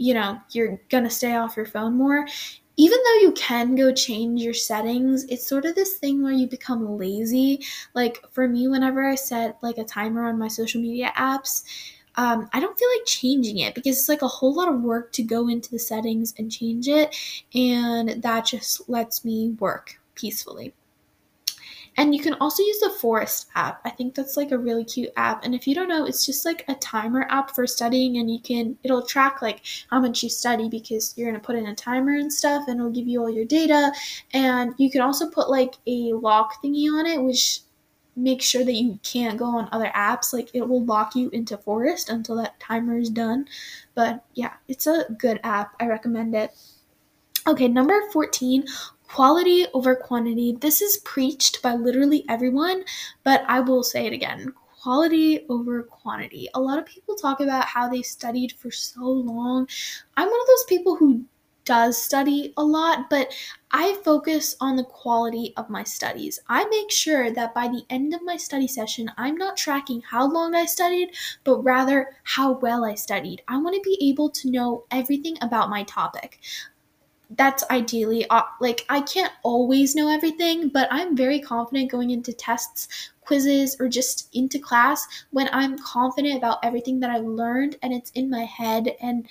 you 0.00 0.14
know, 0.14 0.40
you're 0.52 0.80
going 0.90 1.02
to 1.02 1.10
stay 1.10 1.34
off 1.34 1.56
your 1.56 1.66
phone 1.66 1.96
more 1.96 2.24
even 2.78 2.98
though 3.04 3.20
you 3.22 3.32
can 3.32 3.74
go 3.74 3.92
change 3.92 4.40
your 4.40 4.54
settings, 4.54 5.24
it's 5.24 5.46
sort 5.46 5.64
of 5.64 5.74
this 5.74 5.94
thing 5.98 6.22
where 6.22 6.32
you 6.32 6.46
become 6.46 6.96
lazy. 6.96 7.60
Like 7.92 8.24
for 8.30 8.48
me, 8.48 8.68
whenever 8.68 9.04
I 9.04 9.16
set 9.16 9.58
like 9.62 9.78
a 9.78 9.84
timer 9.84 10.24
on 10.26 10.38
my 10.38 10.46
social 10.46 10.80
media 10.80 11.12
apps, 11.16 11.64
um, 12.14 12.48
I 12.52 12.60
don't 12.60 12.78
feel 12.78 12.88
like 12.96 13.06
changing 13.06 13.58
it 13.58 13.74
because 13.74 13.98
it's 13.98 14.08
like 14.08 14.22
a 14.22 14.28
whole 14.28 14.54
lot 14.54 14.72
of 14.72 14.80
work 14.80 15.12
to 15.12 15.24
go 15.24 15.48
into 15.48 15.70
the 15.70 15.78
settings 15.78 16.34
and 16.38 16.50
change 16.52 16.88
it, 16.88 17.16
and 17.54 18.22
that 18.22 18.46
just 18.46 18.88
lets 18.88 19.24
me 19.24 19.56
work 19.58 20.00
peacefully. 20.14 20.72
And 21.96 22.14
you 22.14 22.20
can 22.22 22.34
also 22.34 22.62
use 22.62 22.80
the 22.80 22.90
Forest 22.90 23.48
app. 23.54 23.80
I 23.84 23.90
think 23.90 24.14
that's 24.14 24.36
like 24.36 24.52
a 24.52 24.58
really 24.58 24.84
cute 24.84 25.10
app. 25.16 25.44
And 25.44 25.54
if 25.54 25.66
you 25.66 25.74
don't 25.74 25.88
know, 25.88 26.04
it's 26.04 26.24
just 26.24 26.44
like 26.44 26.64
a 26.68 26.74
timer 26.76 27.26
app 27.30 27.54
for 27.54 27.66
studying 27.66 28.18
and 28.18 28.30
you 28.30 28.40
can 28.40 28.76
it'll 28.82 29.06
track 29.06 29.42
like 29.42 29.62
how 29.90 30.00
much 30.00 30.22
you 30.22 30.28
study 30.28 30.68
because 30.68 31.14
you're 31.16 31.28
going 31.28 31.40
to 31.40 31.44
put 31.44 31.56
in 31.56 31.66
a 31.66 31.74
timer 31.74 32.14
and 32.14 32.32
stuff 32.32 32.64
and 32.68 32.78
it'll 32.78 32.92
give 32.92 33.08
you 33.08 33.20
all 33.20 33.30
your 33.30 33.44
data. 33.44 33.92
And 34.32 34.74
you 34.78 34.90
can 34.90 35.00
also 35.00 35.28
put 35.28 35.50
like 35.50 35.74
a 35.86 36.12
lock 36.12 36.62
thingy 36.62 36.88
on 36.92 37.06
it 37.06 37.22
which 37.22 37.60
makes 38.18 38.44
sure 38.44 38.64
that 38.64 38.72
you 38.72 38.98
can't 39.02 39.38
go 39.38 39.44
on 39.44 39.68
other 39.72 39.90
apps. 39.94 40.32
Like 40.32 40.50
it 40.52 40.68
will 40.68 40.84
lock 40.84 41.14
you 41.14 41.30
into 41.30 41.56
Forest 41.56 42.10
until 42.10 42.36
that 42.36 42.58
timer 42.60 42.98
is 42.98 43.10
done. 43.10 43.46
But 43.94 44.24
yeah, 44.34 44.54
it's 44.66 44.86
a 44.86 45.06
good 45.18 45.40
app. 45.44 45.74
I 45.80 45.86
recommend 45.86 46.34
it. 46.34 46.52
Okay, 47.46 47.68
number 47.68 47.98
14 48.12 48.64
quality 49.08 49.66
over 49.74 49.96
quantity. 49.96 50.56
This 50.60 50.82
is 50.82 50.98
preached 50.98 51.62
by 51.62 51.74
literally 51.74 52.24
everyone, 52.28 52.84
but 53.24 53.42
I 53.48 53.60
will 53.60 53.82
say 53.82 54.06
it 54.06 54.12
again 54.12 54.52
quality 54.80 55.44
over 55.48 55.82
quantity. 55.82 56.48
A 56.54 56.60
lot 56.60 56.78
of 56.78 56.86
people 56.86 57.16
talk 57.16 57.40
about 57.40 57.64
how 57.64 57.88
they 57.88 58.02
studied 58.02 58.52
for 58.52 58.70
so 58.70 59.02
long. 59.02 59.66
I'm 60.16 60.28
one 60.28 60.40
of 60.40 60.46
those 60.46 60.64
people 60.68 60.94
who 60.94 61.24
does 61.64 62.02
study 62.02 62.54
a 62.56 62.64
lot, 62.64 63.10
but 63.10 63.30
I 63.72 63.98
focus 64.02 64.56
on 64.60 64.76
the 64.76 64.84
quality 64.84 65.52
of 65.58 65.68
my 65.68 65.82
studies. 65.82 66.38
I 66.48 66.64
make 66.66 66.90
sure 66.90 67.30
that 67.30 67.54
by 67.54 67.68
the 67.68 67.82
end 67.90 68.14
of 68.14 68.22
my 68.22 68.38
study 68.38 68.66
session, 68.66 69.10
I'm 69.18 69.36
not 69.36 69.58
tracking 69.58 70.00
how 70.00 70.26
long 70.30 70.54
I 70.54 70.64
studied, 70.64 71.10
but 71.44 71.62
rather 71.62 72.16
how 72.22 72.52
well 72.52 72.84
I 72.86 72.94
studied. 72.94 73.42
I 73.48 73.58
want 73.58 73.74
to 73.74 73.82
be 73.82 73.98
able 74.08 74.30
to 74.30 74.50
know 74.50 74.84
everything 74.90 75.36
about 75.42 75.68
my 75.68 75.82
topic 75.82 76.40
that's 77.30 77.62
ideally 77.70 78.28
uh, 78.30 78.42
like 78.60 78.84
I 78.88 79.02
can't 79.02 79.32
always 79.42 79.94
know 79.94 80.08
everything, 80.10 80.68
but 80.68 80.88
I'm 80.90 81.16
very 81.16 81.40
confident 81.40 81.90
going 81.90 82.10
into 82.10 82.32
tests, 82.32 83.10
quizzes, 83.20 83.76
or 83.78 83.88
just 83.88 84.28
into 84.34 84.58
class 84.58 85.06
when 85.30 85.48
I'm 85.52 85.78
confident 85.78 86.36
about 86.36 86.58
everything 86.62 87.00
that 87.00 87.10
I've 87.10 87.24
learned 87.24 87.76
and 87.82 87.92
it's 87.92 88.10
in 88.12 88.30
my 88.30 88.44
head 88.44 88.96
and 89.00 89.28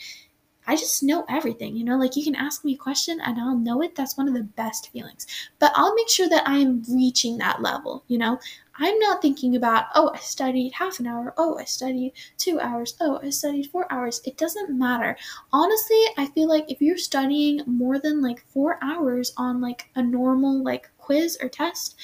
I 0.70 0.76
just 0.76 1.02
know 1.02 1.26
everything, 1.30 1.78
you 1.78 1.86
know, 1.86 1.98
like 1.98 2.18
you 2.18 2.26
can 2.26 2.36
ask 2.36 2.66
me 2.66 2.74
a 2.74 2.78
question 2.78 3.22
and 3.22 3.40
I'll 3.40 3.58
know 3.58 3.82
it. 3.82 3.96
That's 3.96 4.18
one 4.18 4.28
of 4.28 4.34
the 4.34 4.44
best 4.44 4.92
feelings. 4.92 5.26
But 5.60 5.72
I'll 5.76 5.96
make 5.96 6.10
sure 6.10 6.28
that 6.28 6.46
I 6.46 6.58
am 6.58 6.84
reaching 6.90 7.38
that 7.38 7.62
level, 7.62 8.04
you 8.08 8.18
know. 8.18 8.38
I'm 8.80 9.00
not 9.00 9.22
thinking 9.22 9.56
about, 9.56 9.86
oh, 9.96 10.12
I 10.14 10.20
studied 10.20 10.74
half 10.74 11.00
an 11.00 11.08
hour, 11.08 11.34
oh, 11.38 11.58
I 11.58 11.64
studied 11.66 12.14
two 12.38 12.60
hours, 12.60 12.96
oh, 13.02 13.20
I 13.24 13.30
studied 13.30 13.72
four 13.72 13.92
hours. 13.92 14.22
It 14.26 14.38
doesn't 14.38 14.78
matter. 14.78 15.18
Honestly, 15.52 16.04
I 16.18 16.28
feel 16.28 16.48
like 16.48 16.72
if 16.72 16.82
you're 16.82 16.98
studying 16.98 17.62
more 17.66 18.00
than 18.00 18.22
like 18.22 18.46
four 18.48 18.78
hours 18.84 19.34
on 19.38 19.62
like 19.62 19.90
a 19.96 20.04
normal 20.04 20.64
like 20.64 20.90
quiz 20.98 21.38
or 21.42 21.50
test, 21.50 21.96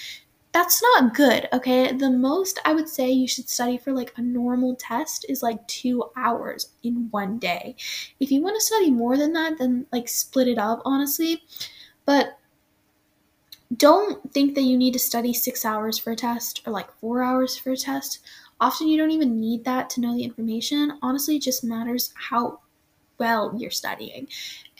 that's 0.54 0.82
not 0.84 1.16
good, 1.16 1.50
okay? 1.52 1.92
The 1.92 2.12
most 2.12 2.60
I 2.64 2.74
would 2.74 2.88
say 2.88 3.10
you 3.10 3.28
should 3.28 3.50
study 3.50 3.78
for 3.78 3.92
like 3.92 4.14
a 4.18 4.22
normal 4.22 4.76
test 4.76 5.26
is 5.28 5.42
like 5.42 5.68
two 5.68 6.04
hours 6.16 6.70
in 6.84 7.08
one 7.10 7.40
day. 7.40 7.76
If 8.20 8.32
you 8.32 8.42
want 8.42 8.56
to 8.56 8.62
study 8.62 8.92
more 8.92 9.18
than 9.18 9.34
that, 9.34 9.58
then 9.58 9.88
like 9.92 10.08
split 10.08 10.48
it 10.48 10.60
up, 10.60 10.82
honestly. 10.86 11.42
But 12.06 12.38
don't 13.78 14.34
think 14.34 14.56
that 14.56 14.64
you 14.64 14.78
need 14.78 14.94
to 14.94 15.00
study 15.00 15.34
six 15.34 15.66
hours 15.66 15.98
for 15.98 16.12
a 16.12 16.16
test 16.16 16.62
or 16.66 16.74
like 16.74 16.92
four 17.00 17.24
hours 17.24 17.58
for 17.58 17.72
a 17.72 17.78
test. 17.78 18.20
Often 18.60 18.88
you 18.88 18.98
don't 18.98 19.12
even 19.12 19.40
need 19.40 19.66
that 19.66 19.90
to 19.92 20.02
know 20.02 20.14
the 20.16 20.24
information. 20.24 20.98
Honestly, 21.02 21.38
it 21.38 21.44
just 21.44 21.64
matters 21.64 22.14
how 22.16 22.60
well 23.18 23.54
you're 23.58 23.72
studying 23.72 24.28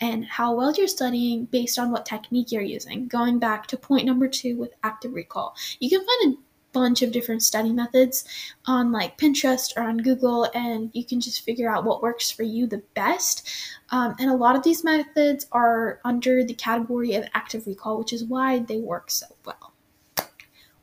and 0.02 0.26
how 0.26 0.54
well 0.54 0.74
you're 0.74 0.88
studying 0.88 1.46
based 1.46 1.80
on 1.80 1.92
what 1.92 2.06
technique 2.06 2.52
you're 2.52 2.62
using. 2.62 3.08
Going 3.08 3.40
back 3.40 3.68
to 3.68 3.78
point 3.78 4.06
number 4.06 4.28
two 4.28 4.58
with 4.58 4.74
active 4.84 5.14
recall, 5.14 5.56
you 5.80 5.90
can 5.90 6.06
find 6.06 6.34
a 6.34 6.38
bunch 6.74 7.02
of 7.02 7.12
different 7.12 7.44
study 7.44 7.72
methods 7.72 8.26
on 8.66 8.92
like 8.92 9.18
Pinterest 9.18 9.72
or 9.78 9.84
on 9.84 9.98
Google, 10.00 10.50
and 10.54 10.90
you 10.94 11.06
can 11.06 11.22
just 11.22 11.46
figure 11.46 11.70
out 11.70 11.86
what 11.86 12.02
works 12.02 12.32
for 12.32 12.44
you 12.44 12.68
the 12.68 12.84
best. 12.96 13.48
Um, 13.92 14.16
and 14.20 14.30
a 14.30 14.36
lot 14.36 14.56
of 14.56 14.64
these 14.64 14.84
methods 14.84 15.46
are 15.52 16.00
under 16.04 16.44
the 16.44 16.54
category 16.54 17.14
of 17.14 17.26
active 17.34 17.68
recall, 17.68 18.00
which 18.00 18.12
is 18.12 18.26
why 18.26 18.60
they 18.60 18.80
work 18.80 19.12
so 19.12 19.28
well. 19.46 19.74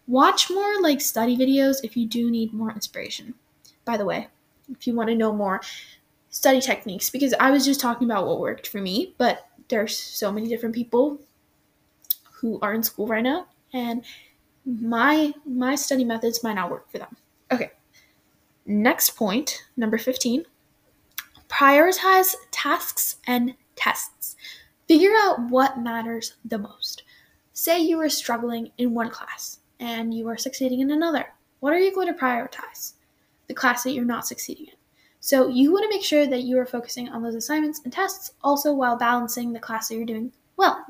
Watch 0.06 0.50
more 0.50 0.80
like 0.80 1.00
study 1.00 1.36
videos 1.36 1.84
if 1.84 1.96
you 1.96 2.06
do 2.06 2.30
need 2.30 2.52
more 2.52 2.70
inspiration. 2.70 3.34
By 3.84 3.96
the 3.96 4.04
way, 4.04 4.28
if 4.70 4.86
you 4.86 4.94
want 4.94 5.08
to 5.08 5.14
know 5.14 5.32
more 5.32 5.60
study 6.30 6.60
techniques, 6.60 7.10
because 7.10 7.34
I 7.38 7.50
was 7.50 7.64
just 7.64 7.80
talking 7.80 8.10
about 8.10 8.26
what 8.26 8.40
worked 8.40 8.66
for 8.68 8.78
me, 8.78 9.14
but 9.18 9.48
there's 9.68 9.96
so 9.96 10.32
many 10.32 10.48
different 10.48 10.74
people 10.74 11.20
who 12.32 12.58
are 12.62 12.74
in 12.74 12.82
school 12.82 13.06
right 13.06 13.22
now, 13.22 13.46
and 13.72 14.04
my 14.64 15.32
my 15.46 15.74
study 15.74 16.04
methods 16.04 16.42
might 16.42 16.54
not 16.54 16.70
work 16.70 16.90
for 16.90 16.98
them. 16.98 17.16
Okay. 17.50 17.72
Next 18.66 19.16
point, 19.16 19.64
number 19.76 19.98
15. 19.98 20.44
Prioritize 21.48 22.34
tasks 22.50 23.16
and 23.26 23.54
tests. 23.74 24.36
Figure 24.86 25.12
out 25.18 25.50
what 25.50 25.80
matters 25.80 26.34
the 26.44 26.58
most. 26.58 27.02
Say 27.52 27.80
you 27.80 28.00
are 28.00 28.08
struggling 28.08 28.70
in 28.78 28.94
one 28.94 29.10
class 29.10 29.60
and 29.80 30.14
you 30.14 30.28
are 30.28 30.36
succeeding 30.36 30.80
in 30.80 30.90
another. 30.90 31.32
What 31.60 31.72
are 31.72 31.78
you 31.78 31.94
going 31.94 32.06
to 32.06 32.18
prioritize? 32.18 32.94
The 33.48 33.54
class 33.54 33.82
that 33.82 33.92
you're 33.92 34.04
not 34.04 34.26
succeeding 34.26 34.66
in. 34.66 34.74
So 35.20 35.48
you 35.48 35.72
want 35.72 35.84
to 35.84 35.94
make 35.94 36.04
sure 36.04 36.26
that 36.26 36.42
you 36.42 36.58
are 36.58 36.66
focusing 36.66 37.08
on 37.08 37.22
those 37.22 37.34
assignments 37.34 37.80
and 37.84 37.92
tests 37.92 38.32
also 38.42 38.72
while 38.72 38.96
balancing 38.96 39.52
the 39.52 39.60
class 39.60 39.88
that 39.88 39.96
you're 39.96 40.06
doing 40.06 40.32
well. 40.60 40.84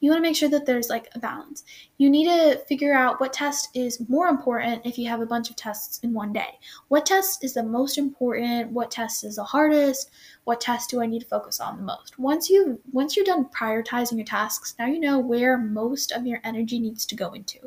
You 0.00 0.10
want 0.10 0.18
to 0.18 0.28
make 0.28 0.36
sure 0.36 0.48
that 0.48 0.64
there's 0.66 0.88
like 0.88 1.08
a 1.14 1.18
balance. 1.18 1.62
You 1.98 2.10
need 2.10 2.24
to 2.24 2.58
figure 2.66 2.94
out 2.94 3.20
what 3.20 3.32
test 3.32 3.68
is 3.74 4.08
more 4.08 4.26
important 4.26 4.86
if 4.86 4.98
you 4.98 5.06
have 5.08 5.20
a 5.20 5.26
bunch 5.26 5.50
of 5.50 5.56
tests 5.56 6.00
in 6.02 6.14
one 6.14 6.32
day. 6.32 6.58
What 6.88 7.06
test 7.06 7.44
is 7.44 7.54
the 7.54 7.62
most 7.62 7.98
important? 7.98 8.72
What 8.72 8.90
test 8.90 9.22
is 9.22 9.36
the 9.36 9.44
hardest? 9.44 10.10
What 10.44 10.62
test 10.62 10.90
do 10.90 11.00
I 11.02 11.06
need 11.06 11.20
to 11.20 11.28
focus 11.28 11.60
on 11.60 11.76
the 11.76 11.82
most? 11.82 12.18
Once 12.18 12.48
you 12.48 12.80
once 12.92 13.14
you're 13.14 13.24
done 13.24 13.50
prioritizing 13.56 14.16
your 14.16 14.24
tasks, 14.24 14.74
now 14.78 14.86
you 14.86 14.98
know 14.98 15.18
where 15.18 15.58
most 15.58 16.10
of 16.10 16.26
your 16.26 16.40
energy 16.42 16.80
needs 16.80 17.04
to 17.06 17.14
go 17.14 17.32
into. 17.32 17.58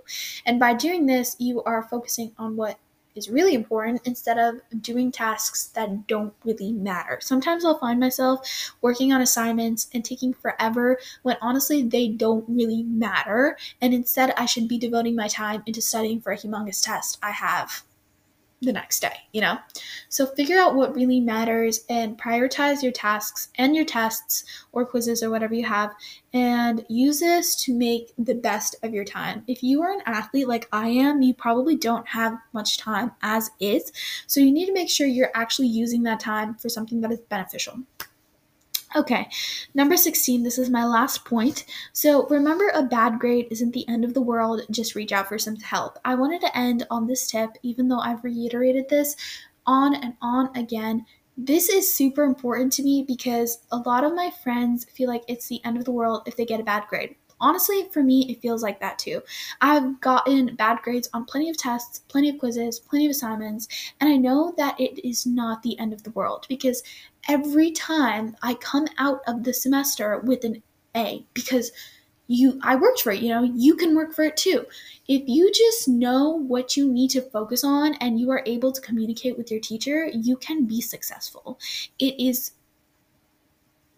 And 0.46 0.60
by 0.60 0.74
doing 0.74 1.06
this, 1.06 1.36
you 1.40 1.64
are 1.64 1.84
focusing 1.84 2.34
on 2.38 2.56
what 2.58 2.80
is 3.16 3.30
really 3.30 3.54
important 3.54 4.02
instead 4.06 4.38
of 4.38 4.62
doing 4.82 5.12
tasks 5.12 5.68
that 5.68 6.08
don't 6.08 6.34
really 6.44 6.72
matter. 6.72 7.18
Sometimes 7.22 7.66
I'll 7.66 7.80
find 7.80 8.00
myself 8.00 8.74
working 8.82 9.12
on 9.12 9.22
assignments 9.22 9.90
and 9.94 10.04
taking 10.04 10.34
forever 10.34 11.00
when 11.24 11.38
honestly 11.42 11.82
they 11.82 12.10
don't 12.10 12.46
really 12.48 12.84
matter. 12.84 13.58
And 13.82 13.94
instead, 13.94 14.34
I 14.38 14.46
should 14.46 14.68
be 14.68 14.78
devoting 14.78 15.16
my 15.16 15.28
time 15.28 15.64
into 15.66 15.82
studying 15.82 16.22
for 16.22 16.32
a 16.32 16.38
humongous 16.38 16.84
test 16.84 17.18
I 17.24 17.32
have 17.32 17.84
the 18.62 18.74
next 18.74 19.02
day, 19.02 19.16
you 19.34 19.42
know? 19.42 19.58
So 20.10 20.26
figure 20.26 20.58
out 20.58 20.76
what 20.76 20.96
really 20.96 21.20
matters 21.20 21.84
and 21.90 22.18
prioritize 22.18 22.82
your 22.82 22.92
tasks 22.92 23.50
and 23.56 23.76
your 23.76 23.86
tests 23.86 24.44
or 24.72 24.86
quizzes 24.86 25.22
or 25.22 25.30
whatever 25.30 25.54
you 25.54 25.66
have 25.66 25.94
and 26.34 26.86
use 26.90 27.20
this 27.20 27.56
to 27.64 27.74
make 27.74 28.14
the 28.18 28.36
best 28.36 28.76
of 28.84 28.94
your 28.94 29.06
time. 29.06 29.44
If 29.48 29.62
you 29.64 29.82
are 29.82 29.92
an 29.92 30.02
athlete 30.06 30.48
like 30.48 30.68
I 30.72 30.88
am, 30.88 31.22
you 31.22 31.34
probably 31.34 31.76
don't 31.76 32.08
have 32.08 32.38
much 32.54 32.78
time 32.78 33.12
as 33.22 33.52
is. 33.60 33.92
So 34.28 34.40
you 34.40 34.52
need 34.52 34.66
to 34.68 34.74
make 34.74 34.90
sure 34.90 35.08
you're 35.08 35.32
actually 35.36 35.68
using 35.68 36.04
that 36.04 36.20
time 36.20 36.56
for 36.56 36.70
something 36.70 37.02
that 37.02 37.12
is 37.12 37.20
beneficial. 37.20 37.80
Okay, 38.96 39.28
number 39.74 39.98
16, 39.98 40.44
this 40.44 40.58
is 40.58 40.70
my 40.70 40.86
last 40.86 41.26
point. 41.26 41.66
So 41.92 42.26
remember, 42.28 42.70
a 42.74 42.84
bad 42.84 43.20
grade 43.20 43.48
isn't 43.52 43.74
the 43.74 43.86
end 43.90 44.06
of 44.06 44.14
the 44.14 44.22
world, 44.22 44.62
just 44.72 44.96
reach 44.96 45.12
out 45.12 45.28
for 45.28 45.38
some 45.38 45.58
help. 45.58 46.00
I 46.06 46.16
wanted 46.16 46.40
to 46.42 46.58
end 46.58 46.88
on 46.90 47.06
this 47.06 47.28
tip, 47.28 47.50
even 47.62 47.90
though 47.90 48.00
I've 48.00 48.24
reiterated 48.24 48.88
this 48.88 49.18
on 49.66 49.96
and 49.96 50.14
on 50.22 50.56
again. 50.56 51.06
This 51.38 51.68
is 51.68 51.94
super 51.94 52.24
important 52.24 52.72
to 52.74 52.84
me 52.84 53.04
because 53.06 53.60
a 53.70 53.78
lot 53.78 54.06
of 54.06 54.16
my 54.16 54.32
friends 54.44 54.86
feel 54.86 55.10
like 55.10 55.24
it's 55.28 55.48
the 55.48 55.64
end 55.66 55.76
of 55.78 55.84
the 55.84 55.92
world 55.92 56.24
if 56.26 56.38
they 56.38 56.46
get 56.46 56.62
a 56.62 56.64
bad 56.64 56.86
grade. 56.88 57.16
honestly, 57.40 57.88
for 57.92 58.04
me, 58.04 58.30
it 58.30 58.42
feels 58.42 58.64
like 58.64 58.80
that 58.80 58.98
too. 58.98 59.22
I've 59.62 60.00
gotten 60.02 60.56
bad 60.56 60.80
grades 60.82 61.10
on 61.14 61.26
plenty 61.26 61.50
of 61.50 61.58
tests, 61.58 62.00
plenty 62.08 62.30
of 62.30 62.38
quizzes, 62.38 62.80
plenty 62.80 63.06
of 63.06 63.12
assignments, 63.12 63.68
and 64.00 64.10
I 64.10 64.16
know 64.18 64.54
that 64.58 64.80
it 64.80 65.06
is 65.08 65.26
not 65.26 65.62
the 65.64 65.78
end 65.80 65.94
of 65.94 66.04
the 66.04 66.12
world 66.12 66.46
because 66.50 66.84
every 67.28 67.72
time 67.72 68.36
I 68.42 68.54
come 68.56 68.88
out 68.98 69.22
of 69.28 69.44
the 69.44 69.54
semester 69.54 70.20
with 70.20 70.44
an 70.44 70.62
A, 70.96 71.26
because 71.34 71.72
you 72.28 72.60
I 72.64 72.76
worked 72.76 73.02
for 73.02 73.12
it, 73.12 73.22
you 73.22 73.30
know, 73.30 73.44
you 73.44 73.76
can 73.76 73.96
work 73.96 74.14
for 74.14 74.24
it 74.24 74.38
too. 74.38 74.66
If 75.08 75.24
you 75.28 75.52
just 75.52 75.88
know 75.88 76.32
what 76.32 76.76
you 76.76 76.92
need 76.92 77.12
to 77.12 77.22
focus 77.22 77.64
on 77.64 77.94
and 77.96 78.20
you 78.20 78.32
are 78.32 78.42
able 78.46 78.72
to 78.72 78.82
communicate 78.82 79.38
with 79.38 79.52
your 79.52 79.60
teacher, 79.60 80.08
you 80.08 80.36
can 80.38 80.66
be 80.66 80.82
successful. 80.82 81.60
It 82.00 82.20
is 82.20 82.52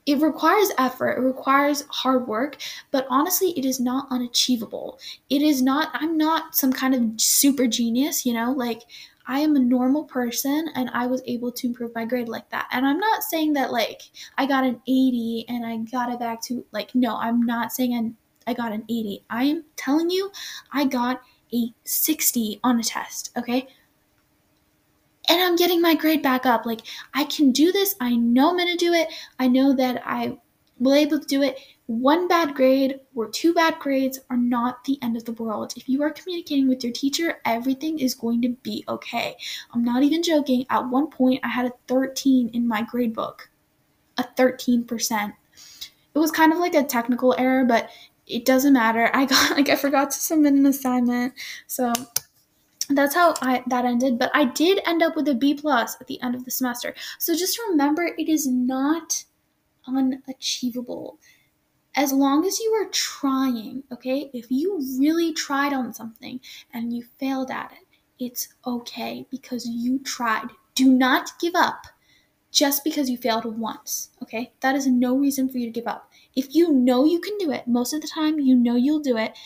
it 0.07 0.21
requires 0.21 0.71
effort, 0.77 1.17
it 1.17 1.21
requires 1.21 1.83
hard 1.89 2.27
work, 2.27 2.55
but 2.91 3.05
honestly, 3.09 3.51
it 3.57 3.65
is 3.65 3.79
not 3.79 4.07
unachievable. 4.09 4.97
It 5.29 5.41
is 5.41 5.61
not, 5.61 5.89
I'm 5.93 6.17
not 6.17 6.55
some 6.55 6.71
kind 6.71 6.95
of 6.95 7.21
super 7.21 7.67
genius, 7.67 8.25
you 8.25 8.33
know, 8.33 8.53
like 8.53 8.83
I 9.27 9.41
am 9.41 9.57
a 9.57 9.59
normal 9.59 10.05
person 10.05 10.69
and 10.75 10.89
I 10.93 11.07
was 11.07 11.21
able 11.27 11.51
to 11.51 11.67
improve 11.67 11.93
my 11.93 12.05
grade 12.05 12.29
like 12.29 12.49
that. 12.51 12.69
And 12.71 12.87
I'm 12.87 12.99
not 12.99 13.21
saying 13.23 13.53
that 13.53 13.73
like 13.73 14.01
I 14.37 14.45
got 14.45 14.63
an 14.63 14.81
80 14.87 15.45
and 15.49 15.65
I 15.65 15.75
got 15.77 16.11
it 16.11 16.19
back 16.19 16.41
to 16.43 16.65
like, 16.71 16.95
no, 16.95 17.17
I'm 17.17 17.41
not 17.41 17.73
saying 17.73 17.93
I'm, 17.93 18.15
I 18.47 18.53
got 18.53 18.71
an 18.71 18.85
80. 18.87 19.25
I 19.29 19.43
am 19.43 19.65
telling 19.75 20.09
you, 20.09 20.31
I 20.71 20.85
got 20.85 21.21
a 21.53 21.73
60 21.83 22.61
on 22.63 22.79
a 22.79 22.83
test, 22.83 23.31
okay? 23.37 23.67
And 25.29 25.41
I'm 25.41 25.55
getting 25.55 25.81
my 25.81 25.95
grade 25.95 26.21
back 26.21 26.45
up. 26.45 26.65
Like, 26.65 26.81
I 27.13 27.25
can 27.25 27.51
do 27.51 27.71
this. 27.71 27.95
I 27.99 28.15
know 28.15 28.49
I'm 28.49 28.57
going 28.57 28.69
to 28.69 28.77
do 28.77 28.93
it. 28.93 29.09
I 29.39 29.47
know 29.47 29.73
that 29.75 30.01
I 30.05 30.37
will 30.79 30.93
able 30.93 31.19
to 31.19 31.27
do 31.27 31.41
it. 31.41 31.59
One 31.87 32.27
bad 32.27 32.53
grade 32.53 32.99
or 33.15 33.29
two 33.29 33.53
bad 33.53 33.79
grades 33.79 34.19
are 34.29 34.37
not 34.37 34.83
the 34.83 34.99
end 35.01 35.15
of 35.15 35.25
the 35.25 35.31
world. 35.31 35.73
If 35.75 35.87
you 35.87 36.03
are 36.03 36.11
communicating 36.11 36.67
with 36.67 36.83
your 36.83 36.93
teacher, 36.93 37.39
everything 37.45 37.99
is 37.99 38.13
going 38.13 38.41
to 38.41 38.49
be 38.49 38.83
okay. 38.87 39.37
I'm 39.73 39.83
not 39.83 40.03
even 40.03 40.21
joking. 40.21 40.65
At 40.69 40.89
one 40.89 41.09
point, 41.09 41.39
I 41.43 41.47
had 41.47 41.65
a 41.65 41.73
13 41.87 42.49
in 42.53 42.67
my 42.67 42.83
grade 42.83 43.13
book, 43.13 43.49
a 44.17 44.23
13%. 44.23 45.33
It 46.13 46.19
was 46.19 46.31
kind 46.31 46.51
of 46.51 46.59
like 46.59 46.75
a 46.75 46.83
technical 46.83 47.35
error, 47.37 47.63
but 47.63 47.89
it 48.25 48.45
doesn't 48.45 48.73
matter. 48.73 49.09
I 49.13 49.25
got 49.25 49.51
like 49.57 49.69
I 49.69 49.75
forgot 49.75 50.11
to 50.11 50.19
submit 50.19 50.53
an 50.53 50.65
assignment. 50.65 51.33
So 51.67 51.93
that's 52.89 53.15
how 53.15 53.33
I 53.41 53.63
that 53.67 53.85
ended 53.85 54.17
but 54.17 54.31
i 54.33 54.45
did 54.45 54.79
end 54.85 55.03
up 55.03 55.15
with 55.15 55.27
a 55.27 55.33
b 55.33 55.53
plus 55.53 55.97
at 55.99 56.07
the 56.07 56.21
end 56.21 56.35
of 56.35 56.45
the 56.45 56.51
semester. 56.51 56.93
So 57.19 57.35
just 57.35 57.59
remember 57.69 58.03
it 58.17 58.29
is 58.29 58.47
not 58.47 59.25
unachievable. 59.85 61.19
As 61.95 62.13
long 62.13 62.45
as 62.45 62.59
you 62.59 62.71
are 62.73 62.89
trying 62.91 63.83
okay? 63.91 64.29
If 64.33 64.51
you 64.51 64.79
really 64.99 65.33
tried 65.33 65.73
on 65.73 65.93
something 65.93 66.39
and 66.73 66.93
you 66.93 67.03
failed 67.19 67.51
at 67.51 67.71
it 67.71 67.87
it's 68.19 68.49
okay 68.65 69.25
because 69.29 69.67
you 69.67 69.99
tried. 69.99 70.47
Do 70.73 70.91
not 70.91 71.39
give 71.39 71.55
up 71.55 71.87
just 72.51 72.83
because 72.83 73.09
you 73.09 73.17
failed 73.17 73.45
once 73.45 74.11
okay? 74.23 74.53
That 74.61 74.75
is 74.75 74.87
no 74.87 75.17
reason 75.17 75.49
for 75.49 75.57
you 75.57 75.65
to 75.65 75.71
give 75.71 75.87
up. 75.87 76.09
If 76.35 76.55
you 76.55 76.71
know 76.71 77.03
you 77.03 77.19
can 77.19 77.37
do 77.37 77.51
it 77.51 77.67
most 77.67 77.93
of 77.93 78.01
the 78.01 78.07
time 78.07 78.39
you 78.39 78.55
know 78.55 78.75
you'll 78.75 78.99
do 78.99 79.17
it 79.17 79.37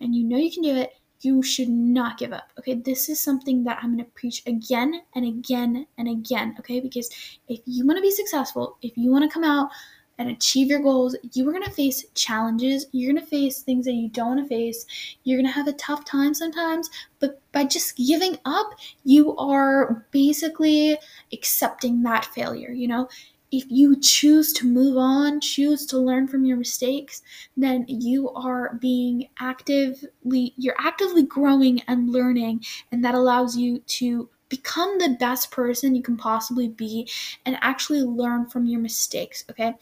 and 0.00 0.14
you 0.14 0.24
know 0.24 0.36
you 0.36 0.50
can 0.50 0.62
do 0.62 0.74
it 0.74 0.99
you 1.20 1.42
should 1.42 1.68
not 1.68 2.18
give 2.18 2.32
up. 2.32 2.50
Okay, 2.58 2.74
this 2.74 3.08
is 3.08 3.20
something 3.20 3.64
that 3.64 3.78
I'm 3.82 3.94
going 3.94 4.04
to 4.04 4.10
preach 4.12 4.42
again 4.46 5.02
and 5.14 5.24
again 5.24 5.86
and 5.98 6.08
again. 6.08 6.54
Okay, 6.58 6.80
because 6.80 7.10
if 7.48 7.60
you 7.66 7.86
want 7.86 7.98
to 7.98 8.02
be 8.02 8.10
successful, 8.10 8.76
if 8.82 8.96
you 8.96 9.10
want 9.10 9.24
to 9.24 9.32
come 9.32 9.44
out 9.44 9.70
and 10.18 10.30
achieve 10.30 10.68
your 10.68 10.80
goals, 10.80 11.16
you 11.32 11.48
are 11.48 11.52
going 11.52 11.64
to 11.64 11.70
face 11.70 12.04
challenges. 12.14 12.86
You're 12.92 13.12
going 13.12 13.24
to 13.24 13.30
face 13.30 13.62
things 13.62 13.86
that 13.86 13.94
you 13.94 14.10
don't 14.10 14.36
want 14.36 14.40
to 14.40 14.48
face. 14.48 14.84
You're 15.24 15.38
going 15.38 15.46
to 15.46 15.52
have 15.52 15.66
a 15.66 15.72
tough 15.72 16.04
time 16.04 16.34
sometimes, 16.34 16.90
but 17.20 17.40
by 17.52 17.64
just 17.64 17.96
giving 17.96 18.36
up, 18.44 18.70
you 19.04 19.34
are 19.36 20.06
basically 20.10 20.98
accepting 21.32 22.02
that 22.02 22.26
failure. 22.26 22.70
You 22.70 22.88
know, 22.88 23.08
if 23.52 23.64
you 23.68 23.98
choose 23.98 24.52
to 24.54 24.66
move 24.66 24.96
on, 24.96 25.40
choose 25.40 25.84
to 25.86 25.98
learn 25.98 26.28
from 26.28 26.44
your 26.44 26.56
mistakes, 26.56 27.22
then 27.56 27.84
you 27.88 28.30
are 28.30 28.74
being 28.80 29.28
actively, 29.40 30.54
you're 30.56 30.76
actively 30.78 31.22
growing 31.22 31.80
and 31.88 32.10
learning, 32.10 32.64
and 32.92 33.04
that 33.04 33.14
allows 33.14 33.56
you 33.56 33.80
to 33.80 34.28
become 34.48 34.98
the 34.98 35.16
best 35.18 35.50
person 35.50 35.94
you 35.94 36.02
can 36.02 36.16
possibly 36.16 36.68
be 36.68 37.08
and 37.46 37.56
actually 37.60 38.02
learn 38.02 38.46
from 38.46 38.66
your 38.66 38.80
mistakes, 38.80 39.44
okay? 39.50 39.74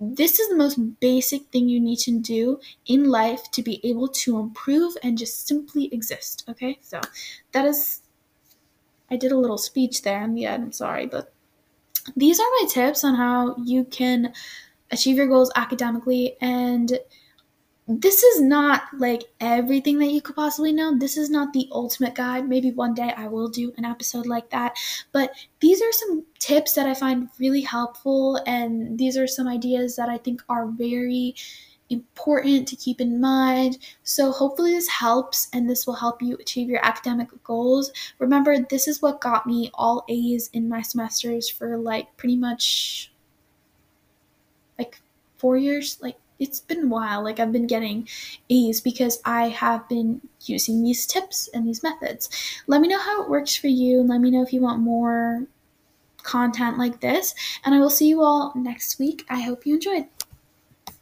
This 0.00 0.40
is 0.40 0.48
the 0.48 0.56
most 0.56 1.00
basic 1.00 1.46
thing 1.46 1.68
you 1.68 1.80
need 1.80 1.98
to 2.00 2.18
do 2.18 2.60
in 2.86 3.04
life 3.04 3.50
to 3.52 3.62
be 3.62 3.80
able 3.84 4.08
to 4.08 4.38
improve 4.38 4.94
and 5.02 5.16
just 5.16 5.46
simply 5.46 5.92
exist, 5.94 6.44
okay? 6.48 6.78
So 6.82 7.00
that 7.52 7.64
is, 7.66 8.02
I 9.10 9.16
did 9.16 9.32
a 9.32 9.38
little 9.38 9.58
speech 9.58 10.02
there 10.02 10.22
in 10.22 10.34
the 10.34 10.46
end, 10.46 10.64
I'm 10.64 10.72
sorry, 10.72 11.06
but 11.06 11.31
these 12.16 12.40
are 12.40 12.48
my 12.60 12.66
tips 12.68 13.04
on 13.04 13.14
how 13.14 13.56
you 13.56 13.84
can 13.84 14.32
achieve 14.90 15.16
your 15.16 15.26
goals 15.26 15.50
academically 15.56 16.36
and 16.40 16.98
this 17.88 18.22
is 18.22 18.40
not 18.40 18.82
like 18.96 19.24
everything 19.40 19.98
that 19.98 20.12
you 20.12 20.22
could 20.22 20.36
possibly 20.36 20.72
know. 20.72 20.96
This 20.96 21.16
is 21.16 21.30
not 21.30 21.52
the 21.52 21.68
ultimate 21.72 22.14
guide. 22.14 22.48
Maybe 22.48 22.70
one 22.70 22.94
day 22.94 23.12
I 23.16 23.26
will 23.26 23.48
do 23.48 23.72
an 23.76 23.84
episode 23.84 24.26
like 24.26 24.50
that. 24.50 24.76
But 25.10 25.32
these 25.60 25.82
are 25.82 25.92
some 25.92 26.24
tips 26.38 26.74
that 26.74 26.86
I 26.86 26.94
find 26.94 27.28
really 27.40 27.62
helpful, 27.62 28.40
and 28.46 28.98
these 28.98 29.16
are 29.16 29.26
some 29.26 29.48
ideas 29.48 29.96
that 29.96 30.08
I 30.08 30.18
think 30.18 30.42
are 30.48 30.66
very 30.66 31.34
important 31.92 32.66
to 32.68 32.76
keep 32.76 33.00
in 33.00 33.20
mind. 33.20 33.78
So, 34.02 34.32
hopefully, 34.32 34.72
this 34.72 34.88
helps 34.88 35.48
and 35.52 35.68
this 35.68 35.86
will 35.86 35.94
help 35.94 36.22
you 36.22 36.36
achieve 36.36 36.68
your 36.68 36.84
academic 36.84 37.28
goals. 37.44 37.92
Remember, 38.18 38.58
this 38.58 38.88
is 38.88 39.02
what 39.02 39.20
got 39.20 39.46
me 39.46 39.70
all 39.74 40.04
A's 40.08 40.50
in 40.52 40.68
my 40.68 40.82
semesters 40.82 41.48
for 41.48 41.76
like 41.76 42.16
pretty 42.16 42.36
much 42.36 43.12
like 44.78 45.00
four 45.38 45.56
years. 45.56 45.98
Like, 46.00 46.16
it's 46.38 46.60
been 46.60 46.84
a 46.84 46.88
while. 46.88 47.22
Like, 47.22 47.38
I've 47.38 47.52
been 47.52 47.66
getting 47.66 48.08
A's 48.50 48.80
because 48.80 49.20
I 49.24 49.48
have 49.48 49.88
been 49.88 50.20
using 50.44 50.82
these 50.82 51.06
tips 51.06 51.48
and 51.54 51.66
these 51.66 51.82
methods. 51.82 52.30
Let 52.66 52.80
me 52.80 52.88
know 52.88 52.98
how 52.98 53.22
it 53.22 53.30
works 53.30 53.54
for 53.54 53.68
you 53.68 54.00
and 54.00 54.08
let 54.08 54.20
me 54.20 54.30
know 54.30 54.42
if 54.42 54.52
you 54.52 54.60
want 54.60 54.80
more 54.80 55.46
content 56.22 56.78
like 56.78 57.00
this. 57.00 57.34
And 57.64 57.74
I 57.74 57.78
will 57.78 57.90
see 57.90 58.08
you 58.08 58.22
all 58.22 58.52
next 58.54 58.98
week. 58.98 59.24
I 59.28 59.40
hope 59.42 59.66
you 59.66 59.74
enjoyed. 59.74 60.06